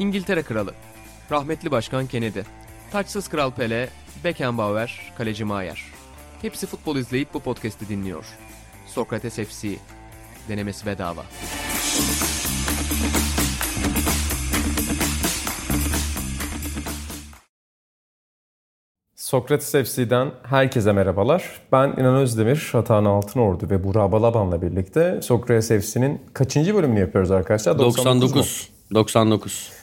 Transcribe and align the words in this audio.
İngiltere 0.00 0.42
Kralı, 0.42 0.74
rahmetli 1.30 1.70
Başkan 1.70 2.06
Kennedy, 2.06 2.40
taçsız 2.92 3.28
Kral 3.28 3.50
Pele, 3.50 3.88
Beckenbauer, 4.24 5.12
Kaleci 5.18 5.44
Maier. 5.44 5.84
Hepsi 6.42 6.66
futbol 6.66 6.96
izleyip 6.96 7.34
bu 7.34 7.40
podcast'i 7.40 7.88
dinliyor. 7.88 8.24
Sokrates 8.86 9.34
FC, 9.34 9.68
denemesi 10.48 10.86
bedava. 10.86 11.22
Sokrates 19.16 19.72
FC'den 19.72 20.30
herkese 20.42 20.92
merhabalar. 20.92 21.60
Ben 21.72 21.88
İnan 21.88 22.16
Özdemir, 22.16 22.68
Hatan 22.72 23.04
Altınordu 23.04 23.70
ve 23.70 23.84
Burak 23.84 24.12
Balaban'la 24.12 24.62
birlikte 24.62 25.22
Sokrates 25.22 25.68
FC'nin 25.68 26.20
kaçıncı 26.34 26.74
bölümünü 26.74 27.00
yapıyoruz 27.00 27.30
arkadaşlar? 27.30 27.78
99. 27.78 28.34
99. 28.34 28.70
99. 28.94 29.79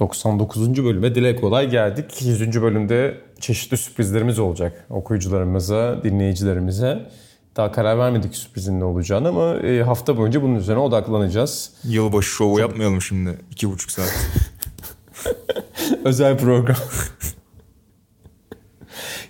bölüme 0.00 1.14
dile 1.14 1.36
kolay 1.36 1.70
geldik. 1.70 2.22
100. 2.22 2.62
bölümde 2.62 3.20
çeşitli 3.40 3.76
sürprizlerimiz 3.76 4.38
olacak 4.38 4.86
okuyucularımıza, 4.90 6.00
dinleyicilerimize. 6.04 7.10
Daha 7.56 7.72
karar 7.72 7.98
vermedik 7.98 8.36
sürprizin 8.36 8.80
ne 8.80 8.84
olacağını 8.84 9.28
ama 9.28 9.56
e, 9.56 9.82
hafta 9.82 10.16
boyunca 10.16 10.42
bunun 10.42 10.54
üzerine 10.54 10.80
odaklanacağız. 10.80 11.72
Yılbaşı 11.84 12.28
şovu 12.28 12.60
yapmayalım 12.60 13.02
şimdi. 13.02 13.38
iki 13.50 13.70
buçuk 13.70 13.90
saat. 13.90 14.14
Özel 16.04 16.38
program. 16.38 16.76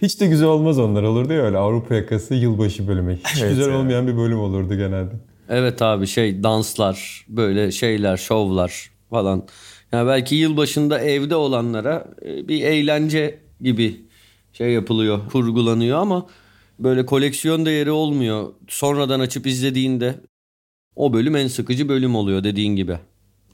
Hiç 0.03 0.21
de 0.21 0.27
güzel 0.27 0.49
olmaz 0.49 0.79
onlar 0.79 1.03
olurdu 1.03 1.33
ya 1.33 1.43
öyle 1.43 1.59
Avrupa 1.59 1.95
yakası 1.95 2.35
yılbaşı 2.35 2.89
bölümü. 2.89 3.17
Hiç 3.17 3.43
Evet 3.43 3.51
güzel 3.51 3.71
ya. 3.73 3.79
olmayan 3.79 4.07
bir 4.07 4.17
bölüm 4.17 4.39
olurdu 4.41 4.75
genelde. 4.75 5.12
Evet 5.49 5.83
abi 5.83 6.07
şey 6.07 6.43
danslar, 6.43 7.27
böyle 7.29 7.73
şeyler, 7.73 8.17
şovlar 8.17 8.91
falan. 9.11 9.43
Yani 9.95 10.09
belki 10.09 10.34
yılbaşında 10.34 11.00
evde 11.00 11.37
olanlara 11.37 12.06
e, 12.25 12.48
bir 12.48 12.62
eğlence 12.64 13.39
gibi 13.61 14.00
şey 14.53 14.70
yapılıyor, 14.70 15.20
kurgulanıyor 15.33 15.98
ama 15.98 16.27
böyle 16.78 17.06
koleksiyon 17.06 17.67
değeri 17.67 17.91
olmuyor. 17.91 18.53
Sonradan 18.69 19.20
açıp 19.20 19.47
izlediğinde 19.47 20.15
o 20.97 21.12
bölüm 21.12 21.37
en 21.37 21.47
sıkıcı 21.48 21.89
bölüm 21.89 22.15
oluyor 22.17 22.45
dediğin 22.45 22.77
gibi. 22.77 22.98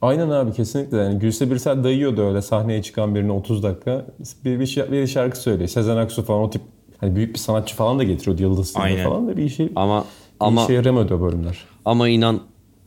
Aynen 0.02 0.30
abi 0.30 0.52
kesinlikle. 0.52 0.96
Yani 0.96 1.18
Gülse 1.18 1.50
Birsel 1.50 1.84
dayıyordu 1.84 2.22
öyle 2.28 2.42
sahneye 2.42 2.82
çıkan 2.82 3.14
birine 3.14 3.32
30 3.32 3.62
dakika. 3.62 4.06
Bir, 4.44 4.60
bir, 4.60 4.66
şarkı, 4.66 4.92
bir 4.92 5.06
şarkı 5.06 5.38
söylüyor. 5.38 5.68
Sezen 5.68 5.96
Aksu 5.96 6.22
falan 6.22 6.40
o 6.42 6.50
tip 6.50 6.62
hani 6.98 7.16
büyük 7.16 7.34
bir 7.34 7.38
sanatçı 7.38 7.76
falan 7.76 7.98
da 7.98 8.04
getiriyordu 8.04 8.42
Yıldız 8.42 8.72
Aynen. 8.76 9.04
falan 9.04 9.28
da 9.28 9.36
bir 9.36 9.44
işe, 9.44 9.68
Ama 9.76 10.00
bir 10.00 10.06
ama 10.40 10.64
işe 10.64 10.72
yaramıyordu 10.72 11.14
o 11.14 11.20
bölümler. 11.20 11.58
ama 11.84 12.08
inan 12.08 12.40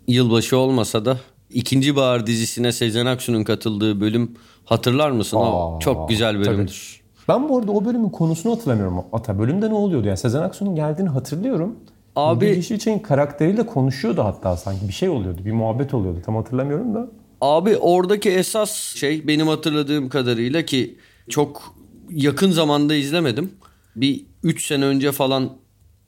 yılbaşı 0.08 0.58
olmasa 0.58 1.06
da 1.06 1.20
ikinci 1.54 1.96
bahar 1.96 2.28
dizisine 2.28 2.72
Sezen 2.72 3.06
Aksu'nun 3.06 3.44
katıldığı 3.44 4.02
bölüm 4.02 4.32
hatırlar 4.66 5.12
mısın? 5.12 5.38
o 5.38 5.76
Aa, 5.78 5.80
çok 5.80 6.09
güzel 6.09 6.40
bölümdür. 6.40 7.02
Ben 7.28 7.50
bu 7.50 7.58
arada 7.58 7.72
o 7.72 7.86
bölümün 7.86 8.09
konusunu 8.09 8.56
hatırlamıyorum. 8.56 8.98
Ata 9.14 9.40
bölümde 9.40 9.70
ne 9.70 9.74
oluyordu? 9.74 10.08
Yani 10.08 10.18
Sezen 10.18 10.42
Aksu'nun 10.42 10.76
geldiğini 10.76 11.09
hatırlıyorum. 11.09 11.76
Abi- 12.16 12.46
Nurgül 12.46 12.56
Yeşilçay'ın 12.58 13.00
karakteriyle 13.00 13.66
konuşuyordu 13.66 14.24
hatta 14.24 14.58
sanki. 14.58 14.88
Bir 14.88 14.94
şey 14.94 15.09
oluyordu. 15.09 15.42
Bir 15.46 15.52
muhabbet 15.52 15.94
oluyordu. 15.94 16.20
Tam 16.26 16.36
hatırlamıyorum 16.36 16.96
da. 16.96 17.08
Abi 17.42 17.78
oradaki 17.78 18.30
esas 18.30 18.72
şey 18.96 19.28
benim 19.28 19.48
hatırladığım 19.48 20.09
kadarıyla 20.09 20.66
ki 20.66 20.98
çok 21.30 21.76
yakın 22.09 22.52
zamanda 22.52 22.96
izlemedim. 22.96 23.52
Bir 23.96 24.26
3 24.44 24.66
sene 24.68 24.86
önce 24.86 25.12
falan 25.12 25.50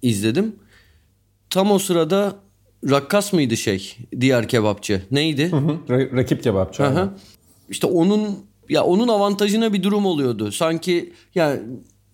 izledim. 0.01 0.55
Tam 1.49 1.71
o 1.71 1.79
sırada 1.79 2.33
Rakkas 2.89 3.33
mıydı 3.33 3.57
şey 3.57 3.97
diğer 4.21 4.47
kebapçı? 4.47 5.01
Neydi? 5.11 5.41
Ra- 5.89 6.17
rakip 6.17 6.43
kebapçı. 6.43 6.83
Hı 6.83 6.87
hı. 6.87 7.09
İşte 7.69 7.87
onun 7.87 8.37
ya 8.69 8.83
onun 8.83 9.07
avantajına 9.07 9.73
bir 9.73 9.83
durum 9.83 10.05
oluyordu. 10.05 10.51
Sanki 10.51 11.13
yani 11.35 11.59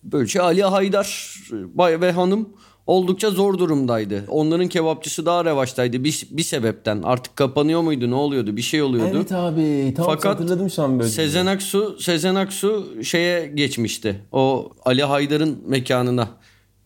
böyle 0.02 0.28
şey 0.28 0.42
Ali 0.42 0.62
Haydar 0.62 1.36
bay 1.74 2.00
ve 2.00 2.12
hanım 2.12 2.48
oldukça 2.86 3.30
zor 3.30 3.58
durumdaydı. 3.58 4.24
Onların 4.28 4.68
kebapçısı 4.68 5.26
daha 5.26 5.44
revaçtaydı 5.44 6.04
bir, 6.04 6.26
bir 6.30 6.42
sebepten. 6.42 7.02
Artık 7.02 7.36
kapanıyor 7.36 7.80
muydu 7.80 8.10
ne 8.10 8.14
oluyordu 8.14 8.56
bir 8.56 8.62
şey 8.62 8.82
oluyordu. 8.82 9.16
Evet 9.16 9.32
abi. 9.32 9.94
Tamam 9.96 10.14
Fakat 10.14 10.34
hatırladım 10.34 10.70
şu 10.70 10.82
an 10.82 10.98
böyle. 10.98 11.10
Sezen 11.10 11.46
Aksu, 11.46 11.96
Sezen 12.00 12.34
Aksu 12.34 12.86
şeye 13.04 13.46
geçmişti. 13.46 14.22
O 14.32 14.72
Ali 14.84 15.02
Haydar'ın 15.02 15.58
mekanına 15.66 16.28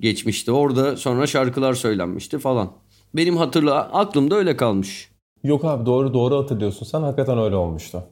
geçmişti. 0.01 0.53
Orada 0.53 0.97
sonra 0.97 1.27
şarkılar 1.27 1.75
söylenmişti 1.75 2.39
falan. 2.39 2.72
Benim 3.16 3.37
hatırla 3.37 3.75
aklımda 3.93 4.34
öyle 4.34 4.56
kalmış. 4.56 5.10
Yok 5.44 5.65
abi 5.65 5.87
doğru 5.87 6.15
doğru 6.15 6.37
hatırlıyorsun. 6.37 6.87
Sen 6.87 7.00
hakikaten 7.00 7.38
öyle 7.38 7.56
olmuştu. 7.56 8.03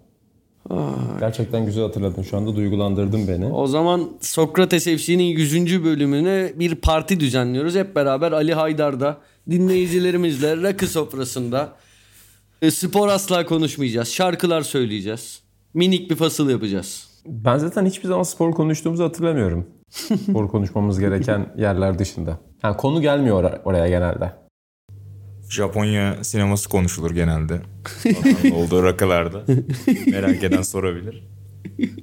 Gerçekten 1.21 1.67
güzel 1.67 1.85
hatırladın. 1.85 2.23
Şu 2.23 2.37
anda 2.37 2.57
duygulandırdın 2.57 3.29
beni. 3.29 3.47
O 3.47 3.67
zaman 3.67 4.09
Sokrates 4.21 4.85
FC'nin 4.85 5.25
100. 5.25 5.85
bölümüne 5.85 6.53
bir 6.57 6.75
parti 6.75 7.21
düzenliyoruz. 7.21 7.75
Hep 7.75 7.97
beraber 7.97 8.33
Ali 8.33 8.55
Haydar'da 8.55 9.19
dinleyicilerimizle 9.51 10.63
rakı 10.63 10.87
sofrasında 10.87 11.73
e, 12.63 12.71
spor 12.71 13.09
asla 13.09 13.47
konuşmayacağız. 13.47 14.09
Şarkılar 14.09 14.63
söyleyeceğiz. 14.63 15.43
Minik 15.75 16.11
bir 16.11 16.17
fasıl 16.17 16.51
yapacağız. 16.51 17.09
Ben 17.27 17.59
zaten 17.59 17.87
hiçbir 17.87 18.09
zaman 18.09 18.23
spor 18.23 18.53
konuştuğumuzu 18.53 19.05
hatırlamıyorum. 19.05 19.67
spor 19.91 20.49
konuşmamız 20.49 21.01
gereken 21.01 21.47
yerler 21.59 21.99
dışında. 21.99 22.39
Yani 22.63 22.77
konu 22.77 23.03
gelmiyor 23.03 23.45
or- 23.45 23.63
oraya 23.65 23.89
genelde. 23.89 24.44
Japonya 25.55 26.25
sineması 26.25 26.69
konuşulur 26.69 27.11
genelde. 27.11 27.61
Olduğu 28.55 28.83
rakılarda. 28.83 29.43
Merak 30.07 30.45
eden 30.45 30.63
sorabilir. 30.63 31.23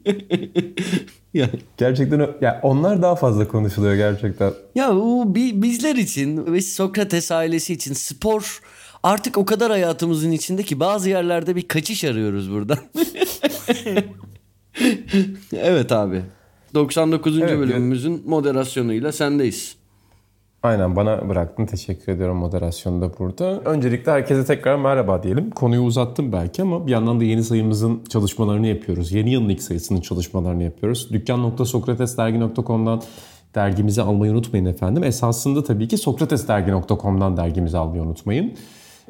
Ya, 1.34 1.50
Gerçekten 1.78 2.30
ya 2.42 2.60
onlar 2.64 3.02
daha 3.02 3.16
fazla 3.16 3.48
konuşuluyor 3.48 3.96
gerçekten. 3.96 4.54
ya 4.76 4.96
bu 4.96 5.36
bi- 5.36 5.62
bizler 5.62 5.96
için 5.96 6.54
ve 6.54 6.62
Sokrates 6.62 7.32
ailesi 7.32 7.74
için 7.74 7.94
spor 7.94 8.60
artık 9.04 9.38
o 9.38 9.46
kadar 9.46 9.72
hayatımızın 9.72 10.32
içinde 10.32 10.64
ki 10.64 10.80
bazı 10.80 11.10
yerlerde 11.10 11.56
bir 11.56 11.68
kaçış 11.68 12.04
arıyoruz 12.04 12.52
buradan. 12.52 12.78
evet 15.54 15.92
abi. 15.92 16.22
99. 16.74 17.40
Evet, 17.42 17.60
bölümümüzün 17.60 18.24
moderasyonuyla 18.26 19.12
sendeyiz. 19.12 19.76
Aynen 20.64 20.96
bana 20.96 21.30
bıraktın. 21.30 21.66
Teşekkür 21.66 22.12
ediyorum 22.12 22.38
moderasyonda 22.38 23.12
burada. 23.20 23.60
Öncelikle 23.60 24.12
herkese 24.12 24.46
tekrar 24.46 24.76
merhaba 24.76 25.24
diyelim. 25.24 25.52
Konuyu 25.52 25.82
uzattım 25.82 26.32
belki 26.32 26.62
ama 26.62 26.88
bir 26.88 26.92
yandan 26.92 27.20
da 27.20 27.24
yeni 27.24 27.44
sayımızın 27.44 28.04
çalışmalarını 28.10 28.68
yapıyoruz. 28.68 29.12
Yeni 29.12 29.30
yılın 29.30 29.50
ilk 29.50 29.64
sayısının 29.64 30.02
çalışmalarını 30.02 30.64
yapıyoruz. 30.64 31.10
Dükkan.sokratesdergi.com'dan 31.14 33.02
dergimizi 33.56 34.02
almayı 34.02 34.32
unutmayın 34.32 34.66
efendim. 34.66 35.04
Esasında 35.04 35.64
tabii 35.64 35.88
ki 35.88 35.98
sokratesdergi.com'dan 35.98 37.38
dergimizi 37.38 37.78
almayı 37.78 38.04
unutmayın. 38.04 38.54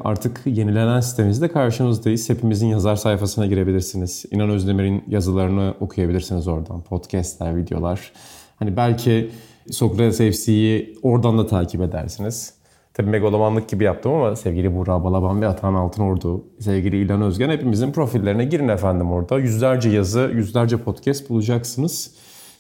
Artık 0.03 0.41
yenilenen 0.45 0.99
sitemizde 0.99 1.47
karşınızdayız. 1.47 2.29
Hepimizin 2.29 2.67
yazar 2.67 2.95
sayfasına 2.95 3.45
girebilirsiniz. 3.45 4.25
İnan 4.31 4.49
Özdemir'in 4.49 5.03
yazılarını 5.07 5.73
okuyabilirsiniz 5.79 6.47
oradan. 6.47 6.81
Podcastler, 6.81 7.57
videolar. 7.57 8.11
Hani 8.59 8.77
belki 8.77 9.29
Sokrates 9.71 10.17
FC'yi 10.17 10.97
oradan 11.01 11.37
da 11.37 11.47
takip 11.47 11.81
edersiniz. 11.81 12.53
Tabii 12.93 13.09
megalomanlık 13.09 13.69
gibi 13.69 13.83
yaptım 13.83 14.13
ama 14.13 14.35
sevgili 14.35 14.75
Burak 14.75 15.03
Balaban 15.03 15.41
ve 15.41 15.47
Atan 15.47 15.73
Altınordu, 15.73 16.43
sevgili 16.59 17.01
İlhan 17.01 17.21
Özgen 17.21 17.49
hepimizin 17.49 17.91
profillerine 17.91 18.45
girin 18.45 18.67
efendim 18.67 19.11
orada. 19.11 19.39
Yüzlerce 19.39 19.89
yazı, 19.89 20.31
yüzlerce 20.33 20.77
podcast 20.77 21.29
bulacaksınız. 21.29 22.11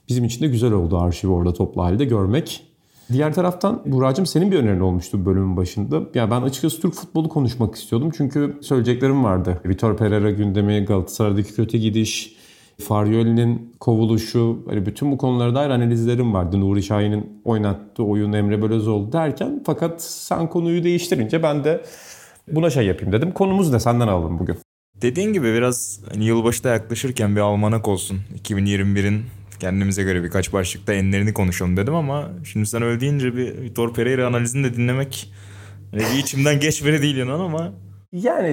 Bizim 0.09 0.25
için 0.25 0.45
de 0.45 0.47
güzel 0.47 0.71
oldu 0.71 0.97
arşivi 0.97 1.31
orada 1.31 1.53
toplu 1.53 1.83
halde 1.83 2.05
görmek. 2.05 2.63
Diğer 3.11 3.33
taraftan 3.33 3.81
Burak'cığım 3.85 4.25
senin 4.25 4.51
bir 4.51 4.57
önerin 4.57 4.79
olmuştu 4.79 5.25
bölümün 5.25 5.57
başında. 5.57 6.01
Ya 6.13 6.31
ben 6.31 6.41
açıkçası 6.41 6.81
Türk 6.81 6.93
futbolu 6.93 7.29
konuşmak 7.29 7.75
istiyordum. 7.75 8.11
Çünkü 8.17 8.57
söyleyeceklerim 8.61 9.23
vardı. 9.23 9.61
Vitor 9.65 9.97
Pereira 9.97 10.31
gündemi, 10.31 10.85
Galatasaray'daki 10.85 11.53
kötü 11.53 11.77
gidiş, 11.77 12.35
Faryoli'nin 12.79 13.75
kovuluşu, 13.79 14.63
hani 14.69 14.85
bütün 14.85 15.11
bu 15.11 15.17
konulara 15.17 15.55
dair 15.55 15.69
analizlerim 15.69 16.33
vardı. 16.33 16.61
Nuri 16.61 16.83
Şahin'in 16.83 17.41
oynattığı 17.45 18.03
oyun 18.03 18.33
Emre 18.33 18.61
Belözoğlu 18.61 19.11
derken 19.11 19.63
fakat 19.65 20.03
sen 20.03 20.49
konuyu 20.49 20.83
değiştirince 20.83 21.43
ben 21.43 21.63
de 21.63 21.81
buna 22.47 22.69
şey 22.69 22.85
yapayım 22.85 23.13
dedim. 23.13 23.31
Konumuz 23.31 23.71
ne 23.71 23.79
senden 23.79 24.07
alalım 24.07 24.39
bugün. 24.39 24.55
Dediğin 25.01 25.33
gibi 25.33 25.53
biraz 25.53 26.01
hani 26.11 26.25
yılbaşı 26.25 26.63
da 26.63 26.69
yaklaşırken 26.69 27.35
bir 27.35 27.41
almanak 27.41 27.87
olsun. 27.87 28.19
2021'in 28.43 29.21
kendimize 29.59 30.03
göre 30.03 30.23
birkaç 30.23 30.53
başlıkta 30.53 30.93
enlerini 30.93 31.33
konuşalım 31.33 31.77
dedim 31.77 31.95
ama 31.95 32.29
şimdi 32.43 32.65
sen 32.65 32.81
öyle 32.81 32.99
deyince 32.99 33.35
bir 33.35 33.61
Vitor 33.61 33.93
Pereira 33.93 34.27
analizini 34.27 34.63
de 34.63 34.73
dinlemek 34.73 35.33
hani 35.91 36.19
içimden 36.19 36.59
geçmedi 36.59 37.01
değil 37.01 37.17
inan 37.17 37.39
ama 37.39 37.73
Yani 38.11 38.49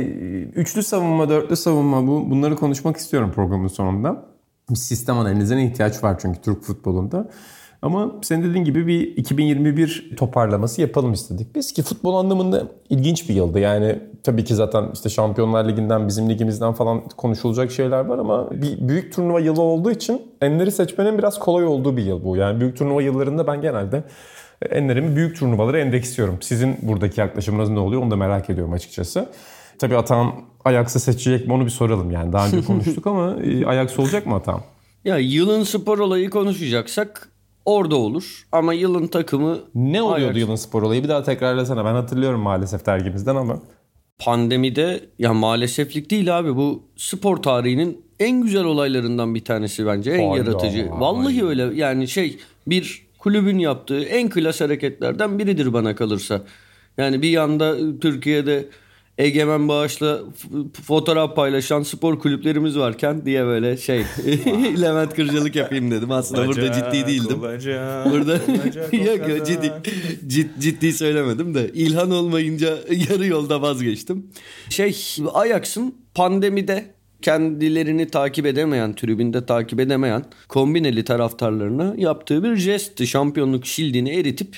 üçlü 0.55 0.82
savunma, 0.82 1.28
dörtlü 1.28 1.56
savunma 1.56 2.06
bu 2.06 2.31
bunları 2.31 2.56
konuşmak 2.56 2.96
istiyorum 2.96 3.32
programın 3.34 3.69
sonunda. 3.69 4.25
Bir 4.70 4.76
sistem 4.76 5.19
analizine 5.19 5.66
ihtiyaç 5.66 6.05
var 6.05 6.19
çünkü 6.22 6.40
Türk 6.40 6.62
futbolunda. 6.62 7.31
Ama 7.82 8.12
senin 8.22 8.50
dediğin 8.50 8.64
gibi 8.64 8.87
bir 8.87 9.16
2021 9.16 10.16
toparlaması 10.16 10.81
yapalım 10.81 11.12
istedik. 11.12 11.55
Biz 11.55 11.72
ki 11.72 11.82
futbol 11.82 12.14
anlamında 12.14 12.62
ilginç 12.90 13.28
bir 13.28 13.34
yıldı. 13.34 13.58
Yani 13.58 13.99
tabii 14.22 14.44
ki 14.44 14.55
zaten 14.55 14.84
işte 14.94 15.08
Şampiyonlar 15.08 15.69
Ligi'nden, 15.69 16.08
bizim 16.08 16.31
ligimizden 16.31 16.72
falan 16.72 17.08
konuşulacak 17.08 17.70
şeyler 17.70 18.05
var 18.05 18.19
ama 18.19 18.50
bir 18.50 18.88
büyük 18.88 19.12
turnuva 19.12 19.40
yılı 19.40 19.62
olduğu 19.62 19.90
için 19.90 20.22
enleri 20.40 20.72
seçmenin 20.72 21.19
biraz 21.19 21.38
kolay 21.38 21.66
olduğu 21.66 21.96
bir 21.96 22.05
yıl 22.05 22.25
bu. 22.25 22.37
Yani 22.37 22.60
büyük 22.60 22.76
turnuva 22.76 23.02
yıllarında 23.02 23.46
ben 23.46 23.60
genelde 23.60 24.05
enlerimi 24.70 25.16
büyük 25.16 25.37
turnuvalara 25.38 25.78
endeksliyorum. 25.78 26.38
Sizin 26.43 26.76
buradaki 26.82 27.20
yaklaşımınız 27.20 27.70
ne 27.70 27.78
oluyor 27.78 28.02
onu 28.02 28.10
da 28.10 28.16
merak 28.16 28.50
ediyorum 28.50 28.72
açıkçası. 28.72 29.28
Tabii 29.78 29.96
Atan 29.96 30.32
Ajax'ı 30.64 31.00
seçecek 31.00 31.46
mi 31.46 31.52
onu 31.52 31.64
bir 31.64 31.70
soralım 31.70 32.10
yani. 32.10 32.32
Daha 32.32 32.46
önce 32.46 32.62
konuştuk 32.66 33.06
ama 33.06 33.37
e, 33.44 33.66
Ajax 33.66 33.99
olacak 33.99 34.26
mı 34.26 34.34
Atan? 34.34 34.60
Ya 35.05 35.19
yılın 35.19 35.62
spor 35.64 35.99
olayı 35.99 36.31
konuşacaksak 36.31 37.28
orada 37.64 37.96
olur. 37.96 38.46
Ama 38.52 38.72
yılın 38.75 39.06
takımı 39.06 39.58
Ne 39.75 40.02
oluyordu 40.02 40.31
Ajax. 40.31 40.40
yılın 40.43 40.56
spor 40.56 40.82
olayı? 40.82 41.05
Bir 41.05 41.08
daha 41.08 41.22
tekrarlasana. 41.22 41.84
Ben 41.84 41.93
hatırlıyorum 41.94 42.40
maalesef 42.40 42.87
dergimizden 42.87 43.37
ama. 43.37 43.58
pandemide 44.19 45.00
ya 45.19 45.34
maaleseflik 45.34 46.10
değil 46.10 46.38
abi 46.38 46.56
bu 46.56 46.82
spor 46.96 47.37
tarihinin 47.37 48.05
en 48.20 48.43
güzel 48.43 48.64
olaylarından 48.64 49.34
bir 49.34 49.44
tanesi 49.44 49.87
bence 49.87 50.10
en 50.10 50.28
Hayda. 50.31 50.50
yaratıcı. 50.50 50.90
Vallahi 50.90 51.44
öyle 51.46 51.62
yani 51.75 52.08
şey 52.08 52.38
bir 52.66 53.07
kulübün 53.19 53.59
yaptığı 53.59 54.00
en 54.05 54.29
klas 54.31 54.61
hareketlerden 54.61 55.38
biridir 55.38 55.73
bana 55.73 55.94
kalırsa. 55.97 56.43
Yani 56.99 57.23
bir 57.23 57.31
yanda 57.31 57.76
Türkiye'de 58.00 58.67
egemen 59.19 59.69
bağışla 59.69 60.20
fotoğraf 60.87 61.37
paylaşan 61.37 61.82
spor 61.82 62.19
kulüplerimiz 62.19 62.79
varken 62.79 63.26
diye 63.26 63.44
böyle 63.44 63.76
şey 63.76 63.99
Levent 64.82 65.15
Kırcalık 65.15 65.56
yapayım 65.56 65.91
dedim. 65.91 66.11
Aslında 66.12 66.47
burada 66.47 66.73
ciddi 66.73 67.06
değildim. 67.06 67.41
Olacak, 67.41 68.06
Burada 68.11 68.32
olacak, 68.32 68.93
yok 68.93 69.09
olacak. 69.09 69.29
yok 69.29 69.47
ciddi, 69.47 69.73
cid- 70.26 70.61
ciddi 70.61 70.93
söylemedim 70.93 71.55
de 71.55 71.70
İlhan 71.75 72.11
olmayınca 72.11 72.69
yarı 73.11 73.26
yolda 73.26 73.62
vazgeçtim. 73.62 74.26
Şey 74.70 74.97
Ajax'ın 75.35 75.94
pandemide 76.15 76.94
kendilerini 77.23 78.09
takip 78.09 78.47
edemeyen, 78.47 78.94
tribünde 78.94 79.47
takip 79.47 79.81
edemeyen 79.81 80.25
kombineli 80.49 81.05
taraftarlarına 81.05 81.94
yaptığı 81.97 82.44
bir 82.44 82.56
jestti. 82.56 83.06
Şampiyonluk 83.06 83.67
şildini 83.67 84.11
eritip 84.11 84.56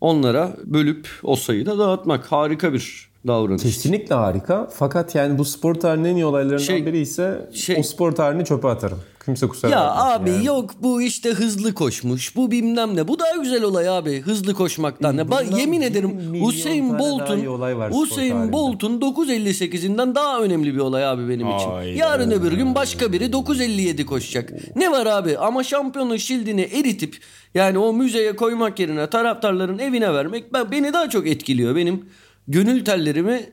onlara 0.00 0.56
bölüp 0.64 1.08
o 1.22 1.36
sayıyı 1.36 1.66
da 1.66 1.78
dağıtmak. 1.78 2.32
Harika 2.32 2.72
bir 2.72 3.11
davranış. 3.26 3.62
Kesinlikle 3.62 4.14
harika. 4.14 4.68
Fakat 4.74 5.14
yani 5.14 5.38
bu 5.38 5.44
spor 5.44 5.74
tarihinin 5.74 6.08
en 6.08 6.14
iyi 6.16 6.24
olaylarından 6.24 6.64
Şey- 6.64 6.86
biri 6.86 6.98
ise 6.98 7.48
şey- 7.54 7.76
o 7.78 7.82
spor 7.82 8.12
tarihini 8.12 8.44
çöpe 8.44 8.68
atarım. 8.68 8.98
Kimse 9.24 9.48
kusura 9.48 9.70
Ya 9.70 9.94
abi 9.94 10.30
yani. 10.30 10.46
yok 10.46 10.70
bu 10.82 11.02
işte 11.02 11.30
hızlı 11.30 11.74
koşmuş. 11.74 12.36
Bu 12.36 12.50
bilmem 12.50 12.96
ne. 12.96 13.08
Bu 13.08 13.18
daha 13.18 13.36
güzel 13.42 13.62
olay 13.62 13.88
abi. 13.88 14.20
Hızlı 14.20 14.54
koşmaktan. 14.54 15.16
ne. 15.16 15.20
Ba- 15.20 15.46
Bundan 15.46 15.56
yemin 15.58 15.80
ederim 15.80 16.10
daha 16.34 17.00
Bolt'un 17.00 17.26
tarihinde. 17.26 18.52
Bolt'un 18.52 19.00
9.58'inden 19.00 20.14
daha 20.14 20.40
önemli 20.40 20.74
bir 20.74 20.78
olay 20.80 21.06
abi 21.06 21.28
benim 21.28 21.50
için. 21.56 21.70
Ay, 21.70 21.96
Yarın 21.96 22.30
öbür 22.30 22.52
gün 22.52 22.74
başka 22.74 23.12
biri 23.12 23.32
9.57 23.32 24.04
koşacak. 24.06 24.52
Ne 24.76 24.90
var 24.90 25.06
abi? 25.06 25.38
Ama 25.38 25.64
şampiyonun 25.64 26.16
şildini 26.16 26.60
eritip 26.62 27.16
yani 27.54 27.78
o 27.78 27.92
müzeye 27.92 28.36
koymak 28.36 28.78
yerine 28.80 29.06
taraftarların 29.10 29.78
evine 29.78 30.14
vermek 30.14 30.52
ben, 30.52 30.70
beni 30.70 30.92
daha 30.92 31.10
çok 31.10 31.26
etkiliyor. 31.26 31.76
Benim 31.76 32.04
gönül 32.48 32.84
tellerimi 32.84 33.52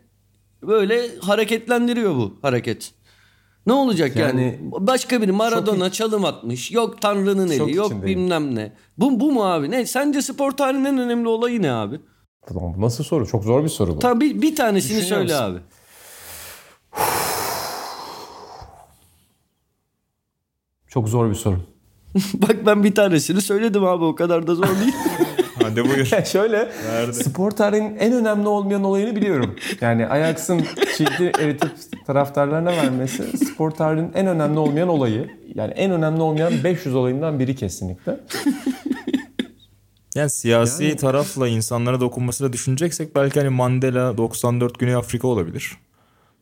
böyle 0.63 1.17
hareketlendiriyor 1.19 2.15
bu 2.15 2.37
hareket. 2.41 2.91
Ne 3.65 3.73
olacak 3.73 4.15
yani? 4.15 4.41
Yani- 4.41 4.59
Başka 4.87 5.21
biri 5.21 5.31
Maradona 5.31 5.91
çalım 5.91 6.25
atmış. 6.25 6.71
Yok 6.71 7.01
Tanrı'nın 7.01 7.47
eli, 7.49 7.75
yok 7.75 7.85
içindeyim. 7.91 8.19
bilmem 8.19 8.55
ne. 8.55 8.73
Bu, 8.97 9.19
bu 9.19 9.31
mu 9.31 9.43
abi? 9.45 9.71
Ne? 9.71 9.85
Sence 9.85 10.21
spor 10.21 10.51
tarihinin 10.51 10.85
en 10.85 10.97
önemli 10.97 11.27
olayı 11.27 11.61
ne 11.61 11.71
abi? 11.71 11.99
Bu 12.49 12.81
nasıl 12.81 13.03
soru? 13.03 13.27
Çok 13.27 13.43
zor 13.43 13.63
bir 13.63 13.69
soru 13.69 13.95
bu. 13.95 13.99
Tabii 13.99 14.41
bir 14.41 14.55
tanesini 14.55 14.97
Düşünüyor 15.01 15.09
söyle 15.27 15.33
musun? 15.33 15.45
abi. 15.45 15.59
Çok 20.87 21.09
zor 21.09 21.29
bir 21.29 21.35
soru. 21.35 21.57
Bak 22.33 22.65
ben 22.65 22.83
bir 22.83 22.95
tanesini 22.95 23.41
söyledim 23.41 23.83
abi 23.85 24.03
o 24.05 24.15
kadar 24.15 24.47
da 24.47 24.55
zor 24.55 24.67
değil. 24.81 24.95
Hadi 25.69 25.85
buyur. 25.89 26.05
Şöyle 26.25 26.69
Nerede? 26.85 27.13
spor 27.13 27.51
tarihinin 27.51 27.97
en 27.97 28.13
önemli 28.13 28.47
olmayan 28.47 28.83
olayını 28.83 29.15
biliyorum. 29.15 29.55
Yani 29.81 30.07
Ajax'ın 30.07 30.59
çifti 30.97 31.31
eritip 31.39 31.71
taraftarlarına 32.07 32.71
vermesi 32.71 33.37
spor 33.37 33.71
tarihinin 33.71 34.11
en 34.13 34.27
önemli 34.27 34.59
olmayan 34.59 34.87
olayı. 34.87 35.29
Yani 35.55 35.73
en 35.73 35.91
önemli 35.91 36.21
olmayan 36.21 36.53
500 36.63 36.95
olayından 36.95 37.39
biri 37.39 37.55
kesinlikle. 37.55 38.19
Yani 40.15 40.29
siyasi 40.29 40.95
tarafla 40.95 41.47
insanlara 41.47 41.99
dokunmasını 41.99 42.53
düşüneceksek 42.53 43.15
belki 43.15 43.39
hani 43.39 43.49
Mandela 43.49 44.17
94 44.17 44.79
Güney 44.79 44.95
Afrika 44.95 45.27
olabilir. 45.27 45.77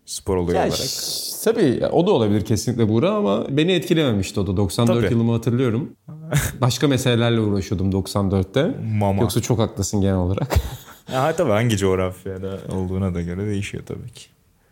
Spor 0.07 0.37
olayı 0.37 0.57
Ya, 0.57 0.63
olarak. 0.63 0.77
ş- 0.77 1.43
tabii 1.43 1.79
ya, 1.81 1.89
o 1.91 2.07
da 2.07 2.11
olabilir 2.11 2.45
kesinlikle 2.45 2.89
Buğra 2.89 3.11
ama 3.11 3.45
beni 3.57 3.71
etkilememişti 3.71 4.39
o 4.39 4.47
da. 4.47 4.57
94 4.57 5.01
Tabii. 5.01 5.13
yılımı 5.13 5.31
hatırlıyorum. 5.31 5.89
Başka 6.61 6.87
meselelerle 6.87 7.39
uğraşıyordum 7.39 7.91
94'te. 7.91 8.75
Mama. 8.99 9.21
Yoksa 9.21 9.41
çok 9.41 9.59
haklısın 9.59 10.01
genel 10.01 10.15
olarak. 10.15 10.55
Ya 11.13 11.35
tabii 11.35 11.51
hangi 11.51 11.77
coğrafyada 11.77 12.59
olduğuna 12.75 13.13
da 13.15 13.21
göre 13.21 13.45
değişiyor 13.45 13.83
tabii 13.85 14.09
ki. 14.09 14.25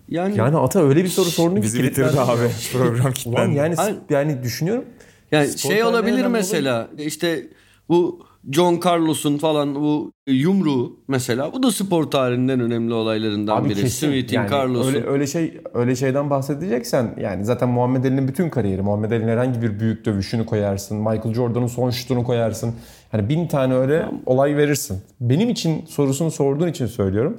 Yani, 0.09 0.37
yani 0.37 0.57
Ata 0.57 0.83
öyle 0.83 1.03
bir 1.03 1.09
soru 1.09 1.25
sordun 1.29 1.55
ki. 1.55 1.61
Bizi 1.61 1.83
bitirdi 1.83 2.19
abi. 2.19 2.39
Program 2.73 2.99
Ulan 3.01 3.11
kilitlendi. 3.13 3.55
yani, 3.57 3.75
yani 4.09 4.43
düşünüyorum. 4.43 4.85
yani 5.31 5.57
şey 5.57 5.83
olabilir 5.83 6.25
mesela 6.25 6.87
işte 6.97 7.47
bu 7.89 8.25
John 8.51 8.79
Carlos'un 8.85 9.37
falan 9.37 9.75
bu 9.75 10.11
yumruğu 10.27 10.99
mesela 11.07 11.53
bu 11.53 11.63
da 11.63 11.71
spor 11.71 12.03
tarihinin 12.03 12.59
önemli 12.59 12.93
olaylarından 12.93 13.57
Abi 13.61 13.69
biri. 13.69 13.81
kesin. 13.81 14.07
Smith'in, 14.07 14.35
Yani 14.35 14.51
Carlos'un. 14.51 14.87
öyle, 14.93 15.07
öyle 15.07 15.27
şey 15.27 15.61
öyle 15.73 15.95
şeyden 15.95 16.29
bahsedeceksen 16.29 17.15
yani 17.21 17.45
zaten 17.45 17.69
Muhammed 17.69 18.03
Ali'nin 18.03 18.27
bütün 18.27 18.49
kariyeri 18.49 18.81
Muhammed 18.81 19.11
Ali'nin 19.11 19.27
herhangi 19.27 19.61
bir 19.61 19.79
büyük 19.79 20.05
dövüşünü 20.05 20.45
koyarsın. 20.45 20.97
Michael 20.97 21.33
Jordan'ın 21.33 21.67
son 21.67 21.89
şutunu 21.89 22.23
koyarsın. 22.23 22.75
Hani 23.11 23.29
bin 23.29 23.47
tane 23.47 23.73
öyle 23.75 24.05
olay 24.25 24.57
verirsin. 24.57 25.01
Benim 25.21 25.49
için 25.49 25.85
sorusunu 25.85 26.31
sorduğun 26.31 26.67
için 26.67 26.85
söylüyorum. 26.85 27.37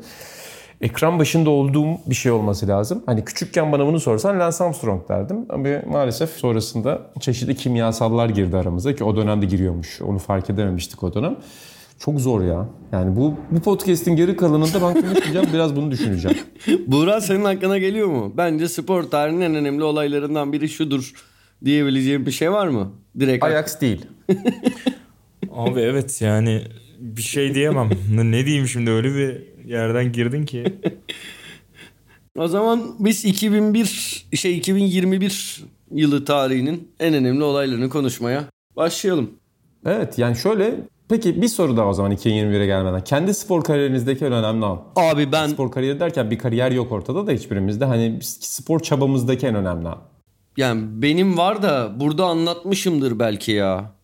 Ekran 0.80 1.18
başında 1.18 1.50
olduğum 1.50 1.98
bir 2.06 2.14
şey 2.14 2.32
olması 2.32 2.68
lazım. 2.68 3.02
Hani 3.06 3.24
küçükken 3.24 3.72
bana 3.72 3.86
bunu 3.86 4.00
sorsan 4.00 4.40
Lance 4.40 4.64
Armstrong 4.64 5.08
derdim. 5.08 5.36
Ama 5.48 5.68
maalesef 5.86 6.30
sonrasında 6.30 7.10
çeşitli 7.20 7.56
kimyasallar 7.56 8.28
girdi 8.28 8.56
aramıza 8.56 8.94
ki 8.94 9.04
o 9.04 9.16
dönemde 9.16 9.46
giriyormuş. 9.46 10.02
Onu 10.02 10.18
fark 10.18 10.50
edememiştik 10.50 11.02
o 11.02 11.14
dönem. 11.14 11.36
Çok 11.98 12.20
zor 12.20 12.42
ya. 12.42 12.68
Yani 12.92 13.16
bu 13.16 13.34
bu 13.50 13.60
podcast'in 13.60 14.16
geri 14.16 14.36
kalanında 14.36 14.82
ben 14.82 15.02
konuşmayacağım. 15.02 15.46
biraz 15.52 15.76
bunu 15.76 15.90
düşüneceğim. 15.90 16.38
Buğra 16.86 17.20
senin 17.20 17.44
aklına 17.44 17.78
geliyor 17.78 18.08
mu? 18.08 18.32
Bence 18.36 18.68
spor 18.68 19.02
tarihinin 19.02 19.40
en 19.40 19.54
önemli 19.54 19.84
olaylarından 19.84 20.52
biri 20.52 20.68
şudur 20.68 21.12
diyebileceğim 21.64 22.26
bir 22.26 22.30
şey 22.30 22.52
var 22.52 22.66
mı? 22.66 22.92
Direkt 23.20 23.44
Ajax 23.44 23.80
değil. 23.80 24.06
Abi 25.52 25.80
evet 25.80 26.22
yani 26.22 26.62
bir 26.98 27.22
şey 27.22 27.54
diyemem. 27.54 27.90
Ne 28.16 28.46
diyeyim 28.46 28.68
şimdi 28.68 28.90
öyle 28.90 29.14
bir 29.14 29.55
yerden 29.66 30.12
girdin 30.12 30.44
ki. 30.46 30.64
O 32.38 32.48
zaman 32.48 32.94
biz 32.98 33.24
2001 33.24 34.26
şey 34.34 34.58
2021 34.58 35.64
yılı 35.90 36.24
tarihinin 36.24 36.90
en 37.00 37.14
önemli 37.14 37.44
olaylarını 37.44 37.88
konuşmaya 37.88 38.44
başlayalım. 38.76 39.30
Evet 39.86 40.18
yani 40.18 40.36
şöyle 40.36 40.74
peki 41.08 41.42
bir 41.42 41.48
soru 41.48 41.76
daha 41.76 41.88
o 41.88 41.92
zaman 41.92 42.12
2021'e 42.12 42.66
gelmeden. 42.66 43.04
Kendi 43.04 43.34
spor 43.34 43.64
kariyerinizdeki 43.64 44.24
en 44.24 44.32
önemli 44.32 44.66
an. 44.66 44.82
Abi 44.96 45.32
ben 45.32 45.48
Spor 45.48 45.70
kariyeri 45.72 46.00
derken 46.00 46.30
bir 46.30 46.38
kariyer 46.38 46.70
yok 46.70 46.92
ortada 46.92 47.26
da 47.26 47.32
hiçbirimizde. 47.32 47.84
Hani 47.84 48.18
spor 48.22 48.80
çabamızdaki 48.80 49.46
en 49.46 49.54
önemli 49.54 49.88
an. 49.88 49.98
yani 50.56 50.82
benim 51.02 51.38
var 51.38 51.62
da 51.62 52.00
burada 52.00 52.24
anlatmışımdır 52.26 53.18
belki 53.18 53.52
ya. 53.52 53.95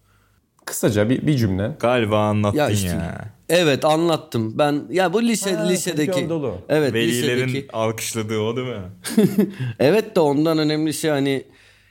Kısaca 0.66 1.08
bir, 1.10 1.26
bir 1.26 1.36
cümle. 1.36 1.70
Galiba 1.80 2.18
anlattın 2.18 2.58
ya. 2.58 2.64
Ya 2.64 2.70
işte- 2.70 3.14
Evet 3.48 3.84
anlattım. 3.84 4.58
Ben 4.58 4.82
ya 4.90 5.12
bu 5.12 5.22
lise 5.22 5.54
Ha, 5.54 5.62
lisedeki 5.66 6.20
Anadolu. 6.20 6.54
Evet 6.68 6.94
Velilerin 6.94 7.48
lisedeki. 7.48 7.72
alkışladığı 7.72 8.38
o 8.40 8.56
değil 8.56 8.68
mi? 8.68 8.82
Evet 9.78 10.16
de 10.16 10.20
ondan 10.20 10.58
önemlisi 10.58 11.10
hani 11.10 11.44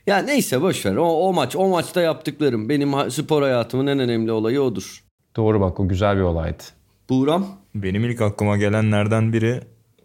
ya 0.07 0.17
neyse 0.17 0.61
boş 0.61 0.85
ver. 0.85 0.95
O, 0.95 1.05
o 1.05 1.33
maç 1.33 1.55
o 1.55 1.67
maçta 1.69 2.01
yaptıklarım 2.01 2.69
benim 2.69 3.11
spor 3.11 3.41
hayatımın 3.41 3.87
en 3.87 3.99
önemli 3.99 4.31
olayı 4.31 4.61
odur. 4.61 5.03
Doğru 5.35 5.61
bak 5.61 5.79
o 5.79 5.87
güzel 5.87 6.17
bir 6.17 6.21
olaydı. 6.21 6.63
Buğram 7.09 7.47
Benim 7.75 8.05
ilk 8.05 8.21
aklıma 8.21 8.57
gelenlerden 8.57 9.33
biri 9.33 9.61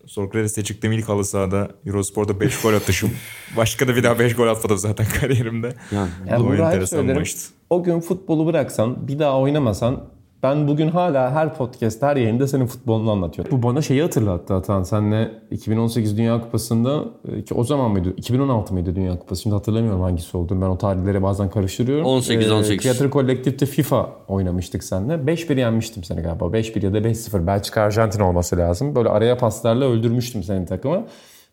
Sokrates'te 0.06 0.64
çıktığım 0.64 0.92
ilk 0.92 1.08
halı 1.08 1.24
sahada 1.24 1.68
Eurospor'da 1.86 2.40
5 2.40 2.60
gol 2.62 2.74
atışım. 2.74 3.10
Başka 3.56 3.88
da 3.88 3.96
bir 3.96 4.02
daha 4.02 4.18
5 4.18 4.34
gol 4.34 4.48
atmadım 4.48 4.78
zaten 4.78 5.06
kariyerimde. 5.20 5.74
yani 5.92 6.08
Yani 6.28 6.42
o 6.44 6.54
enteresan 6.54 7.06
maçtı. 7.06 7.40
O 7.70 7.82
gün 7.82 8.00
futbolu 8.00 8.46
bıraksan 8.46 9.08
bir 9.08 9.18
daha 9.18 9.38
oynamasan 9.40 10.15
Ben 10.42 10.68
bugün 10.68 10.88
hala 10.88 11.30
her 11.30 11.54
podcast, 11.54 12.02
her 12.02 12.16
yayında 12.16 12.46
senin 12.48 12.66
futbolunu 12.66 13.10
anlatıyorum. 13.10 13.58
Bu 13.58 13.62
bana 13.62 13.82
şeyi 13.82 14.02
hatırlattı 14.02 14.54
Atan. 14.54 14.82
Senle 14.82 15.30
2018 15.50 16.18
Dünya 16.18 16.40
Kupası'nda 16.40 17.04
e, 17.32 17.44
ki 17.44 17.54
o 17.54 17.64
zaman 17.64 17.90
mıydı? 17.90 18.14
2016 18.16 18.74
mıydı 18.74 18.96
Dünya 18.96 19.18
Kupası? 19.18 19.42
Şimdi 19.42 19.54
hatırlamıyorum 19.56 20.00
hangisi 20.00 20.36
olduğunu. 20.36 20.60
Ben 20.62 20.66
o 20.66 20.78
tarihleri 20.78 21.22
bazen 21.22 21.50
karıştırıyorum. 21.50 22.04
18, 22.06 22.50
18. 22.52 22.82
Tiyatro 22.82 23.10
Kolektif'te 23.10 23.66
FIFA 23.66 24.08
oynamıştık 24.28 24.84
seninle. 24.84 25.14
5-1 25.14 25.58
yenmiştim 25.60 26.04
seni 26.04 26.20
galiba. 26.20 26.44
5-1 26.44 26.84
ya 26.84 26.92
da 26.92 26.98
5-0. 26.98 27.46
Belçika 27.46 27.80
Arjantin 27.82 28.20
olması 28.20 28.56
lazım. 28.56 28.94
Böyle 28.94 29.08
araya 29.08 29.38
paslarla 29.38 29.84
öldürmüştüm 29.84 30.42
senin 30.42 30.66
takımı. 30.66 31.04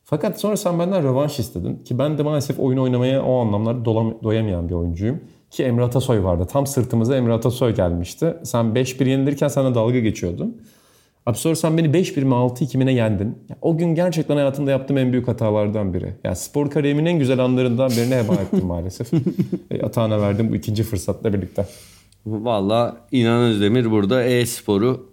Fakat 0.05 0.39
sonra 0.39 0.57
sen 0.57 0.79
benden 0.79 1.03
rövanş 1.03 1.39
istedin. 1.39 1.75
Ki 1.75 1.99
ben 1.99 2.17
de 2.17 2.23
maalesef 2.23 2.59
oyun 2.59 2.77
oynamaya 2.77 3.23
o 3.23 3.39
anlamlarda 3.41 3.85
dolam- 3.89 4.23
doyamayan 4.23 4.69
bir 4.69 4.73
oyuncuyum. 4.73 5.19
Ki 5.53 5.63
Emre 5.63 5.83
Atasoy 5.83 6.23
vardı. 6.23 6.47
Tam 6.51 6.67
sırtımıza 6.67 7.15
Emre 7.15 7.33
Atasoy 7.33 7.75
gelmişti. 7.75 8.33
Sen 8.43 8.65
5-1 8.65 9.09
yenilirken 9.09 9.47
sana 9.47 9.75
dalga 9.75 9.99
geçiyordun. 9.99 10.61
Abi 11.25 11.37
sonra 11.37 11.55
sen 11.55 11.77
beni 11.77 11.87
5-1 11.87 12.23
mi 12.23 12.33
6-2 12.33 12.77
mi 12.77 12.85
ne 12.85 12.93
yendin? 12.93 13.37
Ya 13.49 13.55
o 13.61 13.77
gün 13.77 13.95
gerçekten 13.95 14.35
hayatımda 14.35 14.71
yaptığım 14.71 14.97
en 14.97 15.11
büyük 15.11 15.27
hatalardan 15.27 15.93
biri. 15.93 16.13
Ya 16.23 16.35
spor 16.35 16.69
kariyerimin 16.69 17.05
en 17.05 17.19
güzel 17.19 17.39
anlarından 17.39 17.89
birini 17.89 18.15
heba 18.15 18.33
ettim 18.41 18.65
maalesef. 18.65 19.13
e, 19.71 19.81
Atağına 19.81 20.21
verdim 20.21 20.51
bu 20.51 20.55
ikinci 20.55 20.83
fırsatla 20.83 21.33
birlikte. 21.33 21.65
Valla 22.25 22.97
İnan 23.11 23.41
Özdemir 23.41 23.91
burada 23.91 24.23
e-sporu 24.23 25.12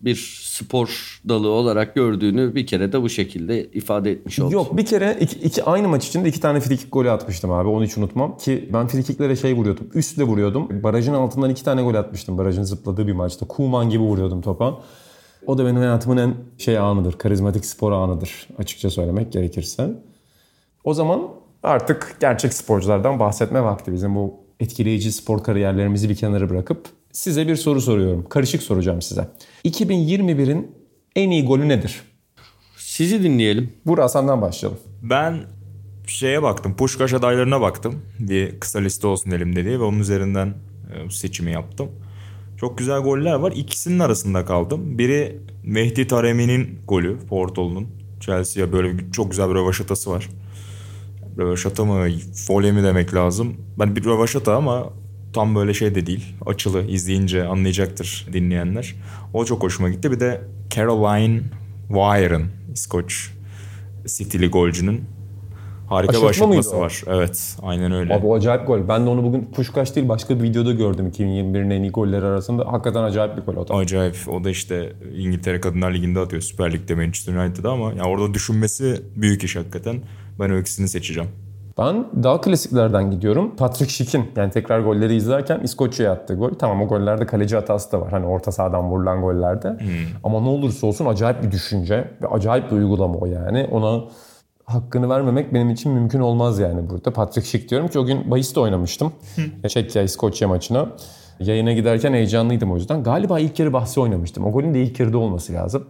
bir 0.00 0.42
spor 0.44 1.20
dalı 1.28 1.48
olarak 1.48 1.94
gördüğünü 1.94 2.54
bir 2.54 2.66
kere 2.66 2.92
de 2.92 3.02
bu 3.02 3.08
şekilde 3.08 3.64
ifade 3.70 4.10
etmiş 4.10 4.40
oldu. 4.40 4.54
Yok 4.54 4.76
bir 4.76 4.86
kere 4.86 5.16
iki, 5.20 5.38
iki- 5.38 5.64
aynı 5.64 5.88
maç 5.88 6.06
içinde 6.08 6.28
iki 6.28 6.40
tane 6.40 6.60
frikik 6.60 6.92
golü 6.92 7.10
atmıştım 7.10 7.50
abi. 7.50 7.68
Onu 7.68 7.84
hiç 7.84 7.98
unutmam. 7.98 8.36
Ki 8.38 8.68
ben 8.72 8.86
frikiklere 8.86 9.36
şey 9.36 9.54
vuruyordum. 9.56 9.86
Üstle 9.94 10.22
vuruyordum. 10.24 10.82
Barajın 10.82 11.14
altından 11.14 11.50
iki 11.50 11.64
tane 11.64 11.82
gol 11.82 11.94
atmıştım. 11.94 12.38
Barajın 12.38 12.62
zıpladığı 12.62 13.06
bir 13.06 13.12
maçta. 13.12 13.46
Kuman 13.46 13.90
gibi 13.90 14.02
vuruyordum 14.02 14.40
topa. 14.42 14.80
O 15.46 15.58
da 15.58 15.64
benim 15.64 15.76
hayatımın 15.76 16.16
en 16.16 16.34
şey 16.58 16.78
anıdır. 16.78 17.12
Karizmatik 17.18 17.64
spor 17.64 17.92
anıdır. 17.92 18.48
Açıkça 18.58 18.90
söylemek 18.90 19.32
gerekirse. 19.32 19.90
O 20.84 20.94
zaman 20.94 21.22
artık 21.62 22.16
gerçek 22.20 22.52
sporculardan 22.52 23.18
bahsetme 23.20 23.62
vakti. 23.62 23.92
Bizim 23.92 24.14
bu 24.14 24.34
etkileyici 24.60 25.12
spor 25.12 25.44
kariyerlerimizi 25.44 26.08
bir 26.08 26.14
kenara 26.14 26.50
bırakıp 26.50 26.88
size 27.12 27.48
bir 27.48 27.56
soru 27.56 27.80
soruyorum. 27.80 28.28
Karışık 28.28 28.62
soracağım 28.62 29.02
size. 29.02 29.28
2021'in 29.64 30.76
en 31.16 31.30
iyi 31.30 31.44
golü 31.44 31.68
nedir? 31.68 32.02
Sizi 32.76 33.22
dinleyelim. 33.22 33.72
Burak 33.86 34.10
senden 34.10 34.42
başlayalım. 34.42 34.78
Ben 35.02 35.40
şeye 36.06 36.42
baktım. 36.42 36.76
Puşkaş 36.76 37.12
adaylarına 37.12 37.60
baktım. 37.60 38.02
Bir 38.18 38.60
kısa 38.60 38.78
liste 38.78 39.06
olsun 39.06 39.30
elimde 39.30 39.64
diye 39.64 39.80
ve 39.80 39.84
onun 39.84 39.98
üzerinden 39.98 40.54
e, 40.94 41.10
seçimi 41.10 41.52
yaptım. 41.52 41.88
Çok 42.56 42.78
güzel 42.78 43.00
goller 43.00 43.34
var. 43.34 43.52
İkisinin 43.56 43.98
arasında 43.98 44.44
kaldım. 44.44 44.98
Biri 44.98 45.38
Mehdi 45.64 46.06
Taremi'nin 46.06 46.78
golü. 46.88 47.18
Porto'nun. 47.28 47.88
Chelsea'ye 48.20 48.72
böyle 48.72 48.98
bir, 48.98 49.12
çok 49.12 49.30
güzel 49.30 49.50
bir 49.50 49.54
rövaşatası 49.54 50.10
var. 50.10 50.28
Rövaşata 51.38 51.84
mı, 51.84 52.08
voley 52.48 52.72
mi 52.72 52.82
demek 52.82 53.14
lazım. 53.14 53.56
Ben 53.78 53.96
bir 53.96 54.04
rövaşata 54.04 54.56
ama 54.56 54.92
tam 55.32 55.54
böyle 55.54 55.74
şey 55.74 55.94
de 55.94 56.06
değil. 56.06 56.34
Açılı 56.46 56.82
izleyince 56.82 57.44
anlayacaktır 57.44 58.26
dinleyenler. 58.32 58.94
O 59.34 59.44
çok 59.44 59.62
hoşuma 59.62 59.88
gitti. 59.88 60.10
Bir 60.10 60.20
de 60.20 60.40
Caroline 60.70 61.40
Wire'ın 61.88 62.44
İskoç 62.74 63.30
City'li 64.06 64.48
golcünün 64.48 65.04
harika 65.88 66.10
Aşırtma 66.10 66.28
başlatması 66.28 66.78
var. 66.78 67.02
Evet, 67.06 67.56
aynen 67.62 67.92
öyle. 67.92 68.14
Abi 68.14 68.26
o 68.26 68.34
acayip 68.34 68.66
gol. 68.66 68.88
Ben 68.88 69.06
de 69.06 69.10
onu 69.10 69.22
bugün 69.22 69.44
Puşkaş 69.54 69.96
değil 69.96 70.08
başka 70.08 70.38
bir 70.38 70.42
videoda 70.42 70.72
gördüm 70.72 71.08
2021'in 71.08 71.70
en 71.70 71.82
iyi 71.82 71.90
golleri 71.90 72.24
arasında. 72.24 72.72
Hakikaten 72.72 73.02
acayip 73.02 73.36
bir 73.36 73.42
gol 73.42 73.56
o 73.56 73.68
da. 73.68 73.74
Acayip. 73.74 74.16
O 74.28 74.44
da 74.44 74.50
işte 74.50 74.92
İngiltere 75.16 75.60
Kadınlar 75.60 75.94
Ligi'nde 75.94 76.20
atıyor. 76.20 76.42
Süper 76.42 76.72
Lig'de 76.72 76.94
Manchester 76.94 77.34
United'da 77.34 77.70
ama 77.70 77.92
ya 77.92 78.04
orada 78.04 78.34
düşünmesi 78.34 79.02
büyük 79.16 79.44
iş 79.44 79.56
hakikaten. 79.56 80.00
Ben 80.40 80.60
ikisini 80.60 80.88
seçeceğim. 80.88 81.30
Ben 81.80 82.06
daha 82.22 82.40
klasiklerden 82.40 83.10
gidiyorum. 83.10 83.56
Patrick 83.56 83.92
Schick'in 83.92 84.24
yani 84.36 84.50
tekrar 84.50 84.80
golleri 84.80 85.14
izlerken 85.14 85.60
İskoçya'ya 85.60 86.12
attığı 86.12 86.34
gol. 86.34 86.50
Tamam 86.58 86.82
o 86.82 86.88
gollerde 86.88 87.26
kaleci 87.26 87.56
hatası 87.56 87.92
da 87.92 88.00
var. 88.00 88.10
Hani 88.10 88.26
orta 88.26 88.52
sahadan 88.52 88.90
vurulan 88.90 89.20
gollerde. 89.20 89.76
Ama 90.24 90.40
ne 90.40 90.48
olursa 90.48 90.86
olsun 90.86 91.06
acayip 91.06 91.42
bir 91.42 91.50
düşünce 91.50 92.10
ve 92.22 92.26
acayip 92.26 92.70
bir 92.70 92.76
uygulama 92.76 93.14
o 93.18 93.26
yani. 93.26 93.68
Ona 93.70 94.04
hakkını 94.64 95.08
vermemek 95.08 95.54
benim 95.54 95.70
için 95.70 95.92
mümkün 95.92 96.20
olmaz 96.20 96.58
yani 96.58 96.90
burada. 96.90 97.12
Patrick 97.12 97.48
Schick 97.48 97.70
diyorum 97.70 97.88
ki 97.88 97.98
o 97.98 98.06
gün 98.06 98.30
bahiste 98.30 98.60
oynamıştım. 98.60 99.12
Çekya 99.68 100.02
İskoçya 100.02 100.48
maçına. 100.48 100.88
Yayına 101.40 101.72
giderken 101.72 102.12
heyecanlıydım 102.12 102.72
o 102.72 102.76
yüzden. 102.76 103.02
Galiba 103.02 103.40
ilk 103.40 103.58
yarı 103.58 103.72
bahsi 103.72 104.00
oynamıştım. 104.00 104.44
O 104.44 104.52
golün 104.52 104.74
de 104.74 104.82
ilk 104.82 105.00
yarıda 105.00 105.18
olması 105.18 105.52
lazım. 105.52 105.86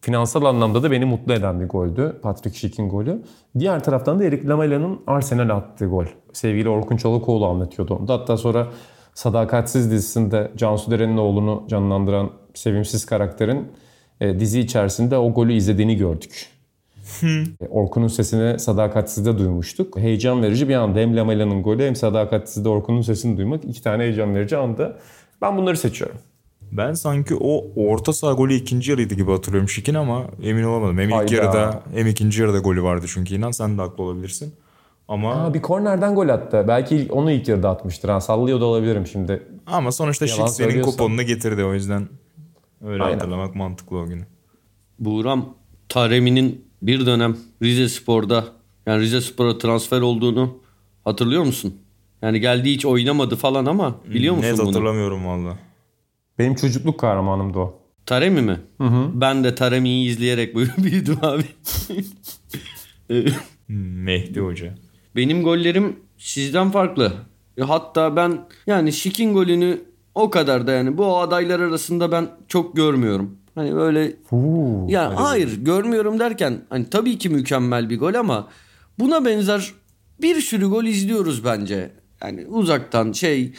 Finansal 0.00 0.44
anlamda 0.44 0.82
da 0.82 0.90
beni 0.90 1.04
mutlu 1.04 1.32
eden 1.32 1.60
bir 1.60 1.68
goldü. 1.68 2.20
Patrick 2.22 2.58
Schick'in 2.58 2.88
golü. 2.88 3.22
Diğer 3.58 3.84
taraftan 3.84 4.18
da 4.18 4.24
Erik 4.24 4.48
Lamela'nın 4.48 5.00
Arsenal'e 5.06 5.52
attığı 5.52 5.86
gol. 5.86 6.04
Sevgili 6.32 6.68
Orkun 6.68 6.96
Çolakoğlu 6.96 7.46
anlatıyordu 7.46 7.94
onu 7.94 8.08
da. 8.08 8.14
Hatta 8.14 8.36
sonra 8.36 8.68
Sadakatsiz 9.14 9.90
dizisinde 9.90 10.50
Cansu 10.56 10.90
Deren'in 10.90 11.16
oğlunu 11.16 11.64
canlandıran 11.68 12.30
sevimsiz 12.54 13.06
karakterin 13.06 13.68
e, 14.20 14.40
dizi 14.40 14.60
içerisinde 14.60 15.18
o 15.18 15.34
golü 15.34 15.52
izlediğini 15.52 15.96
gördük. 15.96 16.48
E, 17.60 17.68
Orkun'un 17.68 18.08
sesini 18.08 18.58
Sadakatsiz'de 18.58 19.38
duymuştuk. 19.38 19.98
Heyecan 19.98 20.42
verici 20.42 20.68
bir 20.68 20.74
anda. 20.74 20.98
Hem 20.98 21.16
Lamela'nın 21.16 21.62
golü 21.62 21.86
hem 21.86 21.96
Sadakatsiz'de 21.96 22.68
Orkun'un 22.68 23.02
sesini 23.02 23.36
duymak 23.36 23.64
iki 23.64 23.82
tane 23.82 24.02
heyecan 24.02 24.34
verici 24.34 24.56
anda. 24.56 24.96
Ben 25.42 25.56
bunları 25.56 25.76
seçiyorum. 25.76 26.16
Ben 26.72 26.92
sanki 26.94 27.34
o 27.40 27.64
orta 27.86 28.12
saha 28.12 28.32
golü 28.32 28.54
ikinci 28.54 28.90
yarıydı 28.90 29.14
gibi 29.14 29.30
hatırlıyorum 29.30 29.68
Şik'in 29.68 29.94
ama 29.94 30.24
emin 30.42 30.62
olamadım. 30.62 30.98
Hem 30.98 31.08
ilk 31.08 31.14
Hayda. 31.16 31.34
yarıda 31.34 31.82
hem 31.94 32.06
ikinci 32.06 32.40
yarıda 32.42 32.58
golü 32.58 32.82
vardı 32.82 33.06
çünkü 33.08 33.34
inan 33.34 33.50
sen 33.50 33.78
de 33.78 33.82
haklı 33.82 34.04
olabilirsin. 34.04 34.54
Ama 35.08 35.36
Ha, 35.44 35.54
bir 35.54 35.62
kornerden 35.62 36.14
gol 36.14 36.28
attı. 36.28 36.64
Belki 36.68 37.08
onu 37.10 37.30
ilk 37.32 37.48
yarıda 37.48 37.70
atmıştır. 37.70 38.08
Ha, 38.08 38.20
sallıyor 38.20 38.60
da 38.60 38.64
olabilirim 38.64 39.06
şimdi. 39.06 39.42
ama 39.66 39.92
sonuçta 39.92 40.26
Yalan 40.26 40.46
Şik 40.46 40.54
senin 40.54 40.68
söylüyorsan- 40.68 40.90
kuponunu 40.90 41.22
getirdi 41.22 41.64
o 41.64 41.74
yüzden 41.74 42.08
öyle 42.84 43.02
Aynen. 43.02 43.18
hatırlamak 43.18 43.54
mantıklı 43.54 43.96
o 43.98 44.06
günü. 44.06 44.22
Buğram 44.98 45.54
Taremi'nin 45.88 46.64
bir 46.82 47.06
dönem 47.06 47.36
Rize 47.62 47.88
Spor'da 47.88 48.44
yani 48.86 49.00
Rize 49.02 49.20
Spor'a 49.20 49.58
transfer 49.58 50.00
olduğunu 50.00 50.58
hatırlıyor 51.04 51.42
musun? 51.42 51.74
Yani 52.22 52.40
geldi 52.40 52.70
hiç 52.70 52.86
oynamadı 52.86 53.36
falan 53.36 53.66
ama 53.66 53.94
biliyor 54.14 54.34
musun 54.34 54.48
Net 54.50 54.58
bunu? 54.58 54.68
hatırlamıyorum 54.68 55.26
valla. 55.26 55.56
Benim 56.40 56.54
çocukluk 56.54 57.00
kahramanımdı 57.00 57.58
o. 57.58 57.80
Taremi 58.06 58.42
mi? 58.42 58.60
Ben 59.14 59.44
de 59.44 59.54
Taremi'yi 59.54 60.08
izleyerek 60.10 60.54
büyüdüm 60.78 61.18
abi. 61.22 61.44
Mehdi 63.68 64.40
Hoca. 64.40 64.74
Benim 65.16 65.42
gollerim 65.42 65.96
sizden 66.18 66.70
farklı. 66.70 67.12
E, 67.58 67.62
Hatta 67.62 68.16
ben 68.16 68.38
yani 68.66 68.92
Şik'in 68.92 69.34
golünü 69.34 69.80
o 70.14 70.30
kadar 70.30 70.66
da 70.66 70.72
yani 70.72 70.98
bu 70.98 71.18
adaylar 71.18 71.60
arasında 71.60 72.12
ben 72.12 72.28
çok 72.48 72.76
görmüyorum. 72.76 73.38
Hani 73.54 73.74
böyle 73.74 74.12
ya 74.88 75.12
hayır 75.16 75.58
görmüyorum 75.64 76.18
derken 76.18 76.60
hani 76.68 76.90
tabii 76.90 77.18
ki 77.18 77.28
mükemmel 77.28 77.90
bir 77.90 77.98
gol 77.98 78.14
ama 78.14 78.48
buna 78.98 79.24
benzer 79.24 79.72
bir 80.22 80.40
sürü 80.40 80.66
gol 80.66 80.84
izliyoruz 80.84 81.44
bence. 81.44 81.90
Yani 82.22 82.46
uzaktan 82.46 83.12
şey 83.12 83.52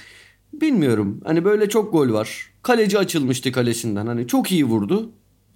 bilmiyorum. 0.54 1.22
Hani 1.26 1.46
böyle 1.46 1.70
çok 1.70 1.92
gol 1.94 2.14
var. 2.14 2.51
Kaleci 2.64 2.98
açılmıştı 3.00 3.52
kalesinden. 3.52 4.08
Hani 4.08 4.28
çok 4.28 4.52
iyi 4.52 4.66
vurdu. 4.66 5.12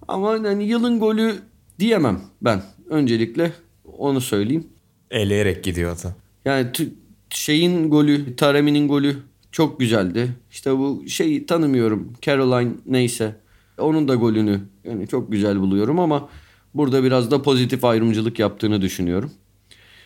Ama 0.07 0.29
hani 0.29 0.63
yılın 0.63 0.99
golü 0.99 1.35
diyemem 1.79 2.21
ben. 2.41 2.63
Öncelikle 2.89 3.51
onu 3.97 4.21
söyleyeyim. 4.21 4.67
Eleyerek 5.11 5.63
gidiyor 5.63 5.91
ata. 5.91 6.15
Yani 6.45 6.71
t- 6.71 6.87
şeyin 7.29 7.89
golü, 7.89 8.35
Taremi'nin 8.35 8.87
golü 8.87 9.17
çok 9.51 9.79
güzeldi. 9.79 10.29
İşte 10.51 10.77
bu 10.77 11.03
şeyi 11.07 11.45
tanımıyorum. 11.45 12.13
Caroline 12.21 12.71
neyse. 12.85 13.35
Onun 13.77 14.07
da 14.07 14.15
golünü 14.15 14.59
yani 14.83 15.07
çok 15.07 15.31
güzel 15.31 15.59
buluyorum 15.59 15.99
ama 15.99 16.29
burada 16.73 17.03
biraz 17.03 17.31
da 17.31 17.41
pozitif 17.41 17.85
ayrımcılık 17.85 18.39
yaptığını 18.39 18.81
düşünüyorum. 18.81 19.31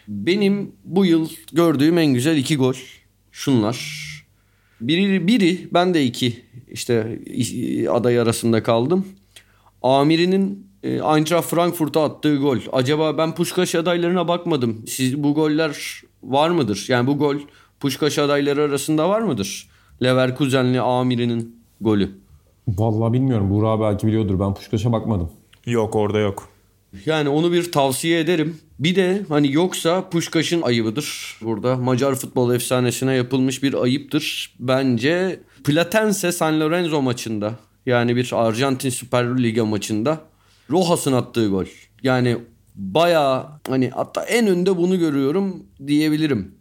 Benim 0.07 0.71
bu 0.85 1.05
yıl 1.05 1.29
gördüğüm 1.53 1.97
en 1.97 2.13
güzel 2.13 2.37
iki 2.37 2.57
gol 2.57 2.73
şunlar. 3.31 4.08
Biri, 4.81 5.27
biri 5.27 5.67
ben 5.73 5.93
de 5.93 6.05
iki 6.05 6.41
işte 6.71 7.19
aday 7.91 8.19
arasında 8.19 8.63
kaldım. 8.63 9.05
Amir'in 9.81 10.67
e, 10.83 10.89
Eintracht 10.89 11.49
Frankfurt'a 11.49 12.03
attığı 12.03 12.37
gol. 12.37 12.57
Acaba 12.73 13.17
ben 13.17 13.35
Puşkaş 13.35 13.75
adaylarına 13.75 14.27
bakmadım. 14.27 14.85
Siz 14.87 15.23
bu 15.23 15.33
goller 15.33 16.01
var 16.23 16.49
mıdır? 16.49 16.85
Yani 16.87 17.07
bu 17.07 17.17
gol 17.17 17.35
Puşkaş 17.79 18.19
adayları 18.19 18.61
arasında 18.61 19.09
var 19.09 19.21
mıdır? 19.21 19.69
Leverkusenli 20.03 20.81
Amir'in 20.81 21.55
golü. 21.81 22.11
Vallahi 22.67 23.13
bilmiyorum. 23.13 23.49
Buğra 23.49 23.81
belki 23.81 24.07
biliyordur. 24.07 24.39
Ben 24.39 24.53
Puşkaş'a 24.53 24.91
bakmadım. 24.91 25.29
Yok 25.65 25.95
orada 25.95 26.19
yok. 26.19 26.49
Yani 27.05 27.29
onu 27.29 27.51
bir 27.51 27.71
tavsiye 27.71 28.19
ederim. 28.19 28.57
Bir 28.79 28.95
de 28.95 29.21
hani 29.29 29.53
yoksa 29.53 30.09
Puşkaş'ın 30.09 30.61
ayıbıdır. 30.61 31.37
Burada 31.41 31.75
Macar 31.75 32.15
futbol 32.15 32.53
efsanesine 32.53 33.13
yapılmış 33.15 33.63
bir 33.63 33.73
ayıptır. 33.73 34.55
Bence 34.59 35.39
Platense 35.63 36.31
San 36.31 36.59
Lorenzo 36.59 37.01
maçında 37.01 37.55
yani 37.85 38.15
bir 38.15 38.29
Arjantin 38.33 38.89
Süper 38.89 39.43
Liga 39.43 39.65
maçında 39.65 40.21
Rojas'ın 40.71 41.13
attığı 41.13 41.47
gol. 41.47 41.65
Yani 42.03 42.37
bayağı 42.75 43.47
hani 43.67 43.89
hatta 43.89 44.23
en 44.23 44.47
önde 44.47 44.77
bunu 44.77 44.99
görüyorum 44.99 45.63
diyebilirim. 45.87 46.51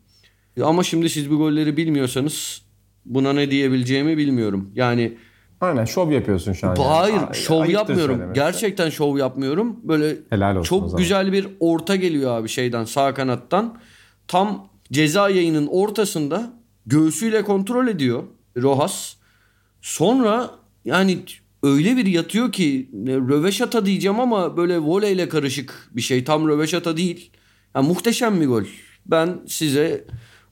Ama 0.62 0.82
şimdi 0.82 1.10
siz 1.10 1.30
bu 1.30 1.38
golleri 1.38 1.76
bilmiyorsanız 1.76 2.62
buna 3.04 3.32
ne 3.32 3.50
diyebileceğimi 3.50 4.16
bilmiyorum. 4.16 4.70
Yani 4.74 5.18
Aynen 5.60 5.84
şov 5.84 6.10
yapıyorsun 6.10 6.52
şu 6.52 6.68
an. 6.68 6.76
Hayır, 6.76 7.14
Ay- 7.14 7.34
şov 7.34 7.60
ayıptır 7.60 7.74
yapmıyorum. 7.74 8.32
Gerçekten 8.34 8.90
şov 8.90 9.18
yapmıyorum. 9.18 9.76
Böyle 9.82 10.16
Helal 10.30 10.56
olsun 10.56 10.68
çok 10.68 10.98
güzel 10.98 11.32
bir 11.32 11.48
orta 11.60 11.96
geliyor 11.96 12.38
abi 12.38 12.48
şeyden 12.48 12.84
sağ 12.84 13.14
kanattan. 13.14 13.78
Tam 14.28 14.68
ceza 14.92 15.28
yayının 15.30 15.66
ortasında 15.66 16.52
göğsüyle 16.86 17.42
kontrol 17.42 17.88
ediyor 17.88 18.22
Rojas. 18.56 19.14
Sonra 19.82 20.50
yani 20.84 21.18
öyle 21.62 21.96
bir 21.96 22.06
yatıyor 22.06 22.52
ki 22.52 22.90
röveşata 23.06 23.86
diyeceğim 23.86 24.20
ama 24.20 24.56
böyle 24.56 24.78
voleyle 24.78 25.28
karışık 25.28 25.88
bir 25.92 26.02
şey. 26.02 26.24
Tam 26.24 26.48
röveşata 26.48 26.96
değil. 26.96 27.30
Yani 27.74 27.88
muhteşem 27.88 28.40
bir 28.40 28.46
gol. 28.46 28.64
Ben 29.06 29.40
size 29.46 30.04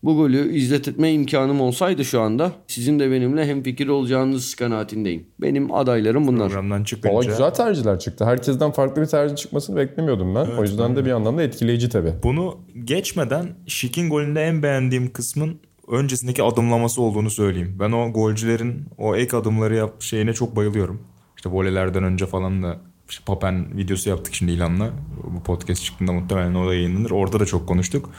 bu 0.06 0.16
golü 0.16 0.52
izletme 0.54 1.12
imkanım 1.12 1.60
olsaydı 1.60 2.04
şu 2.04 2.20
anda 2.20 2.52
sizin 2.66 2.98
de 2.98 3.10
benimle 3.10 3.46
hemfikir 3.46 3.88
olacağınız 3.88 4.54
kanaatindeyim. 4.54 5.26
Benim 5.40 5.74
adaylarım 5.74 6.26
bunlar. 6.26 6.48
Programdan 6.48 6.78
Valla 6.78 6.84
çıkınca. 6.84 7.30
güzel 7.30 7.50
tercihler 7.50 7.98
çıktı. 7.98 8.24
Herkesten 8.24 8.70
farklı 8.70 9.02
bir 9.02 9.06
tercih 9.06 9.36
çıkmasını 9.36 9.76
beklemiyordum 9.76 10.34
ben. 10.34 10.46
o 10.58 10.62
yüzden 10.62 10.96
de 10.96 11.04
bir 11.04 11.10
yandan 11.10 11.38
da 11.38 11.42
etkileyici 11.42 11.88
tabii. 11.88 12.12
Bunu 12.22 12.58
geçmeden 12.84 13.46
Şik'in 13.66 14.10
golünde 14.10 14.42
en 14.42 14.62
beğendiğim 14.62 15.12
kısmın 15.12 15.60
öncesindeki 15.88 16.42
adımlaması 16.42 17.02
olduğunu 17.02 17.30
söyleyeyim. 17.30 17.76
Ben 17.80 17.92
o 17.92 18.12
golcülerin 18.12 18.84
o 18.98 19.16
ek 19.16 19.36
adımları 19.36 19.74
yap 19.76 20.02
şeyine 20.02 20.32
çok 20.32 20.56
bayılıyorum. 20.56 21.00
İşte 21.36 21.50
volelerden 21.50 22.04
önce 22.04 22.26
falan 22.26 22.62
da 22.62 22.76
işte 23.10 23.22
Papen 23.26 23.76
videosu 23.76 24.10
yaptık 24.10 24.34
şimdi 24.34 24.52
ilanla. 24.52 24.90
Bu 25.36 25.42
podcast 25.42 25.84
çıktığında 25.84 26.12
muhtemelen 26.12 26.54
o 26.54 26.68
da 26.68 26.74
yayınlanır. 26.74 27.10
Orada 27.10 27.40
da 27.40 27.46
çok 27.46 27.68
konuştuk. 27.68 28.10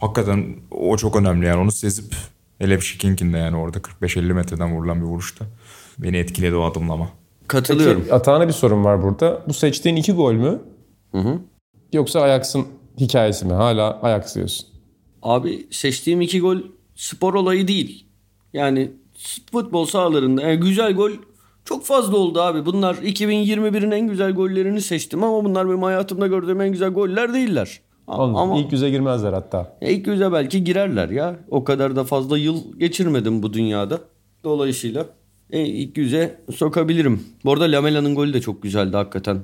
Hakikaten 0.00 0.46
o 0.70 0.96
çok 0.96 1.16
önemli 1.16 1.46
yani 1.46 1.60
onu 1.60 1.72
sezip 1.72 2.14
hele 2.58 2.80
Şik'inkinde 2.80 3.38
yani 3.38 3.56
orada 3.56 3.78
45-50 3.78 4.32
metreden 4.32 4.76
vurulan 4.76 5.00
bir 5.00 5.06
vuruşta. 5.06 5.44
Beni 5.98 6.16
etkiledi 6.16 6.56
o 6.56 6.62
adımlama. 6.64 7.08
Katılıyorum. 7.48 8.00
Peki 8.00 8.14
Atağına 8.14 8.48
bir 8.48 8.52
sorun 8.52 8.84
var 8.84 9.02
burada. 9.02 9.42
Bu 9.48 9.54
seçtiğin 9.54 9.96
iki 9.96 10.12
gol 10.12 10.32
mü? 10.32 10.60
Yoksa 11.92 12.20
Ajax'ın 12.20 12.66
hikayesi 13.00 13.44
mi? 13.46 13.52
Hala 13.52 14.02
Ajax 14.02 14.34
diyorsun. 14.34 14.66
Abi 15.22 15.66
seçtiğim 15.70 16.20
iki 16.20 16.40
gol 16.40 16.58
spor 16.94 17.34
olayı 17.34 17.68
değil. 17.68 18.06
Yani 18.52 18.92
futbol 19.48 19.86
sahalarında 19.86 20.42
yani 20.42 20.60
güzel 20.60 20.92
gol 20.92 21.10
çok 21.64 21.84
fazla 21.84 22.16
oldu 22.16 22.40
abi. 22.40 22.66
Bunlar 22.66 22.94
2021'in 22.94 23.90
en 23.90 24.08
güzel 24.08 24.32
gollerini 24.32 24.80
seçtim 24.80 25.24
ama 25.24 25.44
bunlar 25.44 25.68
benim 25.68 25.82
hayatımda 25.82 26.26
gördüğüm 26.26 26.60
en 26.60 26.72
güzel 26.72 26.90
goller 26.90 27.34
değiller. 27.34 27.80
Anladım. 28.08 28.36
Ama 28.36 28.56
İlk 28.58 28.72
yüze 28.72 28.90
girmezler 28.90 29.32
hatta. 29.32 29.76
ya 29.80 29.88
ilk 29.88 30.06
yüze 30.06 30.32
belki 30.32 30.64
girerler 30.64 31.08
ya. 31.08 31.36
O 31.50 31.64
kadar 31.64 31.96
da 31.96 32.04
fazla 32.04 32.38
yıl 32.38 32.78
geçirmedim 32.78 33.42
bu 33.42 33.52
dünyada. 33.52 33.98
Dolayısıyla 34.44 35.06
e, 35.50 35.60
ilk 35.66 35.98
yüze 35.98 36.40
sokabilirim. 36.54 37.22
Bu 37.44 37.52
arada 37.52 37.64
Lamela'nın 37.64 38.14
golü 38.14 38.32
de 38.34 38.40
çok 38.40 38.62
güzeldi 38.62 38.96
hakikaten. 38.96 39.38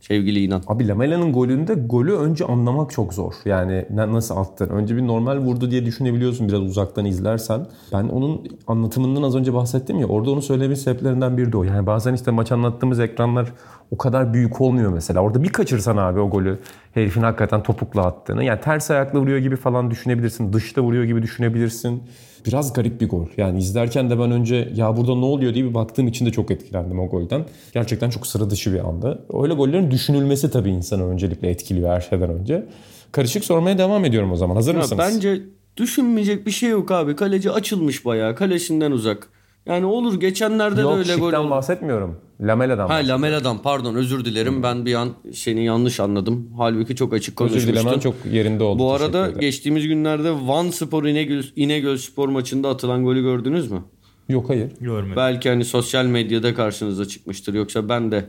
Sevgili 0.00 0.44
İnan. 0.44 0.62
Abi 0.66 0.88
Lamela'nın 0.88 1.32
golünde 1.32 1.74
golü 1.74 2.12
önce 2.12 2.44
anlamak 2.44 2.90
çok 2.90 3.14
zor. 3.14 3.32
Yani 3.44 3.86
nasıl 3.90 4.36
attın? 4.36 4.68
Önce 4.68 4.96
bir 4.96 5.06
normal 5.06 5.38
vurdu 5.38 5.70
diye 5.70 5.84
düşünebiliyorsun 5.84 6.48
biraz 6.48 6.60
uzaktan 6.60 7.04
izlersen. 7.04 7.66
Ben 7.92 8.04
onun 8.08 8.46
anlatımından 8.66 9.22
az 9.22 9.36
önce 9.36 9.54
bahsettim 9.54 9.98
ya 9.98 10.06
orada 10.06 10.30
onu 10.30 10.42
söylememin 10.42 10.74
sebeplerinden 10.74 11.36
biri 11.38 11.52
de 11.52 11.56
o. 11.56 11.64
Yani 11.64 11.86
bazen 11.86 12.14
işte 12.14 12.30
maç 12.30 12.52
anlattığımız 12.52 13.00
ekranlar 13.00 13.52
o 13.90 13.96
kadar 13.98 14.34
büyük 14.34 14.60
olmuyor 14.60 14.92
mesela. 14.92 15.20
Orada 15.20 15.42
bir 15.42 15.48
kaçırsan 15.48 15.96
abi 15.96 16.20
o 16.20 16.30
golü 16.30 16.58
herifin 16.94 17.22
hakikaten 17.22 17.62
topukla 17.62 18.02
attığını. 18.06 18.44
Yani 18.44 18.60
ters 18.60 18.90
ayakla 18.90 19.20
vuruyor 19.20 19.38
gibi 19.38 19.56
falan 19.56 19.90
düşünebilirsin. 19.90 20.52
Dışta 20.52 20.80
vuruyor 20.82 21.04
gibi 21.04 21.22
düşünebilirsin. 21.22 22.02
Biraz 22.46 22.72
garip 22.72 23.00
bir 23.00 23.08
gol. 23.08 23.26
Yani 23.36 23.58
izlerken 23.58 24.10
de 24.10 24.18
ben 24.18 24.30
önce 24.30 24.72
ya 24.74 24.96
burada 24.96 25.14
ne 25.14 25.24
oluyor 25.24 25.54
diye 25.54 25.64
bir 25.64 25.74
baktığım 25.74 26.08
için 26.08 26.26
de 26.26 26.30
çok 26.30 26.50
etkilendim 26.50 27.00
o 27.00 27.08
golden. 27.08 27.44
Gerçekten 27.74 28.10
çok 28.10 28.26
sıra 28.26 28.50
dışı 28.50 28.74
bir 28.74 28.88
andı. 28.88 29.24
Öyle 29.42 29.54
gollerin 29.54 29.90
düşünülmesi 29.90 30.50
tabii 30.50 30.70
insanı 30.70 31.08
öncelikle 31.08 31.50
etkiliyor 31.50 31.90
her 31.90 32.00
şeyden 32.00 32.30
önce. 32.30 32.66
Karışık 33.12 33.44
sormaya 33.44 33.78
devam 33.78 34.04
ediyorum 34.04 34.32
o 34.32 34.36
zaman. 34.36 34.54
Hazır 34.54 34.74
Ya 34.74 34.80
mısınız? 34.80 34.98
bence 35.14 35.40
düşünmeyecek 35.76 36.46
bir 36.46 36.50
şey 36.50 36.70
yok 36.70 36.90
abi. 36.90 37.16
Kaleci 37.16 37.50
açılmış 37.50 38.04
bayağı. 38.04 38.34
Kalesinden 38.34 38.90
uzak. 38.92 39.28
Yani 39.68 39.86
olur 39.86 40.20
geçenlerde 40.20 40.80
Yok 40.80 40.92
de 40.94 40.98
öyle 40.98 41.14
gol 41.16 41.26
Şik'ten 41.26 41.40
oldu. 41.40 41.50
bahsetmiyorum. 41.50 42.16
Lamela'dan 42.40 42.88
Ha. 42.88 42.94
Lamela'dan 42.94 43.62
pardon 43.62 43.94
özür 43.94 44.24
dilerim. 44.24 44.62
Ben 44.62 44.86
bir 44.86 44.94
an 44.94 45.08
seni 45.32 45.64
yanlış 45.64 46.00
anladım. 46.00 46.50
Halbuki 46.58 46.96
çok 46.96 47.12
açık 47.14 47.40
Özür 47.40 47.50
konuşmuştum. 47.52 47.72
dilemen 47.84 47.98
çok 47.98 48.14
yerinde 48.32 48.64
oldu. 48.64 48.78
Bu 48.78 48.92
arada 48.92 49.30
geçtiğimiz 49.30 49.88
günlerde 49.88 50.32
Van 50.32 50.70
Spor 50.70 51.04
İnegöl, 51.04 51.42
İnegöl 51.56 51.96
Spor 51.96 52.28
maçında 52.28 52.68
atılan 52.68 53.04
golü 53.04 53.22
gördünüz 53.22 53.70
mü? 53.70 53.82
Yok 54.28 54.48
hayır. 54.50 54.70
Görmedim. 54.80 55.16
Belki 55.16 55.48
hani 55.48 55.64
sosyal 55.64 56.04
medyada 56.04 56.54
karşınıza 56.54 57.04
çıkmıştır. 57.04 57.54
Yoksa 57.54 57.88
ben 57.88 58.12
de 58.12 58.24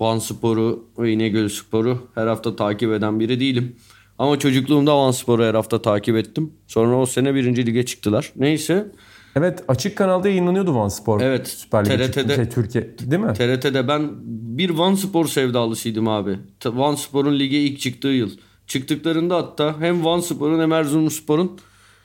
Van 0.00 0.18
Spor'u 0.18 0.84
ve 0.98 1.12
İnegöl 1.12 1.48
Spor'u 1.48 1.98
her 2.14 2.26
hafta 2.26 2.56
takip 2.56 2.92
eden 2.92 3.20
biri 3.20 3.40
değilim. 3.40 3.76
Ama 4.18 4.38
çocukluğumda 4.38 4.96
Van 4.98 5.10
Spor'u 5.10 5.44
her 5.44 5.54
hafta 5.54 5.82
takip 5.82 6.16
ettim. 6.16 6.52
Sonra 6.66 6.96
o 7.00 7.06
sene 7.06 7.34
birinci 7.34 7.66
lige 7.66 7.86
çıktılar. 7.86 8.32
Neyse 8.36 8.92
Evet 9.38 9.64
açık 9.68 9.96
kanalda 9.96 10.28
yayınlanıyordu 10.28 10.74
Van 10.74 10.88
Spor. 10.88 11.20
Evet, 11.20 11.48
Süper 11.48 11.84
Lig'e 11.84 12.10
TRT'de. 12.10 12.34
Şey, 12.36 12.48
Türkiye 12.48 12.94
değil 13.00 13.22
mi? 13.22 13.32
TRT'de 13.32 13.88
ben 13.88 14.10
bir 14.58 14.70
Van 14.70 14.94
Spor 14.94 15.26
sevdalısıydım 15.26 16.08
abi. 16.08 16.38
Van 16.66 16.94
Spor'un 16.94 17.38
lige 17.38 17.60
ilk 17.60 17.80
çıktığı 17.80 18.08
yıl. 18.08 18.30
Çıktıklarında 18.66 19.36
hatta 19.36 19.80
hem 19.80 20.04
Van 20.04 20.20
Spor'un 20.20 20.60
hem 20.60 20.72
Erzurumspor'un 20.72 21.52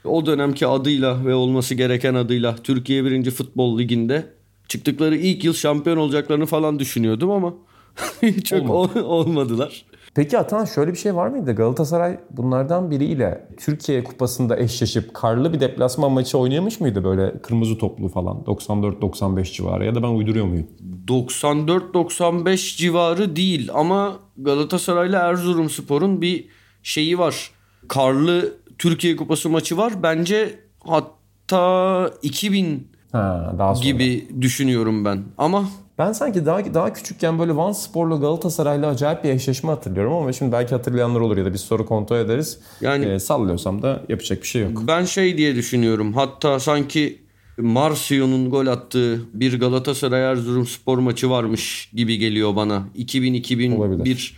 o 0.06 0.26
dönemki 0.26 0.68
adıyla 0.68 1.26
ve 1.26 1.34
olması 1.34 1.76
gereken 1.76 2.14
adıyla 2.14 2.56
Türkiye 2.56 3.06
1. 3.06 3.32
Futbol 3.32 3.80
Ligi'nde 3.80 4.26
çıktıkları 4.68 5.16
ilk 5.16 5.44
yıl 5.44 5.54
şampiyon 5.54 5.98
olacaklarını 5.98 6.46
falan 6.46 6.80
düşünüyordum 6.80 7.32
ama 7.32 7.54
çok 8.44 8.70
ol- 8.70 8.96
olmadılar. 9.04 9.86
Peki 10.16 10.38
Atan 10.40 10.66
şöyle 10.66 10.92
bir 10.92 10.98
şey 10.98 11.16
var 11.16 11.28
mıydı? 11.28 11.56
Galatasaray 11.56 12.20
bunlardan 12.32 12.92
biriyle 12.92 13.48
Türkiye 13.58 14.04
Kupası'nda 14.04 14.60
eşleşip 14.60 15.14
karlı 15.14 15.54
bir 15.54 15.60
deplasman 15.60 16.12
maçı 16.12 16.38
oynamış 16.38 16.80
mıydı 16.80 17.04
böyle 17.04 17.42
kırmızı 17.42 17.78
toplu 17.78 18.10
falan 18.10 18.38
94-95 18.38 19.44
civarı 19.54 19.86
ya 19.86 19.96
da 19.96 20.04
ben 20.04 20.08
uyduruyor 20.08 20.46
muyum? 20.46 20.68
94-95 21.08 22.78
civarı 22.78 23.36
değil 23.36 23.70
ama 23.74 24.14
Galatasaray'la 24.38 25.20
Erzurumspor'un 25.20 26.22
bir 26.22 26.48
şeyi 26.84 27.20
var. 27.20 27.52
Karlı 27.88 28.54
Türkiye 28.78 29.16
Kupası 29.16 29.50
maçı 29.50 29.78
var. 29.78 29.94
Bence 30.04 30.60
hatta 30.80 32.10
2000 32.22 32.88
Ha, 33.12 33.56
daha 33.60 33.76
sonra. 33.76 33.86
gibi 33.86 34.28
düşünüyorum 34.42 35.06
ben. 35.06 35.24
Ama 35.38 35.66
Ben 35.98 36.12
sanki 36.12 36.46
daha 36.46 36.74
daha 36.74 36.94
küçükken 36.94 37.40
böyle 37.40 37.56
Van 37.56 37.72
Spor'la 37.72 38.16
Galatasaray'la 38.18 38.88
acayip 38.90 39.24
bir 39.24 39.30
eşleşme 39.30 39.70
hatırlıyorum 39.70 40.14
ama 40.14 40.34
şimdi 40.34 40.52
belki 40.52 40.76
hatırlayanlar 40.76 41.20
olur 41.20 41.38
ya 41.38 41.46
da 41.46 41.54
biz 41.54 41.62
soru 41.62 41.86
kontrol 41.86 42.18
ederiz. 42.18 42.60
Yani- 42.82 43.06
Ee, 43.06 43.20
sallıyorsam 43.20 43.82
da 43.82 44.04
yapacak 44.10 44.42
bir 44.42 44.48
şey 44.48 44.62
yok. 44.62 44.82
ben 44.88 45.06
şey 45.06 45.38
diye 45.38 45.56
düşünüyorum. 45.56 46.14
Hatta 46.14 46.60
sanki 46.60 47.22
Marsio'nun 47.58 48.50
gol 48.50 48.68
attığı 48.68 49.22
bir 49.40 49.60
Galatasaray 49.60 50.22
Erzurumspor 50.24 50.98
maçı 50.98 51.30
varmış 51.30 51.90
gibi 51.94 52.18
geliyor 52.18 52.56
bana. 52.56 52.84
2000-2001 52.96 53.76
Olabilir. 53.78 54.38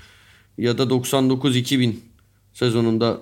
ya 0.58 0.78
da 0.78 0.84
99-2000 0.90 2.00
sezonunda. 2.54 3.18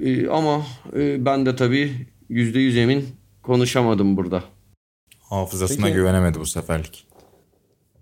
Ee, 0.00 0.28
ama 0.28 0.62
e, 0.96 1.24
ben 1.24 1.46
de 1.46 1.56
tabii 1.56 1.92
%100 2.30 2.76
emin 2.78 3.06
konuşamadım 3.42 4.16
burada. 4.16 4.42
Hafızasına 5.20 5.86
Peki- 5.86 5.96
güvenemedi 5.96 6.40
bu 6.40 6.46
seferlik. 6.46 7.06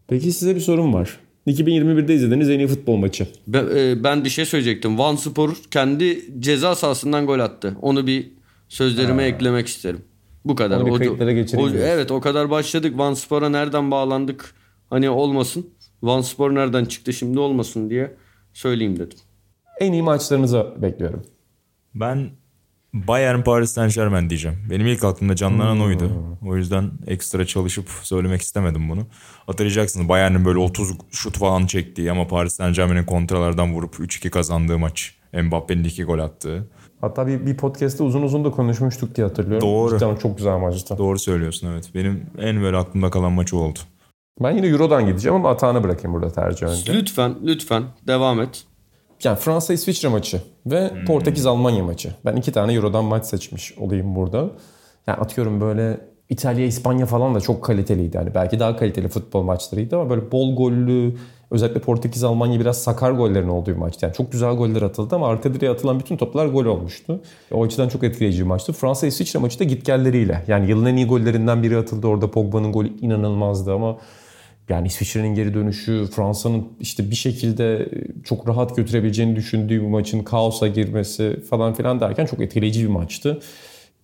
Peki 0.08 0.32
size 0.32 0.54
bir 0.54 0.60
sorum 0.60 0.94
var. 0.94 1.18
2021'de 1.46 2.14
izlediğiniz 2.14 2.50
en 2.50 2.58
iyi 2.58 2.68
futbol 2.68 2.96
maçı. 2.96 3.26
Ben, 3.46 3.66
e, 3.76 4.04
ben 4.04 4.24
bir 4.24 4.28
şey 4.30 4.44
söyleyecektim. 4.44 4.98
Van 4.98 5.16
Spor 5.16 5.56
kendi 5.70 6.24
ceza 6.40 6.74
sahasından 6.74 7.26
gol 7.26 7.38
attı. 7.38 7.76
Onu 7.82 8.06
bir 8.06 8.30
sözlerime 8.68 9.24
eklemek 9.24 9.66
isterim. 9.66 10.00
Bu 10.44 10.54
kadar. 10.54 10.76
Onu 10.80 10.86
bir 10.86 10.90
O- 10.90 10.94
kayıtlara 10.98 11.32
geçireyim 11.32 11.68
o- 11.68 11.72
diyorsun. 11.72 11.90
evet 11.90 12.10
o 12.10 12.20
kadar 12.20 12.50
başladık. 12.50 12.98
Van 12.98 13.14
Spor'a 13.14 13.48
nereden 13.48 13.90
bağlandık? 13.90 14.54
Hani 14.90 15.10
olmasın. 15.10 15.66
Van 16.02 16.20
Spor 16.20 16.54
nereden 16.54 16.84
çıktı 16.84 17.12
şimdi 17.12 17.38
olmasın 17.38 17.90
diye 17.90 18.14
söyleyeyim 18.52 18.98
dedim. 18.98 19.18
En 19.80 19.92
iyi 19.92 20.02
maçlarınızı 20.02 20.66
bekliyorum. 20.82 21.22
Ben 21.94 22.30
Bayern 22.94 23.42
Paris 23.42 23.70
Saint 23.70 23.94
Germain 23.94 24.30
diyeceğim. 24.30 24.58
Benim 24.70 24.86
ilk 24.86 25.04
aklımda 25.04 25.36
canlanan 25.36 25.80
oydu. 25.80 26.10
O 26.46 26.56
yüzden 26.56 26.90
ekstra 27.06 27.46
çalışıp 27.46 27.88
söylemek 28.02 28.42
istemedim 28.42 28.88
bunu. 28.88 29.06
Hatırlayacaksınız 29.46 30.08
Bayern'in 30.08 30.44
böyle 30.44 30.58
30 30.58 30.92
şut 31.10 31.38
falan 31.38 31.66
çektiği 31.66 32.10
ama 32.10 32.26
Paris 32.26 32.52
Saint 32.52 32.76
Germain'in 32.76 33.04
kontralardan 33.04 33.74
vurup 33.74 33.94
3-2 33.94 34.30
kazandığı 34.30 34.78
maç. 34.78 35.14
Mbappe'nin 35.42 35.84
2 35.84 36.04
gol 36.04 36.18
attığı. 36.18 36.68
Hatta 37.00 37.26
bir, 37.26 37.46
bir 37.46 37.56
podcast'te 37.56 38.02
uzun 38.02 38.22
uzun 38.22 38.44
da 38.44 38.50
konuşmuştuk 38.50 39.16
diye 39.16 39.26
hatırlıyorum. 39.26 39.68
Doğru. 39.68 39.98
Cidden 39.98 40.16
çok 40.16 40.36
güzel 40.36 40.58
maçtı. 40.58 40.98
Doğru 40.98 41.18
söylüyorsun 41.18 41.68
evet. 41.72 41.90
Benim 41.94 42.26
en 42.38 42.62
böyle 42.62 42.76
aklımda 42.76 43.10
kalan 43.10 43.32
maçı 43.32 43.56
oldu. 43.56 43.78
Ben 44.42 44.56
yine 44.56 44.66
Euro'dan 44.66 45.06
gideceğim 45.06 45.34
ama 45.34 45.50
Atahan'ı 45.50 45.82
bırakayım 45.82 46.14
burada 46.14 46.32
tercih 46.32 46.66
önce. 46.66 46.94
Lütfen 46.94 47.34
lütfen 47.44 47.84
devam 48.06 48.40
et. 48.40 48.64
Yani 49.24 49.38
Fransa-İsviçre 49.38 50.08
maçı 50.08 50.40
ve 50.66 50.90
Portekiz-Almanya 51.06 51.84
maçı. 51.84 52.14
Ben 52.24 52.36
iki 52.36 52.52
tane 52.52 52.72
Euro'dan 52.72 53.04
maç 53.04 53.24
seçmiş 53.24 53.78
olayım 53.78 54.14
burada. 54.14 54.50
Yani 55.06 55.18
atıyorum 55.18 55.60
böyle 55.60 56.00
İtalya, 56.28 56.66
İspanya 56.66 57.06
falan 57.06 57.34
da 57.34 57.40
çok 57.40 57.64
kaliteliydi. 57.64 58.16
Yani 58.16 58.34
belki 58.34 58.58
daha 58.58 58.76
kaliteli 58.76 59.08
futbol 59.08 59.42
maçlarıydı 59.42 59.96
ama 59.96 60.10
böyle 60.10 60.32
bol 60.32 60.56
gollü, 60.56 61.16
özellikle 61.50 61.80
Portekiz, 61.80 62.24
Almanya 62.24 62.60
biraz 62.60 62.82
sakar 62.82 63.12
gollerin 63.12 63.48
olduğu 63.48 63.76
maçtı. 63.76 64.06
Yani 64.06 64.14
çok 64.14 64.32
güzel 64.32 64.54
goller 64.54 64.82
atıldı 64.82 65.14
ama 65.14 65.28
arka 65.28 65.54
direğe 65.54 65.72
atılan 65.72 66.00
bütün 66.00 66.16
toplar 66.16 66.46
gol 66.46 66.64
olmuştu. 66.64 67.20
O 67.52 67.64
açıdan 67.64 67.88
çok 67.88 68.04
etkileyici 68.04 68.38
bir 68.42 68.46
maçtı. 68.46 68.72
Fransa-İsviçre 68.72 69.38
maçı 69.38 69.58
da 69.58 69.64
gitgelleriyle. 69.64 70.44
Yani 70.48 70.70
yılın 70.70 70.86
en 70.86 70.96
iyi 70.96 71.06
gollerinden 71.06 71.62
biri 71.62 71.76
atıldı. 71.76 72.06
Orada 72.06 72.30
Pogba'nın 72.30 72.72
golü 72.72 72.98
inanılmazdı 73.00 73.74
ama 73.74 73.96
yani 74.68 74.86
İsviçre'nin 74.86 75.34
geri 75.34 75.54
dönüşü, 75.54 76.06
Fransa'nın 76.16 76.68
işte 76.80 77.10
bir 77.10 77.16
şekilde 77.16 77.88
çok 78.24 78.48
rahat 78.48 78.76
götürebileceğini 78.76 79.36
düşündüğü 79.36 79.84
bu 79.84 79.88
maçın 79.88 80.24
kaosa 80.24 80.68
girmesi 80.68 81.40
falan 81.50 81.74
filan 81.74 82.00
derken 82.00 82.26
çok 82.26 82.40
etkileyici 82.40 82.82
bir 82.82 82.88
maçtı. 82.88 83.40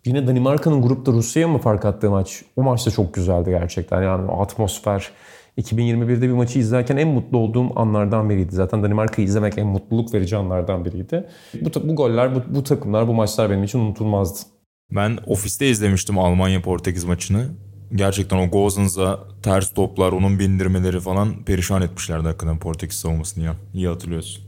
Yine 0.07 0.27
Danimarka'nın 0.27 0.83
grupta 0.83 1.12
Rusya'ya 1.12 1.49
mı 1.49 1.59
fark 1.59 1.85
attığı 1.85 2.11
maç? 2.11 2.42
O 2.57 2.62
maç 2.62 2.87
da 2.87 2.90
çok 2.90 3.14
güzeldi 3.14 3.51
gerçekten. 3.51 4.03
Yani 4.03 4.31
atmosfer. 4.31 5.11
2021'de 5.59 6.23
bir 6.23 6.33
maçı 6.33 6.59
izlerken 6.59 6.97
en 6.97 7.09
mutlu 7.09 7.38
olduğum 7.38 7.81
anlardan 7.81 8.31
biriydi. 8.31 8.55
Zaten 8.55 8.83
Danimarka'yı 8.83 9.29
izlemek 9.29 9.59
en 9.59 9.66
mutluluk 9.66 10.14
verici 10.14 10.37
anlardan 10.37 10.85
biriydi. 10.85 11.29
Bu, 11.61 11.88
bu 11.88 11.97
goller, 11.97 12.35
bu, 12.35 12.42
bu 12.55 12.62
takımlar, 12.62 13.09
bu 13.09 13.14
maçlar 13.14 13.51
benim 13.51 13.64
için 13.64 13.79
unutulmazdı. 13.79 14.38
Ben 14.90 15.18
ofiste 15.27 15.71
izlemiştim 15.71 16.18
Almanya-Portekiz 16.18 17.05
maçını. 17.05 17.47
Gerçekten 17.94 18.37
o 18.37 18.51
Gozens'a 18.51 19.18
ters 19.42 19.74
toplar, 19.74 20.12
onun 20.12 20.38
bindirmeleri 20.38 21.01
falan 21.01 21.44
perişan 21.44 21.83
etmişlerdi 21.83 22.27
hakikaten 22.27 22.59
Portekiz 22.59 22.98
savunmasını 22.98 23.44
ya. 23.44 23.57
İyi 23.74 23.88
hatırlıyorsun. 23.88 24.44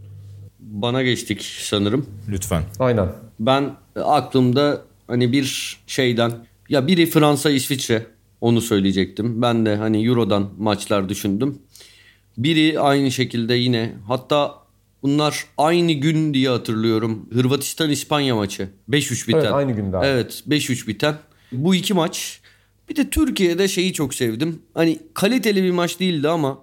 Bana 0.59 1.03
geçtik 1.03 1.43
sanırım. 1.43 2.07
Lütfen. 2.29 2.63
Aynen. 2.79 3.09
Ben 3.41 3.75
aklımda 4.05 4.83
hani 5.07 5.33
bir 5.33 5.79
şeyden 5.87 6.33
ya 6.69 6.87
biri 6.87 7.07
Fransa 7.07 7.51
İsviçre 7.51 8.07
onu 8.41 8.61
söyleyecektim. 8.61 9.43
Ben 9.43 9.67
de 9.67 9.77
hani 9.77 10.07
Euro'dan 10.07 10.51
maçlar 10.59 11.09
düşündüm. 11.09 11.59
Biri 12.39 12.81
aynı 12.81 13.11
şekilde 13.11 13.55
yine 13.55 13.93
hatta 14.09 14.55
bunlar 15.03 15.45
aynı 15.59 15.93
gün 15.93 16.35
diye 16.35 16.49
hatırlıyorum. 16.49 17.29
Hırvatistan 17.33 17.91
İspanya 17.91 18.37
maçı 18.37 18.69
5-3 18.91 19.29
biten. 19.29 19.39
Evet, 19.41 19.53
aynı 19.53 19.73
günde 19.73 19.97
abi. 19.97 20.07
Evet 20.07 20.43
5-3 20.49 20.87
biten. 20.87 21.15
Bu 21.53 21.75
iki 21.75 21.95
maç. 21.95 22.40
Bir 22.91 22.97
de 22.97 23.11
Türkiye'de 23.11 23.69
şeyi 23.69 23.93
çok 23.93 24.15
sevdim. 24.15 24.63
Hani 24.75 24.99
kaliteli 25.15 25.63
bir 25.63 25.71
maç 25.71 26.01
değildi 26.01 26.29
ama 26.29 26.59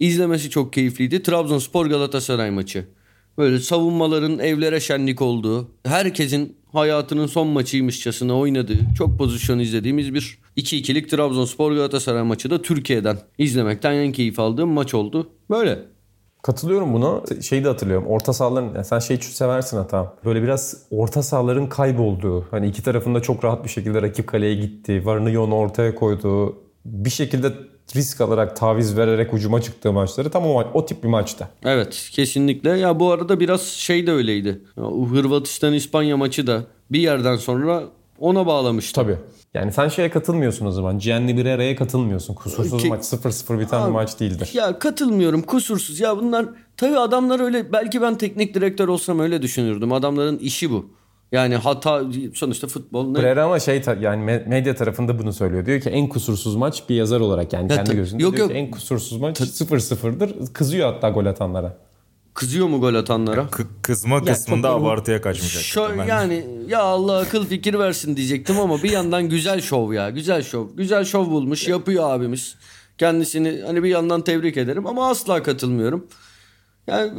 izlemesi 0.00 0.50
çok 0.50 0.72
keyifliydi. 0.72 1.22
Trabzonspor 1.22 1.86
Galatasaray 1.86 2.50
maçı. 2.50 2.86
Böyle 3.38 3.58
savunmaların 3.58 4.38
evlere 4.38 4.80
şenlik 4.80 5.22
olduğu, 5.22 5.70
herkesin 5.84 6.56
hayatının 6.72 7.26
son 7.26 7.48
maçıymışçasına 7.48 8.38
oynadığı, 8.38 8.78
çok 8.98 9.18
pozisyon 9.18 9.58
izlediğimiz 9.58 10.14
bir 10.14 10.38
2-2'lik 10.56 11.10
Trabzonspor 11.10 11.72
Galatasaray 11.72 12.22
maçı 12.22 12.50
da 12.50 12.62
Türkiye'den 12.62 13.18
izlemekten 13.38 13.94
en 13.94 14.12
keyif 14.12 14.38
aldığım 14.38 14.68
maç 14.68 14.94
oldu. 14.94 15.30
Böyle. 15.50 15.78
Katılıyorum 16.42 16.94
buna. 16.94 17.20
Şeyi 17.42 17.64
de 17.64 17.68
hatırlıyorum. 17.68 18.06
Orta 18.06 18.32
sahaların, 18.32 18.74
yani 18.74 18.84
sen 18.84 18.98
şeyi 18.98 19.18
seversin 19.22 19.76
hata. 19.76 20.14
Böyle 20.24 20.42
biraz 20.42 20.76
orta 20.90 21.22
sahaların 21.22 21.68
kaybolduğu, 21.68 22.46
hani 22.50 22.68
iki 22.68 22.82
tarafında 22.82 23.22
çok 23.22 23.44
rahat 23.44 23.64
bir 23.64 23.68
şekilde 23.68 24.02
rakip 24.02 24.26
kaleye 24.26 24.54
gitti, 24.54 25.06
varını 25.06 25.30
yoğunu 25.30 25.54
ortaya 25.54 25.94
koyduğu, 25.94 26.56
bir 26.84 27.10
şekilde 27.10 27.52
risk 27.96 28.20
alarak, 28.20 28.56
taviz 28.56 28.96
vererek 28.96 29.34
ucuma 29.34 29.60
çıktığı 29.60 29.92
maçları 29.92 30.30
tam 30.30 30.46
o, 30.46 30.64
o 30.74 30.86
tip 30.86 31.02
bir 31.02 31.08
maçta. 31.08 31.48
Evet 31.64 32.08
kesinlikle. 32.12 32.70
Ya 32.70 33.00
bu 33.00 33.10
arada 33.10 33.40
biraz 33.40 33.62
şey 33.62 34.06
de 34.06 34.12
öyleydi. 34.12 34.60
Ya, 34.76 34.84
o 34.84 35.06
Hırvatistan 35.06 35.72
İspanya 35.72 36.16
maçı 36.16 36.46
da 36.46 36.62
bir 36.90 37.00
yerden 37.00 37.36
sonra 37.36 37.82
ona 38.18 38.46
bağlamıştı. 38.46 38.94
Tabii. 38.94 39.16
Yani 39.54 39.72
sen 39.72 39.88
şeye 39.88 40.10
katılmıyorsun 40.10 40.66
o 40.66 40.70
zaman. 40.70 40.98
Gianni 40.98 41.36
Birera'ya 41.36 41.76
katılmıyorsun. 41.76 42.34
Kusursuz 42.34 42.82
Ki- 42.82 42.88
maç 42.88 43.04
0-0 43.04 43.58
biten 43.60 43.80
Abi, 43.80 43.86
bir 43.88 43.92
maç 43.92 44.20
değildir. 44.20 44.50
Ya 44.54 44.78
katılmıyorum 44.78 45.42
kusursuz. 45.42 46.00
Ya 46.00 46.16
bunlar 46.16 46.46
tabii 46.76 46.98
adamlar 46.98 47.40
öyle 47.40 47.72
belki 47.72 48.02
ben 48.02 48.18
teknik 48.18 48.54
direktör 48.54 48.88
olsam 48.88 49.20
öyle 49.20 49.42
düşünürdüm. 49.42 49.92
Adamların 49.92 50.38
işi 50.38 50.70
bu. 50.70 50.90
Yani 51.32 51.56
hata 51.56 52.02
sonuçta 52.34 52.66
futbol 52.66 53.06
ne? 53.06 53.18
Birera 53.18 53.44
ama 53.44 53.60
şey 53.60 53.82
yani 54.00 54.24
me- 54.30 54.48
medya 54.48 54.74
tarafında 54.74 55.18
bunu 55.18 55.32
söylüyor. 55.32 55.66
Diyor 55.66 55.80
ki 55.80 55.90
en 55.90 56.08
kusursuz 56.08 56.56
maç 56.56 56.82
bir 56.88 56.94
yazar 56.94 57.20
olarak 57.20 57.52
yani 57.52 57.72
Ya 57.72 57.76
kendi 57.76 57.96
gözünde 57.96 58.22
yok, 58.22 58.32
diyor 58.32 58.42
yok. 58.48 58.50
ki 58.52 58.58
en 58.58 58.70
kusursuz 58.70 59.20
maç 59.20 59.40
0-0'dır. 59.40 60.52
Kızıyor 60.52 60.92
hatta 60.92 61.10
gol 61.10 61.26
atanlara. 61.26 61.76
Kızıyor 62.34 62.66
mu 62.68 62.80
gol 62.80 62.94
atanlara? 62.94 63.48
K- 63.50 63.62
kızma 63.82 64.24
kısmında 64.24 64.68
çok- 64.68 64.80
abartıya 64.80 65.22
kaçmış. 65.22 65.54
Şö-. 65.54 65.98
Ben- 65.98 66.06
yani 66.06 66.46
ya 66.68 66.82
Allah 66.82 67.18
akıl 67.18 67.46
fikir 67.46 67.74
versin 67.74 68.16
diyecektim 68.16 68.60
ama 68.60 68.82
bir 68.82 68.90
yandan 68.90 69.28
güzel 69.28 69.60
şov 69.60 69.92
ya. 69.92 70.10
Güzel 70.10 70.42
şov. 70.42 70.66
Güzel 70.76 71.04
şov 71.04 71.30
bulmuş 71.30 71.68
yapıyor 71.68 72.10
abimiz. 72.10 72.54
Kendisini 72.98 73.62
hani 73.66 73.82
bir 73.82 73.88
yandan 73.88 74.24
tebrik 74.24 74.56
ederim 74.56 74.86
ama 74.86 75.10
asla 75.10 75.42
katılmıyorum. 75.42 76.06
Yani 76.86 77.12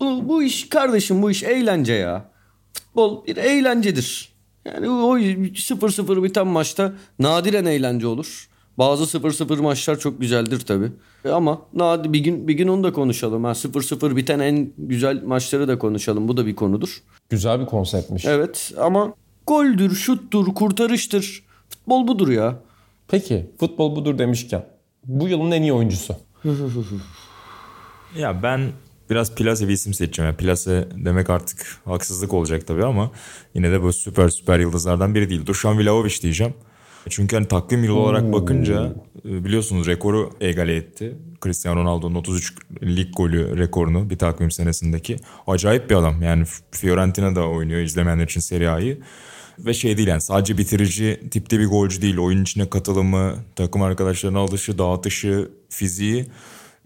bu, 0.00 0.28
bu 0.28 0.42
iş 0.42 0.68
kardeşim 0.68 1.22
bu 1.22 1.30
iş 1.30 1.42
eğlence 1.42 1.92
ya. 1.92 2.30
Futbol 2.74 3.26
bir 3.26 3.36
eğlencedir. 3.36 4.32
Yani 4.64 4.90
o 4.90 5.18
0-0 5.18 6.22
biten 6.22 6.46
maçta 6.46 6.92
nadiren 7.18 7.64
eğlence 7.64 8.06
olur. 8.06 8.47
Bazı 8.78 9.18
0-0 9.18 9.60
maçlar 9.60 9.98
çok 9.98 10.20
güzeldir 10.20 10.60
tabii. 10.60 10.92
Ama 11.32 11.62
nadir 11.74 12.12
bir 12.12 12.20
gün 12.20 12.48
bir 12.48 12.54
gün 12.54 12.68
onu 12.68 12.84
da 12.84 12.92
konuşalım. 12.92 13.44
Ha 13.44 13.50
0-0 13.50 14.16
biten 14.16 14.38
en 14.38 14.72
güzel 14.78 15.22
maçları 15.22 15.68
da 15.68 15.78
konuşalım. 15.78 16.28
Bu 16.28 16.36
da 16.36 16.46
bir 16.46 16.56
konudur. 16.56 17.02
Güzel 17.30 17.60
bir 17.60 17.66
konseptmiş. 17.66 18.24
Evet 18.24 18.72
ama 18.80 19.14
goldür, 19.46 19.94
şuttur, 19.94 20.54
kurtarıştır. 20.54 21.42
Futbol 21.68 22.08
budur 22.08 22.28
ya. 22.28 22.56
Peki 23.08 23.50
futbol 23.60 23.96
budur 23.96 24.18
demişken 24.18 24.66
bu 25.04 25.28
yılın 25.28 25.50
en 25.50 25.62
iyi 25.62 25.72
oyuncusu. 25.72 26.16
Ya 28.16 28.42
ben 28.42 28.60
biraz 29.10 29.34
Plase 29.34 29.68
bir 29.68 29.72
isim 29.72 29.94
seçeceğim. 29.94 30.28
Yani 30.28 30.36
Plase 30.36 30.88
demek 30.96 31.30
artık 31.30 31.66
haksızlık 31.84 32.34
olacak 32.34 32.66
tabii 32.66 32.84
ama 32.84 33.10
yine 33.54 33.72
de 33.72 33.82
bu 33.82 33.92
süper 33.92 34.28
süper 34.28 34.58
yıldızlardan 34.58 35.14
biri 35.14 35.30
değil. 35.30 35.46
Dušan 35.46 35.76
Vlahović 35.78 36.22
diyeceğim. 36.22 36.54
Çünkü 37.10 37.36
hani 37.36 37.48
takvim 37.48 37.84
yılı 37.84 37.98
olarak 37.98 38.32
bakınca 38.32 38.94
e, 39.24 39.44
biliyorsunuz 39.44 39.86
rekoru 39.86 40.30
egale 40.40 40.76
etti. 40.76 41.16
Cristiano 41.44 41.80
Ronaldo'nun 41.80 42.14
33 42.14 42.54
lig 42.82 43.16
golü 43.16 43.58
rekorunu 43.58 44.10
bir 44.10 44.18
takvim 44.18 44.50
senesindeki. 44.50 45.16
Acayip 45.46 45.90
bir 45.90 45.94
adam. 45.94 46.22
Yani 46.22 46.44
Fiorentina'da 46.70 47.48
oynuyor 47.48 47.80
izlemeyenler 47.80 48.24
için 48.24 48.40
Serie 48.40 48.68
A'yı. 48.68 48.98
Ve 49.58 49.74
şey 49.74 49.96
değil 49.96 50.08
yani 50.08 50.20
sadece 50.20 50.58
bitirici 50.58 51.20
tipte 51.30 51.58
bir 51.58 51.66
golcü 51.66 52.02
değil. 52.02 52.18
Oyun 52.18 52.42
içine 52.42 52.70
katılımı, 52.70 53.34
takım 53.56 53.82
arkadaşlarına 53.82 54.38
alışı, 54.38 54.78
dağıtışı, 54.78 55.50
fiziği 55.68 56.26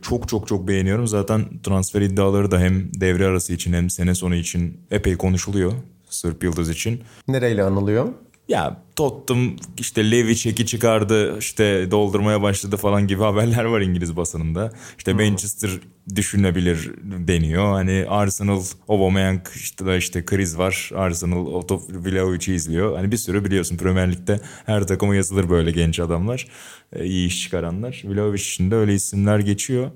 çok 0.02 0.28
çok 0.28 0.48
çok 0.48 0.68
beğeniyorum. 0.68 1.06
Zaten 1.06 1.44
transfer 1.62 2.00
iddiaları 2.00 2.50
da 2.50 2.58
hem 2.58 2.90
devre 2.94 3.26
arası 3.26 3.52
için 3.52 3.72
hem 3.72 3.90
sene 3.90 4.14
sonu 4.14 4.34
için 4.34 4.80
epey 4.90 5.16
konuşuluyor. 5.16 5.72
Sırp 6.10 6.44
Yıldız 6.44 6.70
için. 6.70 7.00
Nereyle 7.28 7.62
anılıyor? 7.62 8.08
Ya 8.52 8.76
Tottenham 8.96 9.56
işte 9.78 10.10
Levi 10.10 10.36
çeki 10.36 10.66
çıkardı 10.66 11.38
işte 11.38 11.90
doldurmaya 11.90 12.42
başladı 12.42 12.76
falan 12.76 13.06
gibi 13.06 13.22
haberler 13.22 13.64
var 13.64 13.80
İngiliz 13.80 14.16
basınında. 14.16 14.72
İşte 14.98 15.12
Manchester 15.12 15.70
düşünebilir 16.16 16.90
deniyor. 17.02 17.72
Hani 17.72 18.06
Arsenal, 18.08 18.62
Aubameyang 18.88 19.40
işte 19.54 19.86
da 19.86 19.96
işte 19.96 20.24
kriz 20.24 20.58
var. 20.58 20.90
Arsenal 20.94 21.46
Otto 21.46 21.82
Vlahovic'i 21.88 22.54
izliyor. 22.54 22.96
Hani 22.96 23.12
bir 23.12 23.16
sürü 23.16 23.44
biliyorsun 23.44 23.76
Premier 23.76 24.12
Lig'de 24.12 24.40
her 24.66 24.86
takıma 24.86 25.14
yazılır 25.14 25.50
böyle 25.50 25.70
genç 25.70 26.00
adamlar. 26.00 26.46
e, 26.92 27.04
iyi 27.04 27.26
iş 27.26 27.42
çıkaranlar. 27.42 28.02
Vlahovic 28.04 28.40
için 28.40 28.70
de 28.70 28.74
öyle 28.74 28.94
isimler 28.94 29.38
geçiyor. 29.38 29.90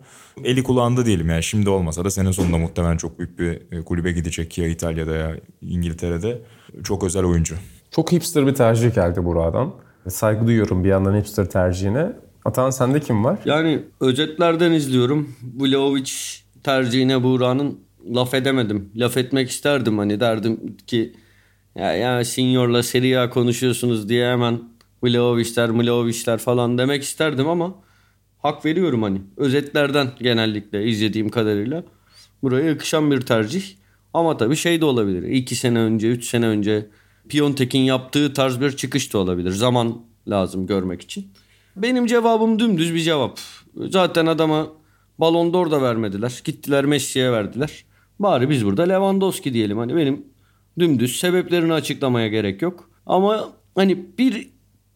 Eli 0.44 0.62
kulağında 0.62 1.06
diyelim 1.06 1.30
yani 1.30 1.42
şimdi 1.42 1.70
olmasa 1.70 2.04
da 2.04 2.10
sene 2.10 2.32
sonunda 2.32 2.58
muhtemelen 2.58 2.96
çok 2.96 3.18
büyük 3.18 3.38
bir 3.38 3.78
e, 3.78 3.82
kulübe 3.84 4.12
gidecek 4.12 4.58
ya 4.58 4.68
İtalya'da 4.68 5.16
ya 5.16 5.36
İngiltere'de. 5.60 6.42
Çok 6.84 7.04
özel 7.04 7.24
oyuncu. 7.24 7.54
Çok 7.96 8.12
hipster 8.12 8.46
bir 8.46 8.54
tercih 8.54 8.94
geldi 8.94 9.24
buradan. 9.24 9.74
Saygı 10.08 10.46
duyuyorum 10.46 10.84
bir 10.84 10.88
yandan 10.88 11.20
hipster 11.20 11.50
tercihine. 11.50 12.12
Atan 12.44 12.70
sende 12.70 13.00
kim 13.00 13.24
var? 13.24 13.38
Yani 13.44 13.82
özetlerden 14.00 14.72
izliyorum. 14.72 15.34
Vlahovic 15.58 16.10
tercihine 16.62 17.22
Buğra'nın 17.22 17.80
laf 18.14 18.34
edemedim. 18.34 18.90
Laf 18.96 19.16
etmek 19.16 19.50
isterdim 19.50 19.98
hani 19.98 20.20
derdim 20.20 20.76
ki 20.86 21.12
Ya, 21.74 21.92
ya 21.92 22.24
Senior'la 22.24 22.82
Serie 22.82 23.16
A 23.16 23.30
konuşuyorsunuz 23.30 24.08
diye 24.08 24.30
hemen 24.30 24.60
Vlahovic'ler, 25.02 25.70
Mlahovic'ler 25.70 26.38
falan 26.38 26.78
demek 26.78 27.02
isterdim 27.02 27.48
ama 27.48 27.74
hak 28.38 28.64
veriyorum 28.64 29.02
hani. 29.02 29.20
Özetlerden 29.36 30.08
genellikle 30.18 30.84
izlediğim 30.84 31.28
kadarıyla 31.28 31.84
buraya 32.42 32.66
yakışan 32.66 33.10
bir 33.10 33.20
tercih. 33.20 33.64
Ama 34.14 34.36
tabii 34.36 34.56
şey 34.56 34.80
de 34.80 34.84
olabilir. 34.84 35.22
2 35.22 35.56
sene 35.56 35.78
önce, 35.78 36.08
3 36.08 36.24
sene 36.24 36.46
önce 36.46 36.86
Piontek'in 37.28 37.80
yaptığı 37.80 38.32
tarz 38.32 38.60
bir 38.60 38.76
çıkış 38.76 39.12
da 39.12 39.18
olabilir. 39.18 39.50
Zaman 39.50 40.02
lazım 40.28 40.66
görmek 40.66 41.02
için. 41.02 41.32
Benim 41.76 42.06
cevabım 42.06 42.58
dümdüz 42.58 42.94
bir 42.94 43.00
cevap. 43.00 43.38
Zaten 43.76 44.26
adama 44.26 44.66
Ballon 45.18 45.52
d'Or 45.52 45.70
da 45.70 45.82
vermediler. 45.82 46.40
Gittiler 46.44 46.84
Messi'ye 46.84 47.32
verdiler. 47.32 47.84
Bari 48.18 48.50
biz 48.50 48.64
burada 48.64 48.82
Lewandowski 48.82 49.54
diyelim. 49.54 49.78
Hani 49.78 49.96
benim 49.96 50.24
dümdüz 50.78 51.16
sebeplerini 51.16 51.72
açıklamaya 51.72 52.28
gerek 52.28 52.62
yok. 52.62 52.90
Ama 53.06 53.48
hani 53.74 54.18
bir 54.18 54.50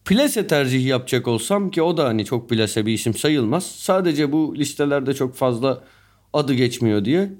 plase 0.05 0.47
tercihi 0.47 0.87
yapacak 0.87 1.27
olsam 1.27 1.71
ki 1.71 1.81
o 1.81 1.97
da 1.97 2.05
hani 2.05 2.25
çok 2.25 2.49
plase 2.49 2.85
bir 2.85 2.93
isim 2.93 3.13
sayılmaz. 3.13 3.65
Sadece 3.65 4.31
bu 4.31 4.55
listelerde 4.55 5.13
çok 5.13 5.35
fazla 5.35 5.83
adı 6.33 6.53
geçmiyor 6.53 7.05
diye. 7.05 7.33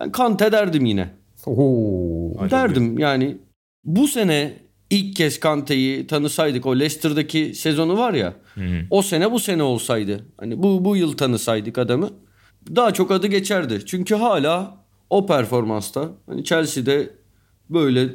Ben 0.00 0.12
Kante 0.12 0.52
derdim 0.52 0.84
yine. 0.86 1.10
Oo. 1.46 2.50
derdim 2.50 2.98
yani 2.98 3.38
bu 3.84 4.08
sene 4.08 4.56
ilk 4.90 5.16
kez 5.16 5.40
Kante'yi 5.40 6.06
tanısaydık 6.06 6.66
o 6.66 6.78
Leicester'daki 6.78 7.54
sezonu 7.54 7.98
var 7.98 8.14
ya. 8.14 8.34
O 8.90 9.02
sene 9.02 9.32
bu 9.32 9.38
sene 9.40 9.62
olsaydı. 9.62 10.26
Hani 10.36 10.62
bu 10.62 10.84
bu 10.84 10.96
yıl 10.96 11.16
tanısaydık 11.16 11.78
adamı 11.78 12.10
daha 12.76 12.92
çok 12.94 13.10
adı 13.10 13.26
geçerdi. 13.26 13.82
Çünkü 13.86 14.14
hala 14.14 14.84
o 15.10 15.26
performansta 15.26 16.10
hani 16.26 16.44
Chelsea'de 16.44 17.10
böyle 17.70 18.08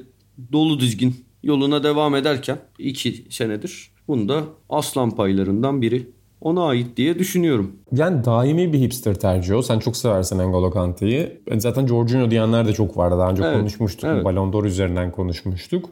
dolu 0.52 0.80
dizgin 0.80 1.26
yoluna 1.44 1.84
devam 1.84 2.16
ederken 2.16 2.58
iki 2.80 3.26
senedir 3.30 3.92
bunda 4.08 4.44
aslan 4.70 5.16
paylarından 5.16 5.82
biri 5.82 6.10
ona 6.44 6.66
ait 6.68 6.98
diye 6.98 7.20
düşünüyorum. 7.20 7.72
Yani 7.92 8.26
daimi 8.26 8.74
bir 8.74 8.80
hipster 8.80 9.16
tercihi 9.16 9.56
o. 9.56 9.62
Sen 9.62 9.80
çok 9.80 9.98
seversin 9.98 10.38
N'Golo 10.40 10.72
Kante'yi. 10.72 11.42
Zaten 11.58 11.88
Jorginho 11.88 12.32
diyenler 12.32 12.68
de 12.68 12.74
çok 12.74 12.98
vardı. 12.98 13.16
Daha 13.20 13.30
önce 13.30 13.44
Evet, 13.44 13.58
konuşmuştuk. 13.58 14.10
evet. 14.14 14.26
Ballon 14.26 14.54
d'Or 14.54 14.64
üzerinden 14.64 15.12
konuşmuştuk. 15.12 15.90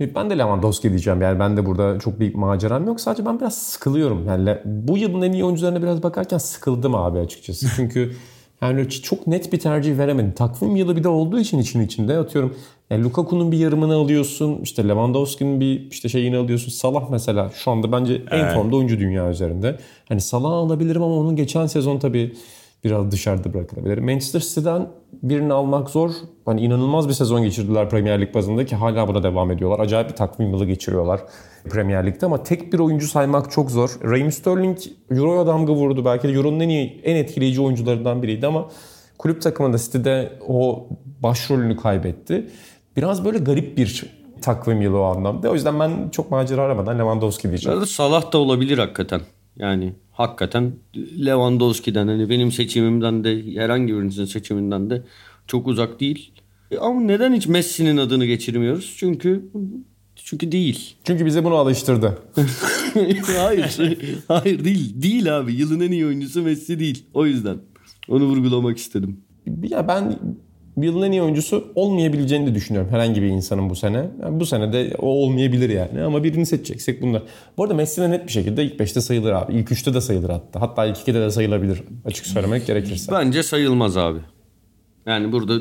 E, 0.00 0.14
Ben 0.14 0.30
de 0.30 0.38
Lewandowski 0.38 0.88
diyeceğim. 0.90 1.22
Yani 1.22 1.38
ben 1.38 1.56
de 1.56 1.66
burada 1.66 1.98
çok 1.98 2.20
bir 2.20 2.34
maceram 2.34 2.86
yok. 2.86 3.00
Sadece 3.00 3.26
ben 3.26 3.40
biraz 3.40 3.58
sıkılıyorum. 3.58 4.26
Yani 4.28 4.58
bu 4.64 4.98
yılın 4.98 5.22
en 5.22 5.32
iyi 5.32 5.44
oyuncularına 5.44 5.82
biraz 5.82 6.02
bakarken 6.02 6.38
sıkıldım 6.38 6.94
abi 6.94 7.18
açıkçası. 7.18 7.66
Çünkü 7.76 8.12
yani 8.62 8.90
çok 8.90 9.26
net 9.26 9.52
bir 9.52 9.58
tercih 9.58 9.98
veremedim. 9.98 10.32
Takvim 10.32 10.76
yılı 10.76 10.96
bir 10.96 11.04
de 11.04 11.08
olduğu 11.08 11.40
için 11.40 11.58
için 11.58 11.80
içinde 11.80 12.18
atıyorum. 12.18 12.56
Yani 12.90 13.04
Lukaku'nun 13.04 13.52
bir 13.52 13.58
yarımını 13.58 13.94
alıyorsun. 13.94 14.58
işte 14.62 14.88
Lewandowski'nin 14.88 15.60
bir 15.60 15.90
işte 15.90 16.08
şeyini 16.08 16.36
alıyorsun. 16.36 16.70
Salah 16.70 17.10
mesela 17.10 17.50
şu 17.54 17.70
anda 17.70 17.92
bence 17.92 18.22
en 18.30 18.54
formda 18.54 18.76
oyuncu 18.76 18.98
dünya 18.98 19.30
üzerinde. 19.30 19.76
Hani 20.08 20.20
Salah'ı 20.20 20.52
alabilirim 20.52 21.02
ama 21.02 21.14
onun 21.14 21.36
geçen 21.36 21.66
sezon 21.66 21.98
tabii 21.98 22.32
biraz 22.84 23.10
dışarıda 23.10 23.54
bırakılabilir. 23.54 23.98
Manchester 23.98 24.40
City'den 24.40 24.88
birini 25.22 25.52
almak 25.52 25.90
zor. 25.90 26.10
Hani 26.44 26.60
inanılmaz 26.60 27.08
bir 27.08 27.14
sezon 27.14 27.42
geçirdiler 27.42 27.90
Premier 27.90 28.20
Lig 28.20 28.34
bazında 28.34 28.66
ki 28.66 28.76
hala 28.76 29.08
buna 29.08 29.22
devam 29.22 29.50
ediyorlar. 29.50 29.78
Acayip 29.78 30.10
bir 30.10 30.14
takvim 30.16 30.50
yılı 30.50 30.66
geçiriyorlar 30.66 31.20
Premier 31.70 32.06
Lig'de 32.06 32.26
ama 32.26 32.42
tek 32.42 32.72
bir 32.72 32.78
oyuncu 32.78 33.06
saymak 33.06 33.50
çok 33.50 33.70
zor. 33.70 33.90
Raheem 34.04 34.32
Sterling 34.32 34.78
Euro'ya 35.10 35.46
damga 35.46 35.72
vurdu. 35.72 36.04
Belki 36.04 36.28
de 36.28 36.32
Euro'nun 36.32 36.60
en 36.60 36.68
iyi, 36.68 37.00
en 37.04 37.16
etkileyici 37.16 37.60
oyuncularından 37.60 38.22
biriydi 38.22 38.46
ama 38.46 38.68
kulüp 39.18 39.42
takımında 39.42 39.78
City'de 39.78 40.32
o 40.48 40.88
başrolünü 41.22 41.76
kaybetti. 41.76 42.50
Biraz 42.96 43.24
böyle 43.24 43.38
garip 43.38 43.76
bir 43.76 44.22
takvim 44.42 44.82
yılı 44.82 44.98
o 44.98 45.02
anlamda. 45.02 45.50
O 45.50 45.54
yüzden 45.54 45.80
ben 45.80 46.08
çok 46.12 46.30
macera 46.30 46.62
aramadan 46.62 46.98
Lewandowski 46.98 47.48
diyeceğim. 47.48 47.86
Salah 47.86 48.32
da 48.32 48.38
olabilir 48.38 48.78
hakikaten. 48.78 49.20
Yani 49.56 49.92
hakikaten 50.12 50.72
Lewandowski'den 50.96 52.08
hani 52.08 52.30
benim 52.30 52.52
seçimimden 52.52 53.24
de 53.24 53.54
herhangi 53.54 53.94
birinizin 53.94 54.24
seçiminden 54.24 54.90
de 54.90 55.02
çok 55.46 55.66
uzak 55.66 56.00
değil. 56.00 56.32
E 56.70 56.78
Ama 56.78 57.00
neden 57.00 57.34
hiç 57.34 57.46
Messi'nin 57.46 57.96
adını 57.96 58.26
geçirmiyoruz? 58.26 58.94
Çünkü 58.98 59.44
çünkü 60.14 60.52
değil. 60.52 60.96
Çünkü 61.04 61.26
bize 61.26 61.44
bunu 61.44 61.54
alıştırdı. 61.54 62.18
hayır. 63.38 63.78
hayır 64.28 64.64
değil. 64.64 65.02
Değil 65.02 65.38
abi. 65.38 65.54
Yılın 65.54 65.80
en 65.80 65.92
iyi 65.92 66.06
oyuncusu 66.06 66.42
Messi 66.42 66.78
değil. 66.78 67.04
O 67.14 67.26
yüzden. 67.26 67.56
Onu 68.08 68.24
vurgulamak 68.24 68.78
istedim. 68.78 69.20
Ya 69.62 69.88
ben 69.88 70.18
yılın 70.76 71.02
en 71.02 71.12
iyi 71.12 71.22
oyuncusu 71.22 71.72
olmayabileceğini 71.74 72.46
de 72.46 72.54
düşünüyorum 72.54 72.90
herhangi 72.90 73.22
bir 73.22 73.26
insanın 73.26 73.70
bu 73.70 73.76
sene. 73.76 74.10
Yani 74.22 74.40
bu 74.40 74.46
sene 74.46 74.72
de 74.72 74.94
o 74.98 75.06
olmayabilir 75.06 75.70
yani 75.70 76.02
ama 76.02 76.24
birini 76.24 76.46
seçeceksek 76.46 77.02
bunlar. 77.02 77.22
Bu 77.56 77.62
arada 77.62 77.74
Messi 77.74 78.00
de 78.00 78.10
net 78.10 78.26
bir 78.26 78.32
şekilde 78.32 78.64
ilk 78.64 78.80
5'te 78.80 79.00
sayılır 79.00 79.32
abi. 79.32 79.54
İlk 79.54 79.70
3'te 79.70 79.94
de 79.94 80.00
sayılır 80.00 80.30
hatta. 80.30 80.60
Hatta 80.60 80.86
ilk 80.86 80.96
2'de 80.96 81.20
de 81.20 81.30
sayılabilir 81.30 81.82
açık 82.04 82.26
söylemek 82.26 82.66
gerekirse. 82.66 83.12
Bence 83.12 83.42
sayılmaz 83.42 83.96
abi. 83.96 84.18
Yani 85.06 85.32
burada. 85.32 85.58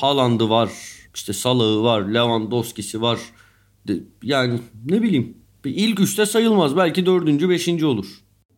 Haaland'ı 0.00 0.50
var, 0.50 0.70
işte 1.14 1.32
Salah'ı 1.32 1.82
var, 1.82 2.02
Lewandowski'si 2.02 3.02
var. 3.02 3.18
Yani 4.22 4.60
ne 4.90 5.02
bileyim. 5.02 5.36
İlk 5.64 6.00
üçte 6.00 6.26
sayılmaz. 6.26 6.76
Belki 6.76 7.06
dördüncü, 7.06 7.48
beşinci 7.48 7.86
olur. 7.86 8.06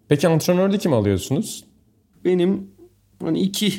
Peki 0.09 0.29
antrenörde 0.29 0.79
kim 0.79 0.93
alıyorsunuz? 0.93 1.65
Benim 2.25 2.71
hani 3.23 3.41
iki 3.41 3.73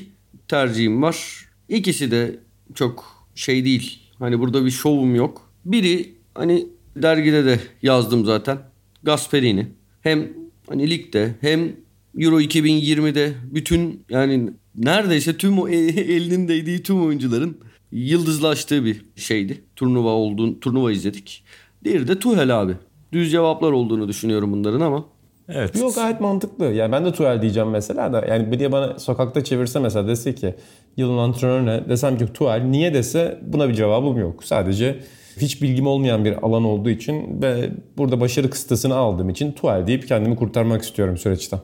tercihim 0.48 1.02
var. 1.02 1.46
İkisi 1.72 2.12
de 2.12 2.40
çok 2.76 3.26
şey 3.36 3.66
değil. 3.66 4.00
Hani 4.20 4.40
burada 4.40 4.66
bir 4.66 4.72
şovum 4.72 5.16
yok. 5.16 5.50
Biri 5.66 6.16
hani 6.36 6.68
dergide 6.96 7.46
de 7.46 7.60
yazdım 7.82 8.26
zaten. 8.26 8.58
Gasperini. 9.04 9.68
Hem 10.02 10.28
hani 10.70 10.90
ligde 10.90 11.36
hem 11.42 11.76
Euro 12.18 12.42
2020'de 12.42 13.34
bütün 13.52 14.04
yani 14.10 14.50
neredeyse 14.76 15.38
tüm 15.38 15.60
o 15.60 15.68
elinin 15.70 16.48
değdiği 16.48 16.84
tüm 16.84 17.06
oyuncuların 17.06 17.58
yıldızlaştığı 17.92 18.86
bir 18.86 19.06
şeydi. 19.16 19.62
Turnuva 19.76 20.10
olduğunu 20.10 20.60
turnuva 20.60 20.92
izledik. 20.92 21.44
Diğeri 21.84 22.08
de 22.08 22.20
Tuhel 22.20 22.62
abi. 22.62 22.74
Düz 23.14 23.32
cevaplar 23.32 23.72
olduğunu 23.72 24.08
düşünüyorum 24.08 24.52
bunların 24.52 24.82
ama 24.82 25.06
Evet. 25.54 25.76
Yok 25.76 25.96
gayet 25.96 26.22
mantıklı. 26.22 26.66
Yani 26.66 26.92
ben 26.92 27.06
de 27.06 27.12
Tuchel 27.12 27.42
diyeceğim 27.42 27.70
mesela 27.70 28.14
da. 28.14 28.26
Yani 28.26 28.52
biri 28.52 28.72
bana 28.72 29.00
sokakta 29.00 29.44
çevirse 29.44 29.80
mesela 29.80 30.08
dese 30.08 30.36
ki 30.36 30.56
yılın 30.98 31.18
antrenörü 31.18 31.66
ne? 31.66 31.90
Desem 31.90 32.18
ki 32.18 32.34
Tuchel. 32.34 32.62
Niye 32.62 32.94
dese 32.94 33.40
buna 33.42 33.70
bir 33.70 33.74
cevabım 33.74 34.18
yok. 34.18 34.44
Sadece 34.44 35.00
hiç 35.38 35.62
bilgim 35.62 35.88
olmayan 35.88 36.26
bir 36.26 36.34
alan 36.34 36.64
olduğu 36.64 36.90
için 36.90 37.42
ve 37.42 37.70
burada 37.98 38.20
başarı 38.22 38.50
kıstasını 38.50 38.96
aldığım 38.96 39.30
için 39.30 39.52
Tuchel 39.52 39.88
deyip 39.88 40.08
kendimi 40.08 40.36
kurtarmak 40.36 40.82
istiyorum 40.82 41.18
süreçten. 41.18 41.60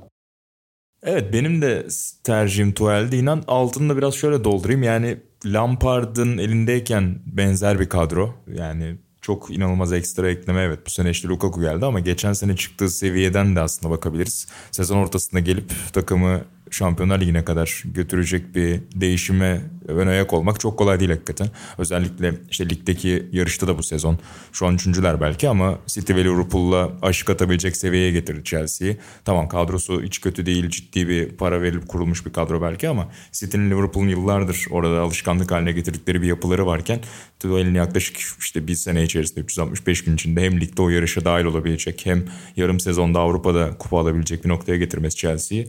Evet 1.03 1.33
benim 1.33 1.61
de 1.61 1.87
tercihim 2.23 2.73
Tuchel'di. 2.73 3.15
İnan 3.15 3.43
altını 3.47 3.89
da 3.89 3.97
biraz 3.97 4.13
şöyle 4.13 4.43
doldurayım. 4.43 4.83
Yani 4.83 5.17
Lampard'ın 5.45 6.37
elindeyken 6.37 7.15
benzer 7.25 7.79
bir 7.79 7.89
kadro. 7.89 8.33
Yani 8.57 8.97
çok 9.27 9.51
inanılmaz 9.51 9.93
ekstra 9.93 10.29
ekleme 10.29 10.61
evet 10.61 10.79
bu 10.85 10.89
sene 10.89 11.09
işte 11.09 11.27
Lukaku 11.27 11.61
geldi 11.61 11.85
ama 11.85 11.99
geçen 11.99 12.33
sene 12.33 12.55
çıktığı 12.55 12.89
seviyeden 12.89 13.55
de 13.55 13.59
aslında 13.59 13.93
bakabiliriz. 13.93 14.47
Sezon 14.71 14.97
ortasında 14.97 15.39
gelip 15.39 15.71
takımı 15.93 16.41
Şampiyonlar 16.71 17.21
Ligi'ne 17.21 17.45
kadar 17.45 17.83
götürecek 17.85 18.55
bir 18.55 18.81
değişime 18.95 19.61
ön 19.87 20.07
ayak 20.07 20.33
olmak 20.33 20.59
çok 20.59 20.79
kolay 20.79 20.99
değil 20.99 21.11
hakikaten. 21.11 21.47
Özellikle 21.77 22.33
işte 22.51 22.69
ligdeki 22.69 23.27
yarışta 23.31 23.67
da 23.67 23.77
bu 23.77 23.83
sezon 23.83 24.19
şu 24.51 24.67
an 24.67 24.75
üçüncüler 24.75 25.21
belki 25.21 25.49
ama 25.49 25.79
City 25.87 26.13
ve 26.13 26.23
Liverpool'la 26.23 26.91
aşık 27.01 27.29
atabilecek 27.29 27.77
seviyeye 27.77 28.11
getirdi 28.11 28.43
Chelsea'yi. 28.43 28.97
Tamam 29.25 29.49
kadrosu 29.49 30.03
hiç 30.03 30.21
kötü 30.21 30.45
değil 30.45 30.69
ciddi 30.69 31.07
bir 31.07 31.29
para 31.29 31.61
verilip 31.61 31.87
kurulmuş 31.87 32.25
bir 32.25 32.33
kadro 32.33 32.61
belki 32.61 32.89
ama 32.89 33.07
City'nin 33.31 33.71
Liverpool'un 33.71 34.07
yıllardır 34.07 34.65
orada 34.69 35.01
alışkanlık 35.01 35.51
haline 35.51 35.71
getirdikleri 35.71 36.21
bir 36.21 36.27
yapıları 36.27 36.65
varken 36.65 36.99
Tuchel'in 37.39 37.75
yaklaşık 37.75 38.17
işte 38.39 38.67
bir 38.67 38.75
sene 38.75 39.03
içerisinde 39.03 39.39
365 39.39 40.03
gün 40.03 40.15
içinde 40.15 40.41
hem 40.41 40.61
ligde 40.61 40.81
o 40.81 40.89
yarışa 40.89 41.25
dahil 41.25 41.45
olabilecek 41.45 42.05
hem 42.05 42.25
yarım 42.55 42.79
sezonda 42.79 43.19
Avrupa'da 43.19 43.77
kupa 43.77 43.99
alabilecek 43.99 44.43
bir 44.43 44.49
noktaya 44.49 44.77
getirmesi 44.77 45.17
Chelsea'yi 45.17 45.67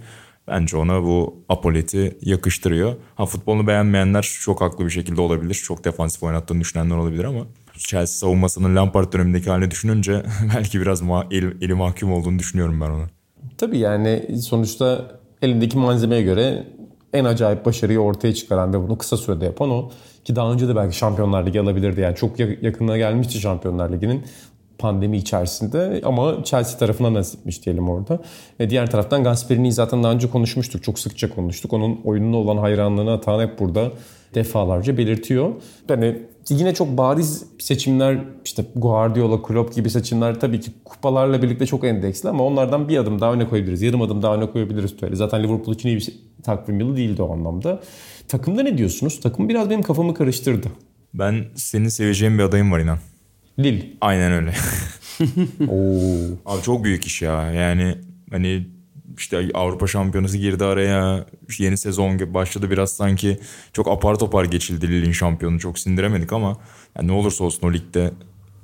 Bence 0.48 0.76
ona 0.76 1.02
bu 1.02 1.36
apoleti 1.48 2.18
yakıştırıyor. 2.22 2.94
Ha 3.14 3.26
futbolunu 3.26 3.66
beğenmeyenler 3.66 4.22
çok 4.40 4.60
haklı 4.60 4.84
bir 4.84 4.90
şekilde 4.90 5.20
olabilir. 5.20 5.54
Çok 5.54 5.84
defansif 5.84 6.22
oynattığını 6.22 6.60
düşünenler 6.60 6.96
olabilir 6.96 7.24
ama 7.24 7.40
Chelsea 7.78 8.06
savunmasının 8.06 8.76
Lampard 8.76 9.12
dönemindeki 9.12 9.50
halini 9.50 9.70
düşününce 9.70 10.22
belki 10.56 10.80
biraz 10.80 11.02
ma- 11.02 11.34
el- 11.34 11.62
eli 11.62 11.74
mahkum 11.74 12.12
olduğunu 12.12 12.38
düşünüyorum 12.38 12.80
ben 12.80 12.90
ona. 12.90 13.04
Tabii 13.58 13.78
yani 13.78 14.36
sonuçta 14.42 15.10
elindeki 15.42 15.78
malzemeye 15.78 16.22
göre 16.22 16.64
en 17.12 17.24
acayip 17.24 17.64
başarıyı 17.66 17.98
ortaya 18.00 18.34
çıkaran 18.34 18.72
ve 18.74 18.78
bunu 18.80 18.98
kısa 18.98 19.16
sürede 19.16 19.44
yapan 19.44 19.70
o. 19.70 19.90
Ki 20.24 20.36
daha 20.36 20.52
önce 20.52 20.68
de 20.68 20.76
belki 20.76 20.96
Şampiyonlar 20.96 21.46
Ligi 21.46 21.60
alabilirdi. 21.60 22.00
Yani 22.00 22.16
çok 22.16 22.38
ya- 22.40 22.56
yakınına 22.62 22.98
gelmişti 22.98 23.40
Şampiyonlar 23.40 23.92
Ligi'nin. 23.92 24.24
Pandemi 24.78 25.16
içerisinde 25.16 26.00
ama 26.04 26.44
Chelsea 26.44 26.78
tarafına 26.78 27.14
nasipmiş 27.14 27.64
diyelim 27.64 27.88
orada. 27.88 28.22
E 28.60 28.70
diğer 28.70 28.90
taraftan 28.90 29.24
Gasperini'yi 29.24 29.72
zaten 29.72 30.02
daha 30.02 30.12
önce 30.12 30.30
konuşmuştuk. 30.30 30.82
Çok 30.82 30.98
sıkça 30.98 31.34
konuştuk. 31.34 31.72
Onun 31.72 32.00
oyununa 32.04 32.36
olan 32.36 32.56
hayranlığını 32.56 33.12
Atan 33.12 33.40
hep 33.40 33.58
burada 33.58 33.92
defalarca 34.34 34.98
belirtiyor. 34.98 35.52
Yani 35.88 36.22
yine 36.50 36.74
çok 36.74 36.98
bariz 36.98 37.44
seçimler 37.58 38.18
işte 38.44 38.64
Guardiola, 38.76 39.42
Klopp 39.42 39.74
gibi 39.74 39.90
seçimler 39.90 40.40
tabii 40.40 40.60
ki 40.60 40.70
kupalarla 40.84 41.42
birlikte 41.42 41.66
çok 41.66 41.84
endeksli 41.84 42.28
ama 42.28 42.44
onlardan 42.44 42.88
bir 42.88 42.98
adım 42.98 43.20
daha 43.20 43.32
öne 43.32 43.48
koyabiliriz. 43.48 43.82
Yarım 43.82 44.02
adım 44.02 44.22
daha 44.22 44.34
öne 44.34 44.50
koyabiliriz. 44.50 44.94
Zaten 45.12 45.42
Liverpool 45.42 45.74
için 45.74 45.88
iyi 45.88 45.96
bir 45.96 46.08
takvim 46.42 46.80
yılı 46.80 46.96
değildi 46.96 47.22
o 47.22 47.32
anlamda. 47.32 47.80
Takımda 48.28 48.62
ne 48.62 48.78
diyorsunuz? 48.78 49.20
Takım 49.20 49.48
biraz 49.48 49.70
benim 49.70 49.82
kafamı 49.82 50.14
karıştırdı. 50.14 50.68
Ben 51.14 51.44
senin 51.54 51.88
seveceğin 51.88 52.38
bir 52.38 52.42
adayım 52.42 52.72
var 52.72 52.80
inan. 52.80 52.98
Lil. 53.58 53.82
Aynen 54.00 54.32
öyle. 54.32 54.52
Oo. 55.68 56.54
Abi 56.54 56.62
çok 56.62 56.84
büyük 56.84 57.06
iş 57.06 57.22
ya. 57.22 57.52
Yani 57.52 57.94
hani 58.30 58.66
işte 59.16 59.48
Avrupa 59.54 59.86
Şampiyonası 59.86 60.38
girdi 60.38 60.64
araya. 60.64 61.26
Yeni 61.58 61.76
sezon 61.76 62.34
başladı 62.34 62.70
biraz 62.70 62.92
sanki 62.92 63.38
çok 63.72 63.88
apar 63.88 64.14
topar 64.14 64.44
geçildi 64.44 64.88
Lille'in 64.88 65.12
şampiyonu. 65.12 65.58
Çok 65.58 65.78
sindiremedik 65.78 66.32
ama 66.32 66.56
yani 66.96 67.08
ne 67.08 67.12
olursa 67.12 67.44
olsun 67.44 67.68
o 67.68 67.72
ligde 67.72 68.10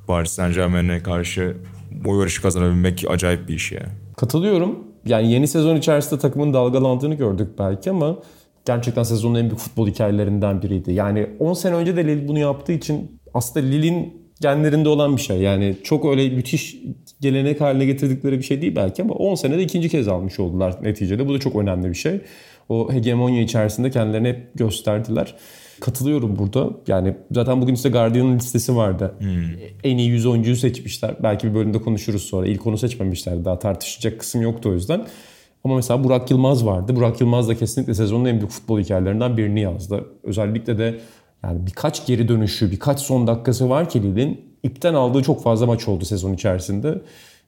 Paris 0.07 0.31
Saint 0.31 0.55
Germain'e 0.55 1.03
karşı 1.03 1.57
bu 1.91 2.21
yarışı 2.21 2.43
kazanabilmek 2.43 3.05
acayip 3.09 3.49
bir 3.49 3.55
iş 3.55 3.73
ya. 3.73 3.83
Katılıyorum. 4.17 4.79
Yani 5.07 5.33
yeni 5.33 5.49
sezon 5.49 5.77
içerisinde 5.77 6.21
takımın 6.21 6.55
dalgalandığını 6.55 7.15
gördük 7.15 7.49
belki 7.59 7.91
ama 7.91 8.17
gerçekten 8.65 9.03
sezonun 9.03 9.35
en 9.35 9.49
büyük 9.49 9.59
futbol 9.59 9.89
hikayelerinden 9.89 10.63
biriydi. 10.63 10.93
Yani 10.93 11.27
10 11.39 11.55
sene 11.55 11.75
önce 11.75 11.97
de 11.97 12.05
Lille 12.05 12.29
bunu 12.29 12.39
yaptığı 12.39 12.73
için 12.73 13.21
aslında 13.35 13.67
Lille'in 13.67 14.24
genlerinde 14.45 14.89
olan 14.89 15.17
bir 15.17 15.23
şey. 15.23 15.37
Yani 15.37 15.77
çok 15.85 16.05
öyle 16.05 16.29
müthiş 16.29 16.77
gelenek 17.21 17.61
haline 17.61 17.85
getirdikleri 17.85 18.39
bir 18.39 18.43
şey 18.43 18.63
değil 18.63 18.77
belki 18.77 19.03
ama 19.03 19.15
10 19.15 19.35
senede 19.35 19.63
ikinci 19.63 19.89
kez 19.89 20.09
almış 20.09 20.41
oldular 20.41 20.77
neticede. 20.83 21.29
Bu 21.29 21.35
da 21.35 21.39
çok 21.39 21.57
önemli 21.57 21.89
bir 21.89 21.95
şey. 21.95 22.21
O 22.69 22.93
hegemonya 22.93 23.43
içerisinde 23.43 23.91
kendilerini 23.91 24.29
hep 24.29 24.55
gösterdiler. 24.55 25.35
Katılıyorum 25.81 26.39
burada. 26.39 26.71
Yani 26.87 27.15
zaten 27.31 27.63
bugün 27.63 27.75
işte 27.75 27.89
Guardian'ın 27.89 28.37
listesi 28.37 28.77
vardı. 28.77 29.15
Hmm. 29.19 29.45
En 29.85 29.99
iyi 29.99 30.09
100 30.09 30.27
oyuncuyu 30.27 30.57
seçmişler. 30.57 31.15
Belki 31.23 31.49
bir 31.49 31.55
bölümde 31.55 31.79
konuşuruz 31.79 32.23
sonra. 32.23 32.47
İlk 32.47 32.67
onu 32.67 32.79
seçmemişler. 32.79 33.45
Daha 33.45 33.59
tartışacak 33.59 34.21
kısım 34.21 34.43
yoktu 34.43 34.69
o 34.69 34.73
yüzden. 34.73 35.07
Ama 35.65 35.77
mesela 35.77 36.05
Burak 36.05 36.31
Yılmaz 36.31 36.67
vardı. 36.67 36.97
Burak 36.97 37.21
Yılmaz 37.21 37.49
da 37.49 37.55
kesinlikle 37.55 37.95
sezonun 37.95 38.25
en 38.25 38.39
büyük 38.39 38.51
futbol 38.51 38.81
hikayelerinden 38.81 39.37
birini 39.37 39.61
yazdı. 39.61 40.05
Özellikle 40.23 40.79
de 40.79 41.01
yani 41.45 41.67
birkaç 41.67 42.07
geri 42.07 42.29
dönüşü, 42.29 42.71
birkaç 42.71 43.01
son 43.01 43.27
dakikası 43.27 43.69
var 43.71 43.89
ki 43.89 44.03
Lille'in 44.03 44.41
ipten 44.63 44.95
aldığı 44.95 45.23
çok 45.23 45.43
fazla 45.43 45.67
maç 45.67 45.89
oldu 45.89 46.05
sezon 46.05 46.33
içerisinde. 46.33 47.03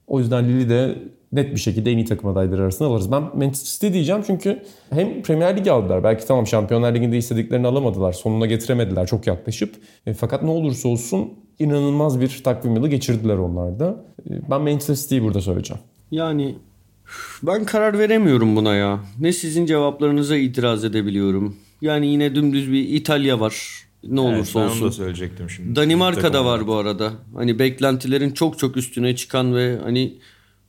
O 0.07 0.21
yüzden 0.21 0.49
Lille'i 0.49 0.69
de 0.69 0.99
net 1.33 1.55
bir 1.55 1.61
şekilde 1.61 1.93
en 1.93 1.97
iyi 1.97 2.05
takım 2.05 2.31
adayları 2.31 2.63
arasında 2.63 2.89
alırız. 2.89 3.13
Ben 3.13 3.23
Manchester 3.23 3.67
City 3.67 3.93
diyeceğim 3.93 4.23
çünkü 4.27 4.63
hem 4.91 5.23
Premier 5.23 5.57
Ligi 5.57 5.73
aldılar. 5.73 6.05
Belki 6.05 6.27
tamam 6.27 6.47
Şampiyonlar 6.47 6.95
Ligi'nde 6.95 7.17
istediklerini 7.17 7.67
alamadılar. 7.67 8.13
Sonuna 8.13 8.47
getiremediler 8.47 9.07
çok 9.07 9.27
yaklaşıp. 9.27 9.75
E, 10.07 10.15
fakat 10.15 10.43
ne 10.43 10.51
olursa 10.51 10.89
olsun 10.89 11.35
inanılmaz 11.59 12.21
bir 12.21 12.41
takvim 12.45 12.75
yılı 12.75 12.89
geçirdiler 12.89 13.37
onlar 13.37 13.81
da. 13.81 14.05
E, 14.31 14.51
ben 14.51 14.61
Manchester 14.61 14.95
City'yi 14.95 15.23
burada 15.23 15.41
söyleyeceğim. 15.41 15.83
Yani 16.11 16.55
ben 17.43 17.65
karar 17.65 17.99
veremiyorum 17.99 18.57
buna 18.57 18.75
ya. 18.75 19.01
Ne 19.21 19.33
sizin 19.33 19.67
cevaplarınıza 19.67 20.37
itiraz 20.37 20.85
edebiliyorum. 20.85 21.57
Yani 21.81 22.07
yine 22.07 22.35
dümdüz 22.35 22.73
bir 22.73 22.89
İtalya 22.89 23.41
var. 23.41 23.86
Ne 24.05 24.21
evet, 24.21 24.37
olursa 24.37 24.61
ben 24.61 24.65
olsun. 24.65 24.81
onu 24.81 24.89
da 24.89 24.93
söyleyecektim 24.93 25.51
şimdi. 25.51 25.77
Danimarka 25.77 26.33
da 26.33 26.45
var 26.45 26.67
bu 26.67 26.75
arada. 26.75 27.13
Hani 27.35 27.59
beklentilerin 27.59 28.31
çok 28.31 28.59
çok 28.59 28.77
üstüne 28.77 29.17
çıkan 29.17 29.55
ve 29.55 29.79
hani 29.83 30.19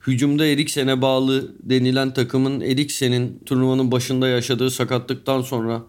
hücumda 0.07 0.45
Eriksen'e 0.45 1.01
bağlı 1.01 1.51
denilen 1.63 2.13
takımın 2.13 2.61
Eriksen'in 2.61 3.39
turnuvanın 3.45 3.91
başında 3.91 4.27
yaşadığı 4.27 4.71
sakatlıktan 4.71 5.41
sonra 5.41 5.83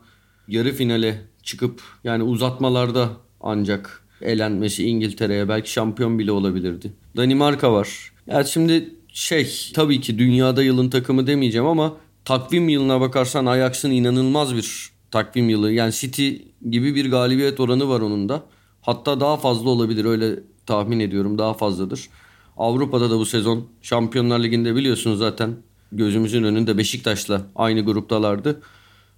yarı 0.48 0.72
finale 0.72 1.22
çıkıp 1.42 1.82
yani 2.04 2.22
uzatmalarda 2.22 3.10
ancak 3.40 4.02
elenmesi 4.22 4.84
İngiltere'ye 4.84 5.48
belki 5.48 5.72
şampiyon 5.72 6.18
bile 6.18 6.32
olabilirdi. 6.32 6.92
Danimarka 7.16 7.72
var. 7.72 8.12
Ya 8.26 8.44
şimdi 8.44 8.94
şey 9.12 9.70
tabii 9.74 10.00
ki 10.00 10.18
dünyada 10.18 10.62
yılın 10.62 10.90
takımı 10.90 11.26
demeyeceğim 11.26 11.66
ama 11.66 11.96
takvim 12.24 12.68
yılına 12.68 13.00
bakarsan 13.00 13.46
Ajax'ın 13.46 13.90
inanılmaz 13.90 14.56
bir 14.56 14.90
takvim 15.10 15.48
yılı. 15.48 15.72
Yani 15.72 15.92
City 15.92 16.30
gibi 16.70 16.94
bir 16.94 17.10
galibiyet 17.10 17.60
oranı 17.60 17.88
var 17.88 18.00
onun 18.00 18.28
da. 18.28 18.42
Hatta 18.80 19.20
daha 19.20 19.36
fazla 19.36 19.70
olabilir 19.70 20.04
öyle 20.04 20.40
tahmin 20.66 21.00
ediyorum 21.00 21.38
daha 21.38 21.54
fazladır. 21.54 22.08
Avrupa'da 22.56 23.10
da 23.10 23.18
bu 23.18 23.26
sezon 23.26 23.66
Şampiyonlar 23.82 24.38
Ligi'nde 24.38 24.76
biliyorsunuz 24.76 25.18
zaten 25.18 25.50
gözümüzün 25.92 26.42
önünde 26.42 26.78
Beşiktaş'la 26.78 27.42
aynı 27.56 27.80
gruptalardı. 27.80 28.60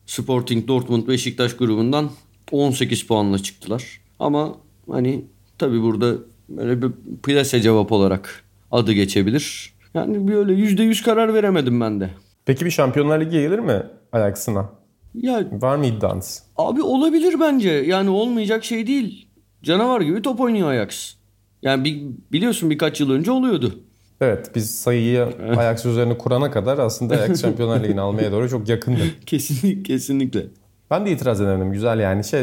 Sporting 0.07 0.69
Dortmund 0.69 1.09
Beşiktaş 1.09 1.57
grubundan 1.57 2.11
18 2.51 3.07
puanla 3.07 3.39
çıktılar. 3.39 4.01
Ama 4.19 4.57
hani 4.91 5.25
tabi 5.59 5.83
burada 5.83 6.15
böyle 6.49 6.83
bir 6.83 6.91
plase 7.23 7.61
cevap 7.61 7.93
olarak 7.93 8.45
adı 8.71 8.93
geçebilir. 8.93 9.75
Yani 9.95 10.29
böyle 10.29 10.53
%100 10.53 11.05
karar 11.05 11.35
veremedim 11.35 11.81
ben 11.81 12.01
de. 12.01 12.11
Peki 12.45 12.65
bir 12.65 12.71
Şampiyonlar 12.71 13.21
Ligi 13.21 13.31
gelir 13.31 13.59
mi 13.59 13.83
Ajax'ına? 14.13 14.80
Ya 15.15 15.45
Var 15.53 15.77
mı 15.77 15.87
iddianız? 15.87 16.43
Abi 16.57 16.83
olabilir 16.83 17.35
bence. 17.41 17.71
Yani 17.71 18.11
olmayacak 18.11 18.65
şey 18.65 18.87
değil. 18.87 19.29
Canavar 19.63 20.01
gibi 20.01 20.23
top 20.23 20.41
oynuyor 20.41 20.71
Ajax. 20.71 21.15
Yani 21.63 21.85
bir, 21.85 22.03
biliyorsun 22.33 22.71
birkaç 22.71 23.01
yıl 23.01 23.11
önce 23.11 23.31
oluyordu. 23.31 23.75
Evet 24.21 24.51
biz 24.55 24.75
sayıyı 24.75 25.23
Ajax 25.57 25.87
üzerine 25.87 26.19
kurana 26.19 26.51
kadar 26.51 26.79
aslında 26.79 27.15
Ajax 27.15 27.43
Şampiyonlar 27.43 27.85
Ligi'ni 27.85 28.01
almaya 28.01 28.33
doğru 28.33 28.49
çok 28.49 28.69
yakındı. 28.69 29.01
kesinlikle, 29.27 29.83
kesinlikle. 29.83 30.47
Ben 30.91 31.07
de 31.07 31.11
itiraz 31.11 31.41
ederim. 31.41 31.73
Güzel 31.73 32.01
yani. 32.01 32.25
Şey, 32.25 32.41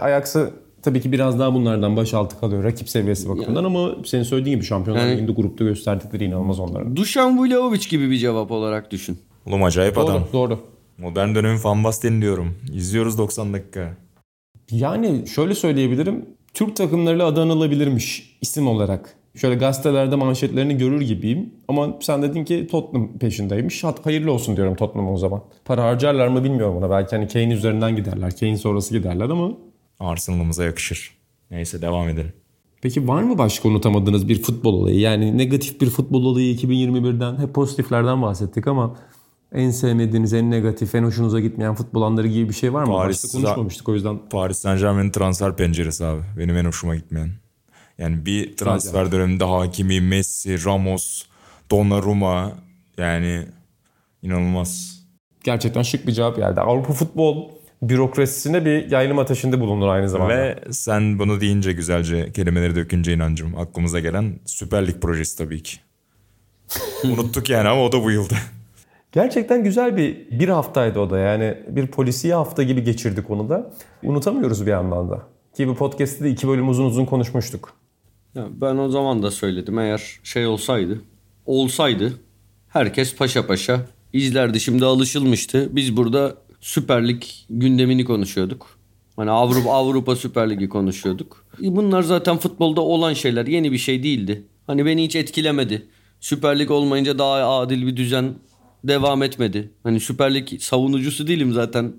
Ajax'ı 0.00 0.50
tabii 0.82 1.00
ki 1.00 1.12
biraz 1.12 1.38
daha 1.38 1.54
bunlardan 1.54 1.96
baş 1.96 2.14
altı 2.14 2.40
kalıyor 2.40 2.64
rakip 2.64 2.88
seviyesi 2.88 3.28
bakımından 3.28 3.62
yani, 3.62 3.66
ama 3.66 3.94
senin 4.04 4.22
söylediğin 4.22 4.56
gibi 4.56 4.66
Şampiyonlar 4.66 5.02
yani, 5.02 5.12
Ligi'nde 5.12 5.32
grupta 5.32 5.64
gösterdikleri 5.64 6.24
inanılmaz 6.24 6.60
onlara. 6.60 6.96
Dušan 6.96 7.38
Vlahović 7.38 7.90
gibi 7.90 8.10
bir 8.10 8.16
cevap 8.16 8.50
olarak 8.50 8.90
düşün. 8.90 9.18
Oğlum 9.46 9.62
acayip 9.62 9.96
doğru, 9.96 10.04
adam. 10.04 10.22
Doğru. 10.32 10.58
Modern 10.98 11.34
dönemin 11.34 11.64
Van 11.64 11.84
Basten 11.84 12.22
diyorum. 12.22 12.54
İzliyoruz 12.72 13.18
90 13.18 13.52
dakika. 13.52 13.96
Yani 14.70 15.28
şöyle 15.28 15.54
söyleyebilirim. 15.54 16.26
Türk 16.54 16.76
takımlarıyla 16.76 17.26
adı 17.26 17.42
anılabilirmiş 17.42 18.38
isim 18.40 18.68
olarak. 18.68 19.14
Şöyle 19.34 19.54
gazetelerde 19.54 20.16
manşetlerini 20.16 20.78
görür 20.78 21.00
gibiyim. 21.00 21.50
Ama 21.68 21.96
sen 22.00 22.22
dedin 22.22 22.44
ki 22.44 22.66
Tottenham 22.70 23.18
peşindeymiş. 23.18 23.84
Hayırlı 24.04 24.32
olsun 24.32 24.56
diyorum 24.56 24.74
Tottenham 24.74 25.12
o 25.12 25.16
zaman. 25.16 25.42
Para 25.64 25.84
harcarlar 25.84 26.28
mı 26.28 26.44
bilmiyorum 26.44 26.76
ona. 26.76 26.90
Belki 26.90 27.16
hani 27.16 27.28
Kane 27.28 27.54
üzerinden 27.54 27.96
giderler. 27.96 28.36
Kane 28.36 28.58
sonrası 28.58 28.98
giderler 28.98 29.24
ama. 29.30 29.52
Arsenal'ımıza 30.00 30.64
yakışır. 30.64 31.18
Neyse 31.50 31.82
devam 31.82 32.08
edelim. 32.08 32.32
Peki 32.82 33.08
var 33.08 33.22
mı 33.22 33.38
başka 33.38 33.68
unutamadığınız 33.68 34.28
bir 34.28 34.42
futbol 34.42 34.74
olayı? 34.74 34.98
Yani 34.98 35.38
negatif 35.38 35.80
bir 35.80 35.90
futbol 35.90 36.24
olayı 36.24 36.54
2021'den 36.56 37.38
hep 37.38 37.54
pozitiflerden 37.54 38.22
bahsettik 38.22 38.66
ama 38.66 38.96
en 39.54 39.70
sevmediğiniz, 39.70 40.32
en 40.32 40.50
negatif, 40.50 40.94
en 40.94 41.02
hoşunuza 41.02 41.40
gitmeyen 41.40 41.74
futbol 41.74 42.02
anları 42.02 42.28
gibi 42.28 42.48
bir 42.48 42.54
şey 42.54 42.72
var 42.72 42.84
mı? 42.84 42.92
Paris, 42.92 43.24
Başta 43.24 43.38
konuşmamıştık 43.38 43.88
o 43.88 43.94
yüzden. 43.94 44.18
Paris 44.30 44.58
Saint 44.58 44.80
Germain'in 44.80 45.10
transfer 45.10 45.56
penceresi 45.56 46.04
abi. 46.04 46.22
Benim 46.38 46.56
en 46.56 46.64
hoşuma 46.64 46.96
gitmeyen. 46.96 47.30
Yani 47.98 48.26
bir 48.26 48.56
transfer 48.56 48.92
Sadece. 48.92 49.12
döneminde 49.12 49.44
Hakimi, 49.44 50.00
Messi, 50.00 50.64
Ramos, 50.64 51.22
Donnarumma 51.70 52.52
yani 52.98 53.46
inanılmaz. 54.22 54.98
Gerçekten 55.44 55.82
şık 55.82 56.06
bir 56.06 56.12
cevap 56.12 56.36
geldi. 56.36 56.60
Avrupa 56.60 56.92
futbol 56.92 57.48
bürokrasisine 57.82 58.64
bir 58.64 58.90
yaylım 58.90 59.18
ateşinde 59.18 59.60
bulunur 59.60 59.88
aynı 59.88 60.08
zamanda. 60.08 60.34
Ve 60.34 60.58
sen 60.70 61.18
bunu 61.18 61.40
deyince 61.40 61.72
güzelce 61.72 62.32
kelimeleri 62.32 62.74
dökünce 62.74 63.12
inancım 63.12 63.58
aklımıza 63.58 64.00
gelen 64.00 64.40
Süper 64.46 64.86
Lig 64.86 65.00
projesi 65.00 65.38
tabii 65.38 65.62
ki. 65.62 65.76
Unuttuk 67.04 67.50
yani 67.50 67.68
ama 67.68 67.82
o 67.82 67.92
da 67.92 68.02
bu 68.04 68.10
yılda. 68.10 68.34
Gerçekten 69.12 69.64
güzel 69.64 69.96
bir 69.96 70.30
bir 70.30 70.48
haftaydı 70.48 71.00
o 71.00 71.10
da. 71.10 71.18
Yani 71.18 71.54
bir 71.68 71.86
polisiye 71.86 72.34
hafta 72.34 72.62
gibi 72.62 72.84
geçirdik 72.84 73.30
onu 73.30 73.48
da. 73.48 73.70
Unutamıyoruz 74.02 74.66
bir 74.66 74.70
yandan 74.70 75.10
da. 75.10 75.22
Ki 75.56 75.68
bu 75.68 75.74
podcast'te 75.74 76.24
de 76.24 76.30
iki 76.30 76.48
bölüm 76.48 76.68
uzun 76.68 76.84
uzun 76.84 77.04
konuşmuştuk. 77.04 77.72
Ya 78.34 78.46
ben 78.60 78.76
o 78.76 78.88
zaman 78.88 79.22
da 79.22 79.30
söyledim. 79.30 79.78
Eğer 79.78 80.20
şey 80.22 80.46
olsaydı, 80.46 81.02
olsaydı 81.46 82.12
herkes 82.68 83.16
paşa 83.16 83.46
paşa 83.46 83.80
izlerdi. 84.12 84.60
Şimdi 84.60 84.84
alışılmıştı. 84.84 85.68
Biz 85.76 85.96
burada 85.96 86.34
Süper 86.60 87.08
Lig 87.08 87.22
gündemini 87.50 88.04
konuşuyorduk. 88.04 88.66
Hani 89.16 89.30
Avrupa 89.30 89.70
Avrupa 89.70 90.16
Süper 90.16 90.50
Ligi 90.50 90.68
konuşuyorduk. 90.68 91.46
Bunlar 91.60 92.02
zaten 92.02 92.36
futbolda 92.36 92.80
olan 92.80 93.12
şeyler. 93.12 93.46
Yeni 93.46 93.72
bir 93.72 93.78
şey 93.78 94.02
değildi. 94.02 94.42
Hani 94.66 94.86
beni 94.86 95.04
hiç 95.04 95.16
etkilemedi. 95.16 95.86
Süper 96.20 96.58
Lig 96.58 96.70
olmayınca 96.70 97.18
daha 97.18 97.58
adil 97.58 97.86
bir 97.86 97.96
düzen 97.96 98.34
devam 98.84 99.22
etmedi. 99.22 99.70
Hani 99.82 100.00
Süper 100.00 100.34
Lig 100.34 100.60
savunucusu 100.60 101.26
değilim 101.26 101.52
zaten. 101.52 101.92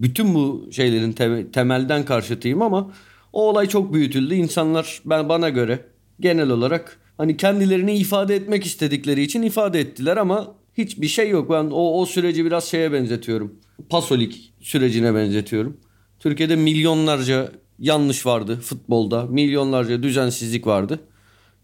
Bütün 0.00 0.34
bu 0.34 0.68
şeylerin 0.72 1.12
te- 1.12 1.50
temelden 1.52 2.04
karşıtıyım 2.04 2.62
ama 2.62 2.90
o 3.32 3.48
olay 3.48 3.66
çok 3.66 3.94
büyütüldü. 3.94 4.34
İnsanlar 4.34 5.02
ben 5.04 5.28
bana 5.28 5.48
göre 5.48 5.84
genel 6.20 6.50
olarak 6.50 6.98
Hani 7.18 7.36
kendilerini 7.36 7.94
ifade 7.96 8.36
etmek 8.36 8.66
istedikleri 8.66 9.22
için 9.22 9.42
ifade 9.42 9.80
ettiler 9.80 10.16
ama 10.16 10.54
hiçbir 10.74 11.08
şey 11.08 11.30
yok. 11.30 11.50
Ben 11.50 11.64
o, 11.64 12.00
o 12.00 12.06
süreci 12.06 12.44
biraz 12.44 12.64
şeye 12.64 12.92
benzetiyorum. 12.92 13.54
Pasolik 13.90 14.52
sürecine 14.60 15.14
benzetiyorum. 15.14 15.76
Türkiye'de 16.18 16.56
milyonlarca 16.56 17.52
yanlış 17.78 18.26
vardı 18.26 18.60
futbolda. 18.60 19.26
Milyonlarca 19.26 20.02
düzensizlik 20.02 20.66
vardı. 20.66 21.00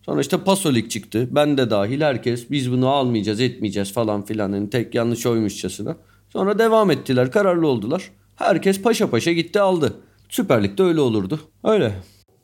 Sonra 0.04 0.20
işte 0.20 0.36
Pasolik 0.38 0.90
çıktı. 0.90 1.28
Ben 1.30 1.58
de 1.58 1.70
dahil 1.70 2.00
herkes 2.00 2.50
biz 2.50 2.72
bunu 2.72 2.88
almayacağız 2.88 3.40
etmeyeceğiz 3.40 3.92
falan 3.92 4.24
filan. 4.24 4.52
Yani 4.52 4.70
tek 4.70 4.94
yanlış 4.94 5.26
oymuşçasına. 5.26 5.96
Sonra 6.28 6.58
devam 6.58 6.90
ettiler 6.90 7.30
kararlı 7.30 7.66
oldular. 7.66 8.10
Herkes 8.36 8.82
paşa 8.82 9.10
paşa 9.10 9.32
gitti 9.32 9.60
aldı. 9.60 9.92
Süper 10.28 10.64
Lig'de 10.64 10.82
öyle 10.82 11.00
olurdu. 11.00 11.40
Öyle. 11.64 11.94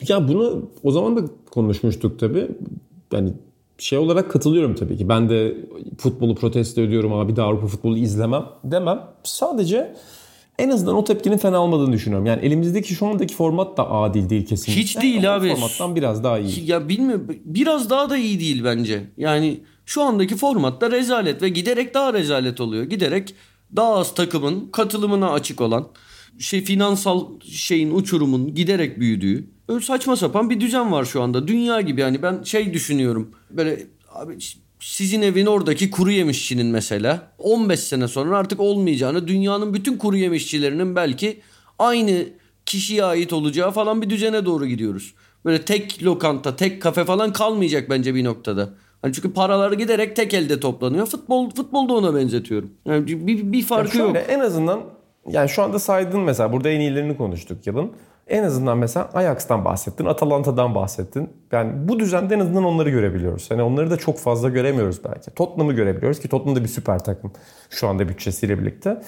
Ya 0.08 0.28
bunu 0.28 0.70
o 0.82 0.90
zaman 0.90 1.16
da 1.16 1.20
konuşmuştuk 1.50 2.18
tabii. 2.18 2.48
Yani 3.12 3.32
şey 3.78 3.98
olarak 3.98 4.30
katılıyorum 4.30 4.74
tabii 4.74 4.96
ki. 4.96 5.08
Ben 5.08 5.28
de 5.28 5.56
futbolu 5.98 6.34
protesto 6.34 6.80
ediyorum 6.80 7.12
abi 7.12 7.36
de 7.36 7.42
Avrupa 7.42 7.66
futbolu 7.66 7.98
izlemem 7.98 8.44
demem. 8.64 9.00
Sadece 9.22 9.94
en 10.60 10.70
azından 10.70 10.96
o 10.96 11.04
tepkinin 11.04 11.38
fena 11.38 11.62
olmadığını 11.62 11.92
düşünüyorum. 11.92 12.26
Yani 12.26 12.44
elimizdeki 12.44 12.94
şu 12.94 13.06
andaki 13.06 13.34
format 13.34 13.76
da 13.76 13.90
adil 13.90 14.30
değil 14.30 14.46
kesinlikle. 14.46 14.82
Hiç 14.82 15.00
değil 15.02 15.28
Ama 15.28 15.36
abi. 15.36 15.52
O 15.52 15.54
formattan 15.54 15.96
biraz 15.96 16.24
daha 16.24 16.38
iyi. 16.38 16.70
Ya 16.70 16.88
bilmiyorum 16.88 17.26
biraz 17.44 17.90
daha 17.90 18.10
da 18.10 18.16
iyi 18.16 18.40
değil 18.40 18.64
bence. 18.64 19.10
Yani 19.16 19.60
şu 19.86 20.02
andaki 20.02 20.36
formatta 20.36 20.90
rezalet 20.90 21.42
ve 21.42 21.48
giderek 21.48 21.94
daha 21.94 22.12
rezalet 22.12 22.60
oluyor. 22.60 22.84
Giderek 22.84 23.34
daha 23.76 23.94
az 23.94 24.14
takımın 24.14 24.68
katılımına 24.72 25.30
açık 25.30 25.60
olan 25.60 25.88
şey 26.38 26.64
finansal 26.64 27.26
şeyin 27.44 27.94
uçurumun 27.94 28.54
giderek 28.54 29.00
büyüdüğü 29.00 29.50
öyle 29.68 29.80
saçma 29.80 30.16
sapan 30.16 30.50
bir 30.50 30.60
düzen 30.60 30.92
var 30.92 31.04
şu 31.04 31.22
anda. 31.22 31.48
Dünya 31.48 31.80
gibi 31.80 32.00
yani 32.00 32.22
ben 32.22 32.42
şey 32.42 32.74
düşünüyorum. 32.74 33.30
Böyle 33.50 33.86
abi 34.08 34.38
sizin 34.80 35.22
evin 35.22 35.46
oradaki 35.46 35.90
kuru 35.90 36.10
yemişçinin 36.10 36.66
mesela 36.66 37.32
15 37.38 37.80
sene 37.80 38.08
sonra 38.08 38.38
artık 38.38 38.60
olmayacağını 38.60 39.28
dünyanın 39.28 39.74
bütün 39.74 39.96
kuru 39.96 40.16
yemişçilerinin 40.16 40.96
belki 40.96 41.40
aynı 41.78 42.24
kişiye 42.66 43.04
ait 43.04 43.32
olacağı 43.32 43.70
falan 43.70 44.02
bir 44.02 44.10
düzene 44.10 44.44
doğru 44.44 44.66
gidiyoruz. 44.66 45.14
Böyle 45.44 45.62
tek 45.62 46.02
lokanta, 46.02 46.56
tek 46.56 46.82
kafe 46.82 47.04
falan 47.04 47.32
kalmayacak 47.32 47.90
bence 47.90 48.14
bir 48.14 48.24
noktada. 48.24 48.70
Hani 49.02 49.12
çünkü 49.12 49.32
paralar 49.32 49.72
giderek 49.72 50.16
tek 50.16 50.34
elde 50.34 50.60
toplanıyor. 50.60 51.06
Futbol 51.06 51.50
futbolda 51.50 51.94
ona 51.94 52.14
benzetiyorum. 52.14 52.70
Yani 52.84 53.06
bir, 53.06 53.52
bir 53.52 53.62
farkı 53.62 53.96
Şöyle, 53.96 54.18
yok. 54.18 54.28
En 54.28 54.40
azından 54.40 54.80
yani 55.28 55.48
şu 55.48 55.62
anda 55.62 55.78
saydın 55.78 56.20
mesela 56.20 56.52
burada 56.52 56.68
en 56.68 56.80
iyilerini 56.80 57.16
konuştuk 57.16 57.66
yılın. 57.66 57.92
En 58.30 58.42
azından 58.42 58.78
mesela 58.78 59.10
Ajax'tan 59.14 59.64
bahsettin, 59.64 60.04
Atalanta'dan 60.04 60.74
bahsettin. 60.74 61.30
Yani 61.52 61.88
bu 61.88 62.00
düzende 62.00 62.34
en 62.34 62.40
azından 62.40 62.64
onları 62.64 62.90
görebiliyoruz. 62.90 63.50
Hani 63.50 63.62
onları 63.62 63.90
da 63.90 63.96
çok 63.96 64.18
fazla 64.18 64.48
göremiyoruz 64.48 65.00
belki. 65.04 65.30
Tottenham'ı 65.30 65.72
görebiliyoruz 65.72 66.20
ki 66.20 66.28
Tottenham 66.28 66.56
da 66.56 66.64
bir 66.64 66.68
süper 66.68 66.98
takım 67.04 67.32
şu 67.70 67.88
anda 67.88 68.08
bütçesiyle 68.08 68.58
birlikte. 68.58 69.02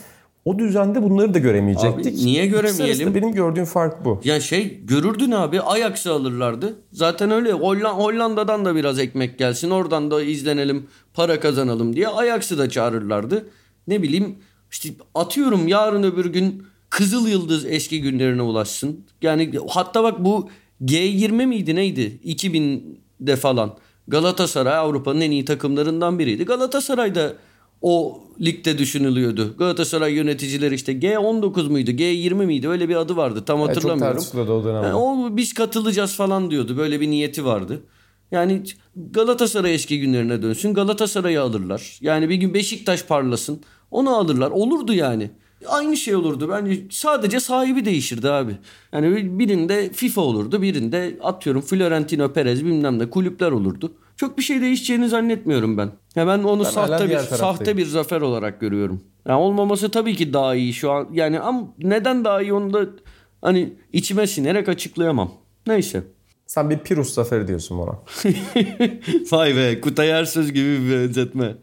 O 0.45 0.59
düzende 0.59 1.03
bunları 1.03 1.35
da 1.35 1.39
göremeyecektik. 1.39 2.07
Abi 2.07 2.17
niye 2.17 2.47
göremeyelim? 2.47 3.15
benim 3.15 3.33
gördüğüm 3.33 3.65
fark 3.65 4.05
bu. 4.05 4.21
Ya 4.25 4.41
şey 4.41 4.81
görürdün 4.85 5.31
abi 5.31 5.61
Ajax'ı 5.61 6.13
alırlardı. 6.13 6.75
Zaten 6.93 7.31
öyle 7.31 7.51
Holland- 7.53 7.97
Hollanda'dan 7.97 8.65
da 8.65 8.77
biraz 8.77 8.99
ekmek 8.99 9.39
gelsin. 9.39 9.71
Oradan 9.71 10.11
da 10.11 10.23
izlenelim, 10.23 10.87
para 11.15 11.41
kazanalım 11.41 11.97
diye 11.97 12.09
Ajax'ı 12.09 12.59
da 12.59 12.69
çağırırlardı. 12.71 13.47
Ne 13.87 14.03
bileyim 14.03 14.37
işte 14.71 14.89
atıyorum 15.15 15.69
yarın 15.69 16.03
öbür 16.03 16.27
gün 16.27 16.67
Kızıl 16.93 17.29
Yıldız 17.29 17.67
eski 17.67 18.01
günlerine 18.01 18.43
ulaşsın. 18.43 19.05
Yani 19.23 19.53
hatta 19.69 20.05
bak 20.05 20.25
bu 20.25 20.49
G20 20.85 21.47
miydi 21.47 21.75
neydi? 21.75 22.21
2000'de 22.25 23.37
falan. 23.37 23.77
Galatasaray 24.09 24.77
Avrupa'nın 24.77 25.21
en 25.21 25.31
iyi 25.31 25.45
takımlarından 25.45 26.19
biriydi. 26.19 26.45
Galatasaray 26.45 27.15
da 27.15 27.35
o 27.83 28.21
ligde 28.41 28.79
düşünülüyordu. 28.79 29.55
Galatasaray 29.59 30.13
yöneticileri 30.13 30.75
işte 30.75 30.93
G19 30.93 31.69
muydu, 31.69 31.91
G20 31.91 32.47
miydi 32.47 32.69
öyle 32.69 32.89
bir 32.89 32.97
adı 32.97 33.17
vardı 33.17 33.45
tam 33.45 33.59
çok 33.59 33.69
hatırlamıyorum. 33.69 34.17
tartışılıyordu 34.17 34.53
o 34.53 34.65
dönem. 34.65 34.83
Yani 34.83 34.95
o 34.95 35.37
biz 35.37 35.55
katılacağız 35.55 36.15
falan 36.15 36.51
diyordu. 36.51 36.77
Böyle 36.77 37.01
bir 37.01 37.11
niyeti 37.11 37.45
vardı. 37.45 37.83
Yani 38.31 38.63
Galatasaray 38.97 39.75
eski 39.75 40.01
günlerine 40.01 40.43
dönsün. 40.43 40.75
Galatasaray'ı 40.75 41.43
alırlar. 41.43 41.99
Yani 42.01 42.29
bir 42.29 42.37
gün 42.37 42.55
Beşiktaş 42.55 43.05
parlasın. 43.05 43.61
Onu 43.91 44.17
alırlar. 44.17 44.51
Olurdu 44.51 44.93
yani. 44.93 45.31
Aynı 45.69 45.97
şey 45.97 46.15
olurdu. 46.15 46.49
Bence 46.49 46.83
sadece 46.91 47.41
sahibi 47.41 47.85
değişirdi 47.85 48.31
abi. 48.31 48.57
Yani 48.93 49.39
birinde 49.39 49.93
FIFA 49.93 50.21
olurdu. 50.21 50.63
Birinde 50.63 51.19
atıyorum 51.23 51.63
Florentino 51.63 52.33
Perez 52.33 52.65
bilmem 52.65 52.99
ne 52.99 53.11
kulüpler 53.11 53.53
olurdu. 53.53 53.93
Çok 54.17 54.39
bir 54.39 54.43
şey 54.43 54.61
değişeceğini 54.61 55.09
zannetmiyorum 55.09 55.79
ben. 55.79 55.91
Ya 56.17 56.27
ben 56.27 56.39
onu 56.39 56.65
Ben 56.65 56.71
sahte 56.71 57.11
bir 57.11 57.19
sahte 57.19 57.77
bir 57.77 57.87
zafer 57.87 58.21
olarak 58.21 58.61
görüyorum. 58.61 59.05
Yani 59.29 59.41
olmaması 59.41 59.91
tabii 59.91 60.17
ki 60.17 60.33
daha 60.33 60.55
iyi 60.55 60.73
şu 60.73 60.91
an. 60.91 61.09
Yani 61.13 61.41
ama 61.41 61.75
neden 61.79 62.25
daha 62.25 62.43
iyi 62.43 62.53
onu 62.53 62.73
da 62.73 62.87
hani 63.43 63.73
içime 63.93 64.27
sinerek 64.27 64.69
açıklayamam. 64.69 65.33
Neyse. 65.67 66.03
Sen 66.47 66.71
bir 66.71 66.79
Pirus 66.79 67.15
zaferi 67.15 67.49
diyorsun 67.49 67.79
bana. 67.79 67.99
Vay 69.33 69.57
be 69.57 69.81
Kutay 69.81 70.11
Ersöz 70.11 70.53
gibi 70.53 70.81
bir 70.81 70.91
benzetme. 70.91 71.55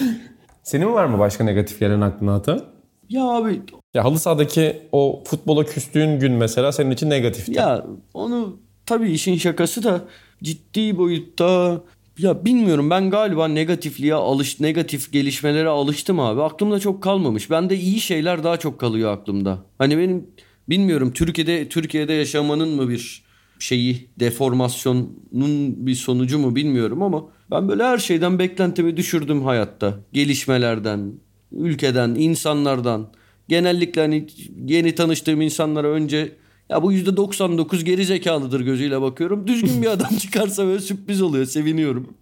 Senin 0.68 0.92
var 0.92 1.04
mı 1.04 1.18
başka 1.18 1.44
negatif 1.44 1.80
gelen 1.80 2.00
aklına 2.00 2.34
Ata? 2.34 2.64
Ya 3.08 3.22
abi 3.24 3.62
Ya 3.94 4.04
halı 4.04 4.18
sahadaki 4.18 4.82
o 4.92 5.22
futbola 5.26 5.64
küstüğün 5.64 6.18
gün 6.20 6.32
mesela 6.32 6.72
senin 6.72 6.90
için 6.90 7.10
negatifti. 7.10 7.52
ya 7.52 7.86
onu 8.14 8.60
tabii 8.86 9.10
işin 9.10 9.36
şakası 9.36 9.82
da 9.82 10.04
ciddi 10.42 10.98
boyutta 10.98 11.80
ya 12.18 12.44
bilmiyorum 12.44 12.90
ben 12.90 13.10
galiba 13.10 13.48
negatifliğe 13.48 14.14
alış 14.14 14.60
negatif 14.60 15.12
gelişmelere 15.12 15.68
alıştım 15.68 16.20
abi. 16.20 16.42
Aklımda 16.42 16.80
çok 16.80 17.02
kalmamış. 17.02 17.50
Bende 17.50 17.76
iyi 17.76 18.00
şeyler 18.00 18.44
daha 18.44 18.56
çok 18.56 18.80
kalıyor 18.80 19.12
aklımda. 19.12 19.58
Hani 19.78 19.98
benim 19.98 20.26
bilmiyorum 20.68 21.12
Türkiye'de 21.12 21.68
Türkiye'de 21.68 22.12
yaşamanın 22.12 22.68
mı 22.68 22.88
bir 22.88 23.22
şeyi 23.58 24.08
deformasyonun 24.20 25.86
bir 25.86 25.94
sonucu 25.94 26.38
mu 26.38 26.56
bilmiyorum 26.56 27.02
ama 27.02 27.24
ben 27.50 27.68
böyle 27.68 27.84
her 27.84 27.98
şeyden 27.98 28.38
beklentimi 28.38 28.96
düşürdüm 28.96 29.42
hayatta. 29.44 29.94
Gelişmelerden, 30.12 31.12
ülkeden, 31.52 32.14
insanlardan. 32.14 33.08
Genellikle 33.48 34.00
hani 34.00 34.26
yeni 34.66 34.94
tanıştığım 34.94 35.40
insanlara 35.40 35.88
önce 35.88 36.32
ya 36.68 36.82
bu 36.82 36.92
%99 36.92 37.84
geri 37.84 38.04
zekalıdır 38.04 38.60
gözüyle 38.60 39.00
bakıyorum. 39.00 39.46
Düzgün 39.46 39.82
bir 39.82 39.86
adam 39.90 40.16
çıkarsa 40.16 40.66
böyle 40.66 40.80
sürpriz 40.80 41.22
oluyor. 41.22 41.44
Seviniyorum. 41.46 42.08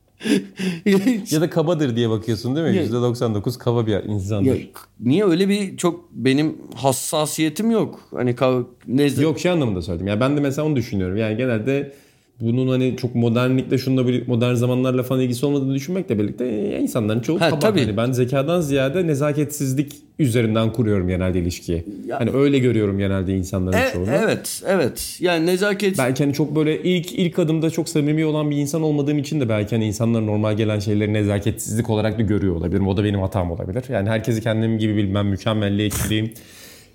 Ya 1.30 1.40
da 1.40 1.50
kabadır 1.50 1.96
diye 1.96 2.10
bakıyorsun 2.10 2.56
değil 2.56 2.66
mi? 2.66 2.76
Ya- 2.76 2.84
%99 2.86 3.58
kaba 3.58 3.86
bir 3.86 3.92
insandır. 4.04 4.46
Ya, 4.46 4.56
niye 5.00 5.24
öyle 5.24 5.48
bir 5.48 5.76
çok 5.76 6.12
benim 6.12 6.56
hassasiyetim 6.74 7.70
yok. 7.70 8.00
Hani 8.10 8.30
ka- 8.30 8.64
ne 8.86 9.22
Yok 9.22 9.40
şey 9.40 9.50
anlamında 9.50 9.82
söyledim. 9.82 10.06
Ya 10.06 10.20
ben 10.20 10.36
de 10.36 10.40
mesela 10.40 10.66
onu 10.66 10.76
düşünüyorum. 10.76 11.16
Yani 11.16 11.36
genelde 11.36 11.92
bunun 12.40 12.68
hani 12.68 12.96
çok 12.96 13.14
modernlikle 13.14 13.78
şunla 13.78 14.06
bir 14.08 14.28
modern 14.28 14.54
zamanlarla 14.54 15.02
falan 15.02 15.20
ilgisi 15.22 15.46
olmadığını 15.46 15.74
düşünmekle 15.74 16.18
birlikte 16.18 16.44
e, 16.46 16.80
insanların 16.80 17.20
çoğu 17.20 17.40
Ha, 17.40 17.58
tabii. 17.58 17.80
Hani 17.84 17.96
ben 17.96 18.12
zekadan 18.12 18.60
ziyade 18.60 19.06
nezaketsizlik 19.06 19.92
üzerinden 20.18 20.72
kuruyorum 20.72 21.08
genelde 21.08 21.38
ilişkiyi. 21.38 21.84
Ya- 22.06 22.20
Hani 22.20 22.30
öyle 22.30 22.58
görüyorum 22.58 22.98
genelde 22.98 23.36
insanların 23.36 23.76
E- 23.76 23.90
çoğunu. 23.92 24.10
evet, 24.10 24.62
evet. 24.66 25.16
Yani 25.20 25.46
nezaket 25.46 25.98
Belki 25.98 26.24
hani 26.24 26.34
çok 26.34 26.56
böyle 26.56 26.82
ilk 26.82 27.12
ilk 27.12 27.38
adımda 27.38 27.70
çok 27.70 27.88
samimi 27.88 28.24
olan 28.24 28.50
bir 28.50 28.56
insan 28.56 28.82
olmadığım 28.82 29.18
için 29.18 29.40
de 29.40 29.48
belki 29.48 29.74
hani 29.74 29.86
insanlar 29.86 30.26
normal 30.26 30.56
gelen 30.56 30.78
şeyleri 30.78 31.12
nezaketsizlik 31.12 31.90
olarak 31.90 32.18
da 32.18 32.22
görüyor 32.22 32.56
olabilirim. 32.56 32.88
O 32.88 32.96
da 32.96 33.04
benim 33.04 33.20
hatam 33.20 33.50
olabilir. 33.50 33.84
Yani 33.88 34.08
herkesi 34.08 34.40
kendim 34.42 34.78
gibi 34.78 34.96
bilmem, 34.96 35.26
mükemmelliyetçiyim 35.28 36.30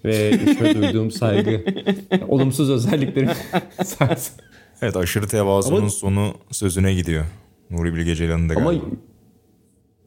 ve 0.06 0.32
işe 0.52 0.76
duyduğum 0.76 1.12
saygı, 1.12 1.62
olumsuz 2.28 2.70
özelliklerim. 2.70 3.30
Evet 4.82 4.98
aşırı 4.98 5.28
tevazunun 5.28 5.80
Ama- 5.80 5.90
sonu 5.90 6.34
sözüne 6.52 6.94
gidiyor. 6.94 7.26
Nuri 7.70 7.96
Bilge 7.96 8.16
Ceylan'ın 8.16 8.50
da 8.50 8.54
Ama 8.56 8.66
galiba. 8.66 8.86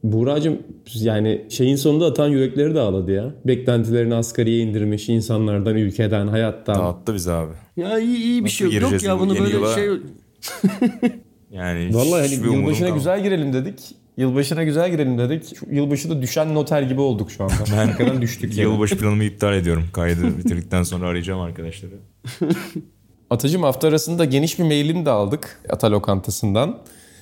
Buğra'cığım 0.03 0.57
yani 0.93 1.45
şeyin 1.49 1.75
sonunda 1.75 2.05
atan 2.05 2.27
yürekleri 2.27 2.75
dağladı 2.75 3.11
ya. 3.11 3.33
Beklentilerini 3.45 4.15
asgariye 4.15 4.59
indirmiş 4.59 5.09
insanlardan, 5.09 5.75
ülkeden, 5.75 6.27
hayattan. 6.27 6.75
Dağıttı 6.75 7.13
bizi 7.13 7.31
abi. 7.31 7.53
ya 7.77 7.99
iyi, 7.99 8.17
iyi 8.17 8.39
bir 8.39 8.43
Nasıl 8.45 8.55
şey 8.55 8.71
yok. 8.73 8.91
Yok 8.91 9.03
ya 9.03 9.19
bu 9.19 9.23
bunu 9.23 9.39
böyle 9.39 9.55
yıla? 9.55 9.75
şey 9.75 9.89
Yani 11.51 11.95
Vallahi 11.95 12.21
hani 12.21 12.55
yılbaşına 12.55 12.89
güzel 12.89 13.23
girelim 13.23 13.53
dedik. 13.53 13.79
Yılbaşına 14.17 14.63
güzel 14.63 14.91
girelim 14.91 15.17
dedik. 15.17 15.57
Şu 15.59 15.65
yılbaşı 15.71 16.09
da 16.09 16.21
düşen 16.21 16.55
noter 16.55 16.81
gibi 16.81 17.01
olduk 17.01 17.31
şu 17.31 17.43
anda. 17.43 17.53
Arkadan 17.77 18.21
düştük 18.21 18.57
yani. 18.57 18.71
Yılbaşı 18.71 18.97
planımı 18.97 19.23
iptal 19.23 19.53
ediyorum. 19.53 19.83
Kaydı 19.93 20.37
bitirdikten 20.37 20.83
sonra 20.83 21.07
arayacağım 21.07 21.39
arkadaşları. 21.41 21.93
Atacım 23.29 23.63
hafta 23.63 23.87
arasında 23.87 24.25
geniş 24.25 24.59
bir 24.59 24.63
mailini 24.63 25.05
de 25.05 25.09
aldık 25.09 25.61
Ata 25.69 25.91
Lokantası'ndan. 25.91 26.77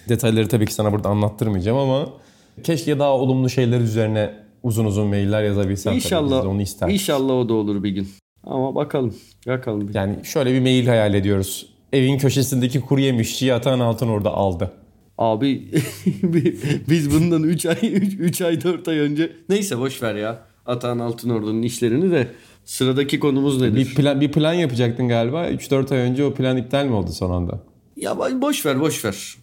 Detayları 0.09 0.47
tabii 0.47 0.65
ki 0.65 0.73
sana 0.73 0.91
burada 0.91 1.09
anlattırmayacağım 1.09 1.77
ama 1.77 2.09
keşke 2.63 2.99
daha 2.99 3.11
olumlu 3.17 3.49
şeyler 3.49 3.79
üzerine 3.79 4.33
uzun 4.63 4.85
uzun 4.85 5.07
mailler 5.07 5.43
yazabilsem. 5.43 5.91
tabii. 5.91 5.97
Biz 5.97 6.05
İnşallah. 6.05 6.43
de 6.43 6.47
onu 6.47 6.61
isterdik. 6.61 6.93
İnşallah 6.93 7.33
o 7.33 7.49
da 7.49 7.53
olur 7.53 7.83
bir 7.83 7.89
gün. 7.89 8.07
Ama 8.43 8.75
bakalım. 8.75 9.15
Bakalım. 9.47 9.91
Yani 9.93 10.15
şöyle 10.23 10.53
bir 10.53 10.59
mail 10.61 10.87
hayal 10.87 11.13
ediyoruz 11.13 11.73
evin 11.93 12.17
köşesindeki 12.17 12.81
kuru 12.81 13.01
yemişçiyi 13.01 13.53
Atan 13.53 13.79
Altın 13.79 14.07
orada 14.07 14.31
aldı. 14.33 14.71
Abi 15.17 15.71
biz 16.89 17.13
bundan 17.13 17.43
3 17.43 17.65
ay 17.65 17.77
3 17.83 18.41
ay 18.41 18.63
4 18.63 18.87
ay 18.87 18.97
önce 18.99 19.31
neyse 19.49 19.77
boş 19.79 20.03
ver 20.03 20.15
ya. 20.15 20.39
Atahan 20.65 20.99
Altınordu'nun 20.99 21.61
işlerini 21.61 22.11
de 22.11 22.27
sıradaki 22.65 23.19
konumuz 23.19 23.61
nedir? 23.61 23.75
Bir 23.75 23.95
plan 23.95 24.21
bir 24.21 24.31
plan 24.31 24.53
yapacaktın 24.53 25.07
galiba. 25.07 25.49
3-4 25.49 25.93
ay 25.93 25.99
önce 25.99 26.25
o 26.25 26.33
plan 26.33 26.57
iptal 26.57 26.85
mi 26.85 26.93
oldu 26.93 27.11
son 27.11 27.31
anda? 27.31 27.59
Ya 27.97 28.17
boş 28.41 28.65
ver 28.65 28.79
boş 28.79 29.05
ver. 29.05 29.35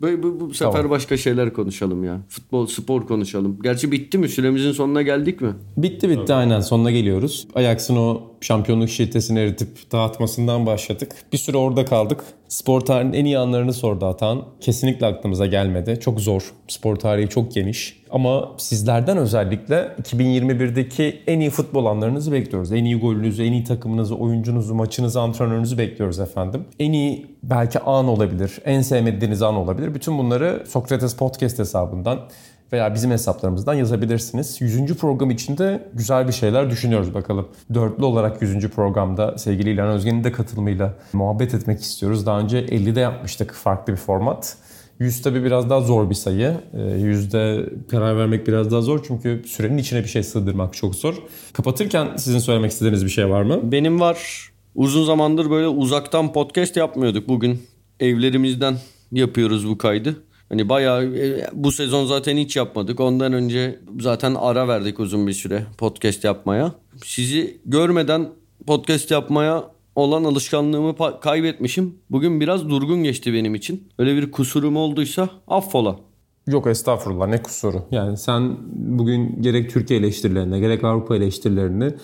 Böyle 0.00 0.22
bu, 0.22 0.40
bu 0.40 0.54
sefer 0.54 0.72
Tamam. 0.72 0.90
başka 0.90 1.16
şeyler 1.16 1.52
konuşalım 1.52 2.04
ya. 2.04 2.20
Futbol, 2.28 2.66
spor 2.66 3.06
konuşalım. 3.06 3.58
Gerçi 3.62 3.92
bitti 3.92 4.18
mi? 4.18 4.28
Süremizin 4.28 4.72
sonuna 4.72 5.02
geldik 5.02 5.40
mi? 5.40 5.54
Bitti 5.76 6.08
bitti 6.08 6.34
aynen 6.34 6.60
sonuna 6.60 6.90
geliyoruz. 6.90 7.48
Ajax'ın 7.54 7.96
o 7.96 8.22
şampiyonluk 8.40 8.88
şiddetini 8.88 9.38
eritip 9.38 9.92
dağıtmasından 9.92 10.66
başladık. 10.66 11.12
Bir 11.32 11.38
süre 11.38 11.56
orada 11.56 11.84
kaldık. 11.84 12.24
Spor 12.48 12.80
tarihinin 12.80 13.12
en 13.12 13.24
iyi 13.24 13.38
anlarını 13.38 13.72
sordu 13.72 14.06
Atan. 14.06 14.44
Kesinlikle 14.60 15.06
aklımıza 15.06 15.46
gelmedi. 15.46 15.98
Çok 16.00 16.20
zor. 16.20 16.52
Spor 16.68 16.96
tarihi 16.96 17.28
çok 17.28 17.54
geniş. 17.54 18.02
Ama 18.10 18.52
sizlerden 18.58 19.16
özellikle 19.16 19.88
2021'deki 20.02 21.22
en 21.26 21.40
iyi 21.40 21.50
futbol 21.50 21.86
anlarınızı 21.86 22.32
bekliyoruz. 22.32 22.72
En 22.72 22.84
iyi 22.84 23.00
golünüzü, 23.00 23.44
en 23.44 23.52
iyi 23.52 23.64
takımınızı, 23.64 24.14
oyuncunuzu, 24.14 24.74
maçınızı, 24.74 25.20
antrenörünüzü 25.20 25.78
bekliyoruz 25.78 26.18
efendim. 26.18 26.64
En 26.78 26.92
iyi 26.92 27.26
belki 27.42 27.78
an 27.80 28.08
olabilir, 28.08 28.58
en 28.64 28.80
sevmediğiniz 28.80 29.42
an 29.42 29.54
olabilir. 29.54 29.94
Bütün 29.94 30.18
bunları 30.18 30.64
Sokrates 30.68 31.16
Podcast 31.16 31.58
hesabından 31.58 32.18
veya 32.72 32.94
bizim 32.94 33.10
hesaplarımızdan 33.10 33.74
yazabilirsiniz. 33.74 34.60
100. 34.60 34.94
program 34.94 35.30
içinde 35.30 35.88
güzel 35.94 36.28
bir 36.28 36.32
şeyler 36.32 36.70
düşünüyoruz 36.70 37.14
bakalım. 37.14 37.48
Dörtlü 37.74 38.04
olarak 38.04 38.42
100. 38.42 38.68
programda 38.68 39.38
sevgili 39.38 39.70
İlhan 39.70 39.88
Özgen'in 39.88 40.24
de 40.24 40.32
katılımıyla 40.32 40.94
muhabbet 41.12 41.54
etmek 41.54 41.80
istiyoruz. 41.80 42.26
Daha 42.26 42.40
önce 42.40 42.58
50'de 42.58 43.00
yapmıştık 43.00 43.52
farklı 43.52 43.92
bir 43.92 43.98
format. 43.98 44.56
100 44.98 45.22
tabii 45.22 45.44
biraz 45.44 45.70
daha 45.70 45.80
zor 45.80 46.10
bir 46.10 46.14
sayı. 46.14 46.54
Ee, 46.74 46.80
Yüzde 46.80 47.70
karar 47.90 48.16
vermek 48.16 48.46
biraz 48.46 48.70
daha 48.70 48.80
zor 48.80 49.04
çünkü 49.08 49.42
sürenin 49.46 49.78
içine 49.78 50.02
bir 50.02 50.08
şey 50.08 50.22
sığdırmak 50.22 50.74
çok 50.74 50.94
zor. 50.94 51.14
Kapatırken 51.52 52.16
sizin 52.16 52.38
söylemek 52.38 52.70
istediğiniz 52.70 53.04
bir 53.04 53.10
şey 53.10 53.28
var 53.30 53.42
mı? 53.42 53.72
Benim 53.72 54.00
var. 54.00 54.48
Uzun 54.74 55.04
zamandır 55.04 55.50
böyle 55.50 55.68
uzaktan 55.68 56.32
podcast 56.32 56.76
yapmıyorduk. 56.76 57.28
Bugün 57.28 57.62
evlerimizden 58.00 58.76
yapıyoruz 59.12 59.68
bu 59.68 59.78
kaydı. 59.78 60.16
Hani 60.48 60.68
bayağı 60.68 61.04
e, 61.04 61.46
bu 61.52 61.72
sezon 61.72 62.06
zaten 62.06 62.36
hiç 62.36 62.56
yapmadık. 62.56 63.00
Ondan 63.00 63.32
önce 63.32 63.80
zaten 64.00 64.34
ara 64.34 64.68
verdik 64.68 65.00
uzun 65.00 65.26
bir 65.26 65.32
süre 65.32 65.66
podcast 65.78 66.24
yapmaya. 66.24 66.72
Sizi 67.04 67.60
görmeden 67.64 68.28
podcast 68.66 69.10
yapmaya 69.10 69.64
olan 69.96 70.24
alışkanlığımı 70.24 70.94
kaybetmişim. 71.20 71.94
Bugün 72.10 72.40
biraz 72.40 72.68
durgun 72.68 73.02
geçti 73.02 73.32
benim 73.32 73.54
için. 73.54 73.88
Öyle 73.98 74.16
bir 74.16 74.30
kusurum 74.30 74.76
olduysa 74.76 75.28
affola. 75.48 75.96
Yok 76.46 76.66
estağfurullah 76.66 77.28
ne 77.28 77.42
kusuru. 77.42 77.82
Yani 77.90 78.16
sen 78.16 78.56
bugün 78.72 79.42
gerek 79.42 79.70
Türkiye 79.70 80.00
eleştirilerine 80.00 80.60
gerek 80.60 80.84
Avrupa 80.84 81.16
eleştirilerini 81.16 81.94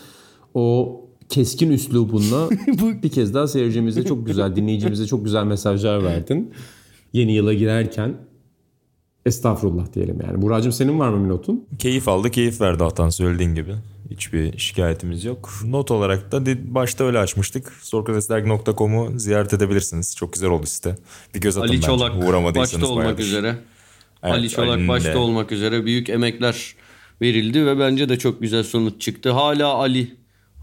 o 0.55 1.01
keskin 1.29 1.71
üslubunla 1.71 2.49
bir 3.03 3.09
kez 3.09 3.35
daha 3.35 3.47
seyircimize 3.47 4.05
çok 4.05 4.27
güzel, 4.27 4.57
dinleyicimize 4.57 5.07
çok 5.07 5.25
güzel 5.25 5.45
mesajlar 5.45 6.05
verdin. 6.05 6.53
Yeni 7.13 7.33
yıla 7.33 7.53
girerken 7.53 8.15
estağfurullah 9.27 9.93
diyelim 9.95 10.19
yani. 10.27 10.43
Buracığım 10.43 10.73
senin 10.73 10.99
var 10.99 11.09
mı 11.09 11.25
bir 11.25 11.29
notun? 11.29 11.65
Keyif 11.79 12.09
aldı, 12.09 12.31
keyif 12.31 12.61
verdi 12.61 12.85
Atan 12.85 13.11
söylediğin 13.11 13.55
gibi. 13.55 13.75
Hiçbir 14.11 14.59
şikayetimiz 14.59 15.25
yok. 15.25 15.51
Not 15.65 15.91
olarak 15.91 16.33
da 16.33 16.43
başta 16.75 17.05
öyle 17.05 17.19
açmıştık. 17.19 17.73
Sokratesdergi.com'u 17.83 19.19
ziyaret 19.19 19.53
edebilirsiniz. 19.55 20.17
Çok 20.17 20.33
güzel 20.33 20.51
oldu 20.51 20.67
site. 20.67 20.97
Bir 21.35 21.41
göz 21.41 21.57
atın 21.57 21.69
Ali 21.69 21.77
bence. 21.77 21.87
Çolak 21.87 22.25
Uğramadıysanız 22.29 22.73
başta 22.83 22.87
olmak 22.93 23.05
bayağıdır. 23.05 23.23
üzere. 23.25 23.57
Evet, 24.23 24.35
Ali 24.35 24.51
Çolak 24.51 24.69
Ali'nin 24.69 24.89
başta 24.89 25.13
de- 25.13 25.17
olmak 25.17 25.53
üzere 25.53 25.85
büyük 25.85 26.09
emekler 26.09 26.75
verildi 27.23 27.67
ve 27.67 27.79
bence 27.79 28.09
de 28.09 28.19
çok 28.19 28.41
güzel 28.41 28.63
sonuç 28.63 29.01
çıktı. 29.01 29.31
Hala 29.31 29.67
Ali 29.75 30.15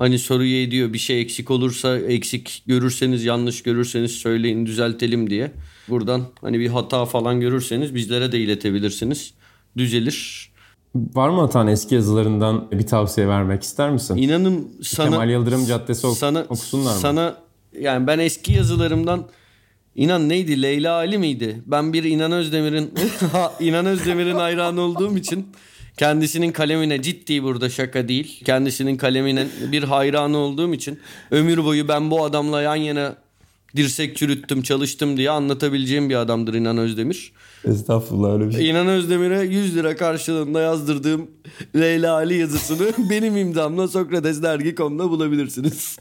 hani 0.01 0.19
soruyu 0.19 0.63
ediyor 0.63 0.93
bir 0.93 0.97
şey 0.97 1.21
eksik 1.21 1.51
olursa 1.51 1.97
eksik 1.97 2.63
görürseniz 2.67 3.25
yanlış 3.25 3.63
görürseniz 3.63 4.11
söyleyin 4.11 4.65
düzeltelim 4.65 5.29
diye. 5.29 5.51
Buradan 5.89 6.21
hani 6.41 6.59
bir 6.59 6.67
hata 6.67 7.05
falan 7.05 7.39
görürseniz 7.39 7.95
bizlere 7.95 8.31
de 8.31 8.39
iletebilirsiniz. 8.39 9.33
Düzelir. 9.77 10.51
Var 10.95 11.29
mı 11.29 11.41
Atan 11.41 11.67
eski 11.67 11.95
yazılarından 11.95 12.67
bir 12.71 12.87
tavsiye 12.87 13.27
vermek 13.27 13.63
ister 13.63 13.89
misin? 13.89 14.15
İnanın 14.17 14.69
sana 14.83 15.09
Kemal 15.09 15.29
Yıldırım 15.29 15.65
Caddesi 15.65 16.07
ok- 16.07 16.17
sana, 16.17 16.45
okusunlar 16.49 16.93
mı? 16.93 16.99
Sana 16.99 17.37
yani 17.79 18.07
ben 18.07 18.19
eski 18.19 18.53
yazılarımdan 18.53 19.27
İnan 19.95 20.29
neydi? 20.29 20.61
Leyla 20.61 20.93
Ali 20.93 21.17
miydi? 21.17 21.61
Ben 21.65 21.93
bir 21.93 22.03
İnan 22.03 22.31
Özdemir'in 22.31 22.93
İnan 23.59 23.85
Özdemir'in 23.85 24.35
hayranı 24.35 24.81
olduğum 24.81 25.17
için 25.17 25.47
kendisinin 25.97 26.51
kalemine 26.51 27.01
ciddi 27.01 27.43
burada 27.43 27.69
şaka 27.69 28.07
değil. 28.07 28.41
Kendisinin 28.45 28.97
kalemine 28.97 29.47
bir 29.71 29.83
hayranı 29.83 30.37
olduğum 30.37 30.73
için 30.73 30.99
ömür 31.31 31.63
boyu 31.63 31.87
ben 31.87 32.11
bu 32.11 32.23
adamla 32.23 32.61
yan 32.61 32.75
yana 32.75 33.15
dirsek 33.75 34.17
çürüttüm, 34.17 34.61
çalıştım 34.61 35.17
diye 35.17 35.29
anlatabileceğim 35.29 36.09
bir 36.09 36.15
adamdır 36.15 36.53
İnan 36.53 36.77
Özdemir. 36.77 37.31
Estağfurullah 37.65 38.33
öyle 38.33 38.47
bir 38.47 38.53
şey. 38.53 38.69
İnan 38.69 38.87
Özdemir'e 38.87 39.41
100 39.41 39.75
lira 39.75 39.95
karşılığında 39.95 40.61
yazdırdığım 40.61 41.31
Leyla 41.75 42.13
Ali 42.13 42.37
yazısını 42.37 42.87
benim 43.09 43.37
imzamla 43.37 43.87
Sokratesdergi.com'da 43.87 45.09
bulabilirsiniz. 45.09 45.97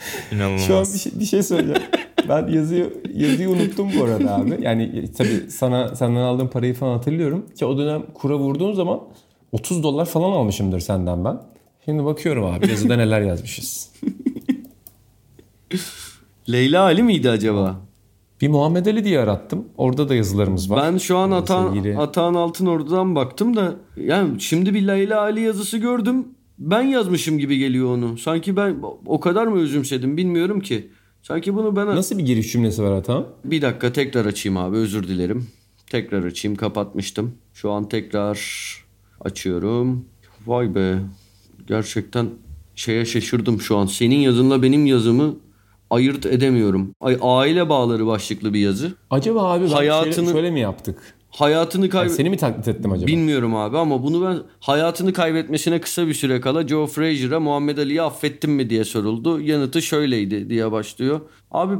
İnanılmaz. 0.32 0.66
Şu 0.66 0.76
an 0.76 0.84
bir 0.94 0.98
şey, 0.98 1.12
bir 1.20 1.24
şey 1.24 1.42
söyleyeceğim. 1.42 1.82
Ben 2.28 2.46
yazıyı 2.48 3.02
yazıyı 3.14 3.50
unuttum 3.50 3.88
bu 3.98 4.04
arada 4.04 4.36
abi. 4.36 4.58
Yani 4.62 5.12
tabii 5.18 5.50
sana 5.50 5.96
senden 5.96 6.20
aldığım 6.20 6.48
parayı 6.50 6.74
falan 6.74 6.92
hatırlıyorum 6.92 7.46
ki 7.58 7.64
o 7.66 7.78
dönem 7.78 8.02
kura 8.14 8.38
vurduğun 8.38 8.72
zaman 8.72 9.00
30 9.52 9.82
dolar 9.82 10.06
falan 10.06 10.30
almışımdır 10.32 10.80
senden 10.80 11.24
ben. 11.24 11.42
Şimdi 11.84 12.04
bakıyorum 12.04 12.44
abi 12.44 12.70
yazıda 12.70 12.96
neler 12.96 13.20
yazmışız. 13.20 13.92
Leyla 16.52 16.82
Ali 16.82 17.02
miydi 17.02 17.30
acaba? 17.30 17.76
Bir 18.40 18.48
Muhammed 18.48 18.86
Ali 18.86 19.04
diye 19.04 19.20
arattım. 19.20 19.64
Orada 19.76 20.08
da 20.08 20.14
yazılarımız 20.14 20.70
var. 20.70 20.92
Ben 20.92 20.98
şu 20.98 21.16
an 21.16 21.30
Atan, 21.30 21.66
Sevgili- 21.74 21.98
Atan 21.98 22.34
Altınordu'dan 22.34 23.14
baktım 23.14 23.56
da 23.56 23.74
yani 23.96 24.40
şimdi 24.40 24.74
bir 24.74 24.86
Leyla 24.86 25.20
Ali 25.20 25.40
yazısı 25.40 25.78
gördüm. 25.78 26.28
Ben 26.60 26.82
yazmışım 26.82 27.38
gibi 27.38 27.58
geliyor 27.58 27.96
onu. 27.96 28.18
Sanki 28.18 28.56
ben 28.56 28.76
o 29.06 29.20
kadar 29.20 29.46
mı 29.46 29.60
özümsedim 29.60 30.16
bilmiyorum 30.16 30.60
ki. 30.60 30.90
Sanki 31.22 31.54
bunu 31.54 31.76
ben... 31.76 31.86
Nasıl 31.86 32.18
bir 32.18 32.26
giriş 32.26 32.52
cümlesi 32.52 32.82
var 32.82 32.92
Atan? 32.92 33.26
Bir 33.44 33.62
dakika 33.62 33.92
tekrar 33.92 34.26
açayım 34.26 34.58
abi 34.58 34.76
özür 34.76 35.08
dilerim. 35.08 35.46
Tekrar 35.90 36.24
açayım 36.24 36.56
kapatmıştım. 36.56 37.34
Şu 37.54 37.70
an 37.70 37.88
tekrar 37.88 38.38
açıyorum. 39.20 40.04
Vay 40.46 40.74
be 40.74 40.98
gerçekten 41.66 42.26
şeye 42.74 43.04
şaşırdım 43.04 43.60
şu 43.60 43.76
an. 43.76 43.86
Senin 43.86 44.16
yazınla 44.16 44.62
benim 44.62 44.86
yazımı 44.86 45.36
ayırt 45.90 46.26
edemiyorum. 46.26 46.94
Ay, 47.00 47.18
aile 47.22 47.68
bağları 47.68 48.06
başlıklı 48.06 48.54
bir 48.54 48.60
yazı. 48.60 48.94
Acaba 49.10 49.52
abi 49.52 49.66
Hayatını- 49.66 50.14
şöyle, 50.14 50.32
şöyle 50.32 50.50
mi 50.50 50.60
yaptık? 50.60 51.14
Hayatını 51.30 51.82
Yani 51.82 51.90
kayb... 51.90 52.10
seni 52.10 52.30
mi 52.30 52.36
taklit 52.36 52.68
ettim 52.68 52.92
acaba? 52.92 53.06
Bilmiyorum 53.06 53.56
abi 53.56 53.78
ama 53.78 54.02
bunu 54.02 54.24
ben 54.24 54.38
hayatını 54.60 55.12
kaybetmesine 55.12 55.80
kısa 55.80 56.06
bir 56.06 56.14
süre 56.14 56.40
kala 56.40 56.68
Joe 56.68 56.86
Frazier'a 56.86 57.40
Muhammed 57.40 57.78
Ali'yi 57.78 58.02
affettin 58.02 58.50
mi 58.50 58.70
diye 58.70 58.84
soruldu. 58.84 59.40
Yanıtı 59.40 59.82
şöyleydi 59.82 60.50
diye 60.50 60.72
başlıyor. 60.72 61.20
Abi 61.50 61.74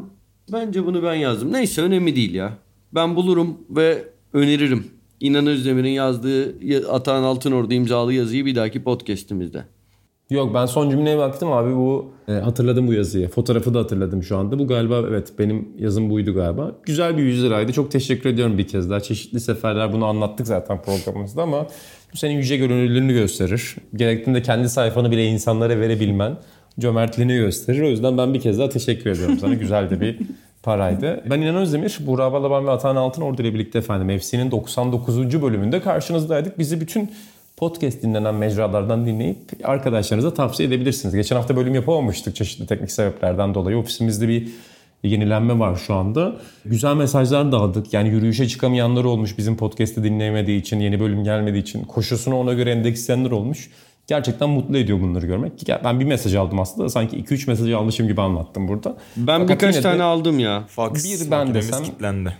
bence 0.52 0.86
bunu 0.86 1.02
ben 1.02 1.14
yazdım. 1.14 1.52
Neyse 1.52 1.82
önemli 1.82 2.16
değil 2.16 2.34
ya. 2.34 2.52
Ben 2.94 3.16
bulurum 3.16 3.58
ve 3.70 4.04
öneririm. 4.32 4.86
İnan 5.20 5.46
Özdemir'in 5.46 5.88
yazdığı 5.90 6.64
ya- 6.64 6.88
Atahan 6.88 7.22
Altınordu 7.22 7.74
imzalı 7.74 8.12
yazıyı 8.14 8.46
bir 8.46 8.54
dahaki 8.54 8.82
podcast'imizde. 8.82 9.64
Yok 10.30 10.54
ben 10.54 10.66
son 10.66 10.90
cümleye 10.90 11.18
baktım 11.18 11.52
abi 11.52 11.76
bu 11.76 12.12
e, 12.28 12.32
hatırladım 12.32 12.88
bu 12.88 12.92
yazıyı. 12.92 13.28
Fotoğrafı 13.28 13.74
da 13.74 13.78
hatırladım 13.78 14.22
şu 14.22 14.36
anda. 14.36 14.58
Bu 14.58 14.66
galiba 14.66 15.02
evet 15.08 15.32
benim 15.38 15.68
yazım 15.78 16.10
buydu 16.10 16.34
galiba. 16.34 16.72
Güzel 16.82 17.16
bir 17.16 17.22
100 17.22 17.44
liraydı. 17.44 17.72
Çok 17.72 17.90
teşekkür 17.90 18.30
ediyorum 18.30 18.58
bir 18.58 18.68
kez 18.68 18.90
daha. 18.90 19.00
Çeşitli 19.00 19.40
seferler 19.40 19.92
bunu 19.92 20.06
anlattık 20.06 20.46
zaten 20.46 20.82
programımızda 20.82 21.42
ama 21.42 21.66
bu 22.12 22.16
senin 22.16 22.34
yüce 22.34 22.56
gönüllülüğünü 22.56 23.12
gösterir. 23.12 23.76
Gerektiğinde 23.94 24.42
kendi 24.42 24.68
sayfanı 24.68 25.10
bile 25.10 25.26
insanlara 25.26 25.80
verebilmen 25.80 26.36
cömertliğini 26.80 27.34
gösterir. 27.34 27.82
O 27.82 27.88
yüzden 27.88 28.18
ben 28.18 28.34
bir 28.34 28.40
kez 28.40 28.58
daha 28.58 28.68
teşekkür 28.68 29.10
ediyorum 29.10 29.38
sana. 29.40 29.54
Güzel 29.54 29.90
de 29.90 30.00
bir 30.00 30.18
paraydı. 30.62 31.24
Ben 31.30 31.40
İnan 31.40 31.56
Özdemir, 31.56 31.98
Buğra 32.00 32.32
Balaban 32.32 32.66
ve 32.66 32.70
Atahan 32.70 32.96
Altınordu 32.96 33.42
ile 33.42 33.54
birlikte 33.54 33.78
efendim 33.78 34.18
FC'nin 34.18 34.50
99. 34.50 35.42
bölümünde 35.42 35.80
karşınızdaydık. 35.80 36.58
Bizi 36.58 36.80
bütün 36.80 37.10
podcast 37.60 38.02
dinlenen 38.02 38.34
mecralardan 38.34 39.06
dinleyip 39.06 39.38
arkadaşlarınıza 39.64 40.34
tavsiye 40.34 40.68
edebilirsiniz. 40.68 41.14
Geçen 41.14 41.36
hafta 41.36 41.56
bölüm 41.56 41.74
yapamamıştık 41.74 42.36
çeşitli 42.36 42.66
teknik 42.66 42.90
sebeplerden 42.92 43.54
dolayı. 43.54 43.76
Ofisimizde 43.78 44.28
bir 44.28 44.48
yenilenme 45.02 45.58
var 45.58 45.76
şu 45.76 45.94
anda. 45.94 46.36
Güzel 46.64 46.96
mesajlar 46.96 47.52
dağıttık. 47.52 47.92
Yani 47.92 48.08
yürüyüşe 48.08 48.48
çıkamayanlar 48.48 49.04
olmuş 49.04 49.38
bizim 49.38 49.56
podcast'i 49.56 50.04
dinleyemediği 50.04 50.60
için, 50.60 50.80
yeni 50.80 51.00
bölüm 51.00 51.24
gelmediği 51.24 51.62
için. 51.62 51.84
Koşusunu 51.84 52.36
ona 52.36 52.52
göre 52.52 52.70
endeksleyenler 52.70 53.30
olmuş. 53.30 53.70
Gerçekten 54.06 54.50
mutlu 54.50 54.78
ediyor 54.78 55.00
bunları 55.00 55.26
görmek. 55.26 55.52
Ben 55.84 56.00
bir 56.00 56.04
mesaj 56.04 56.34
aldım 56.34 56.60
aslında 56.60 56.88
sanki 56.88 57.16
2-3 57.16 57.46
mesaj 57.50 57.72
almışım 57.72 58.08
gibi 58.08 58.20
anlattım 58.20 58.68
burada. 58.68 58.96
Ben 59.16 59.40
Fakat 59.40 59.48
birkaç 59.48 59.74
yine 59.74 59.84
de 59.84 59.88
tane 59.90 60.02
aldım 60.02 60.38
ya. 60.38 60.64
Fax 60.68 61.04
Bir 61.04 61.30
ben 61.30 61.54
desem- 61.54 61.82
kilitlendi. 61.84 62.36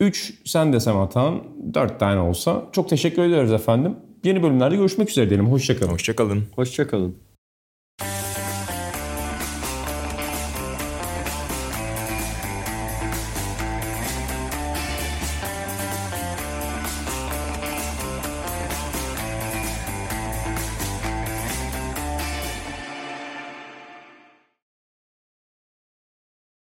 3 0.00 0.34
sen 0.44 0.72
desem 0.72 0.96
Atan 0.96 1.40
4 1.74 2.00
tane 2.00 2.20
olsa 2.20 2.62
çok 2.72 2.88
teşekkür 2.88 3.22
ediyoruz 3.22 3.52
efendim. 3.52 3.96
Yeni 4.24 4.42
bölümlerde 4.42 4.76
görüşmek 4.76 5.10
üzere 5.10 5.28
diyelim. 5.28 5.46
Hoşçakalın. 5.50 5.92
Hoşçakalın. 5.92 6.44
Hoşçakalın. 6.56 7.16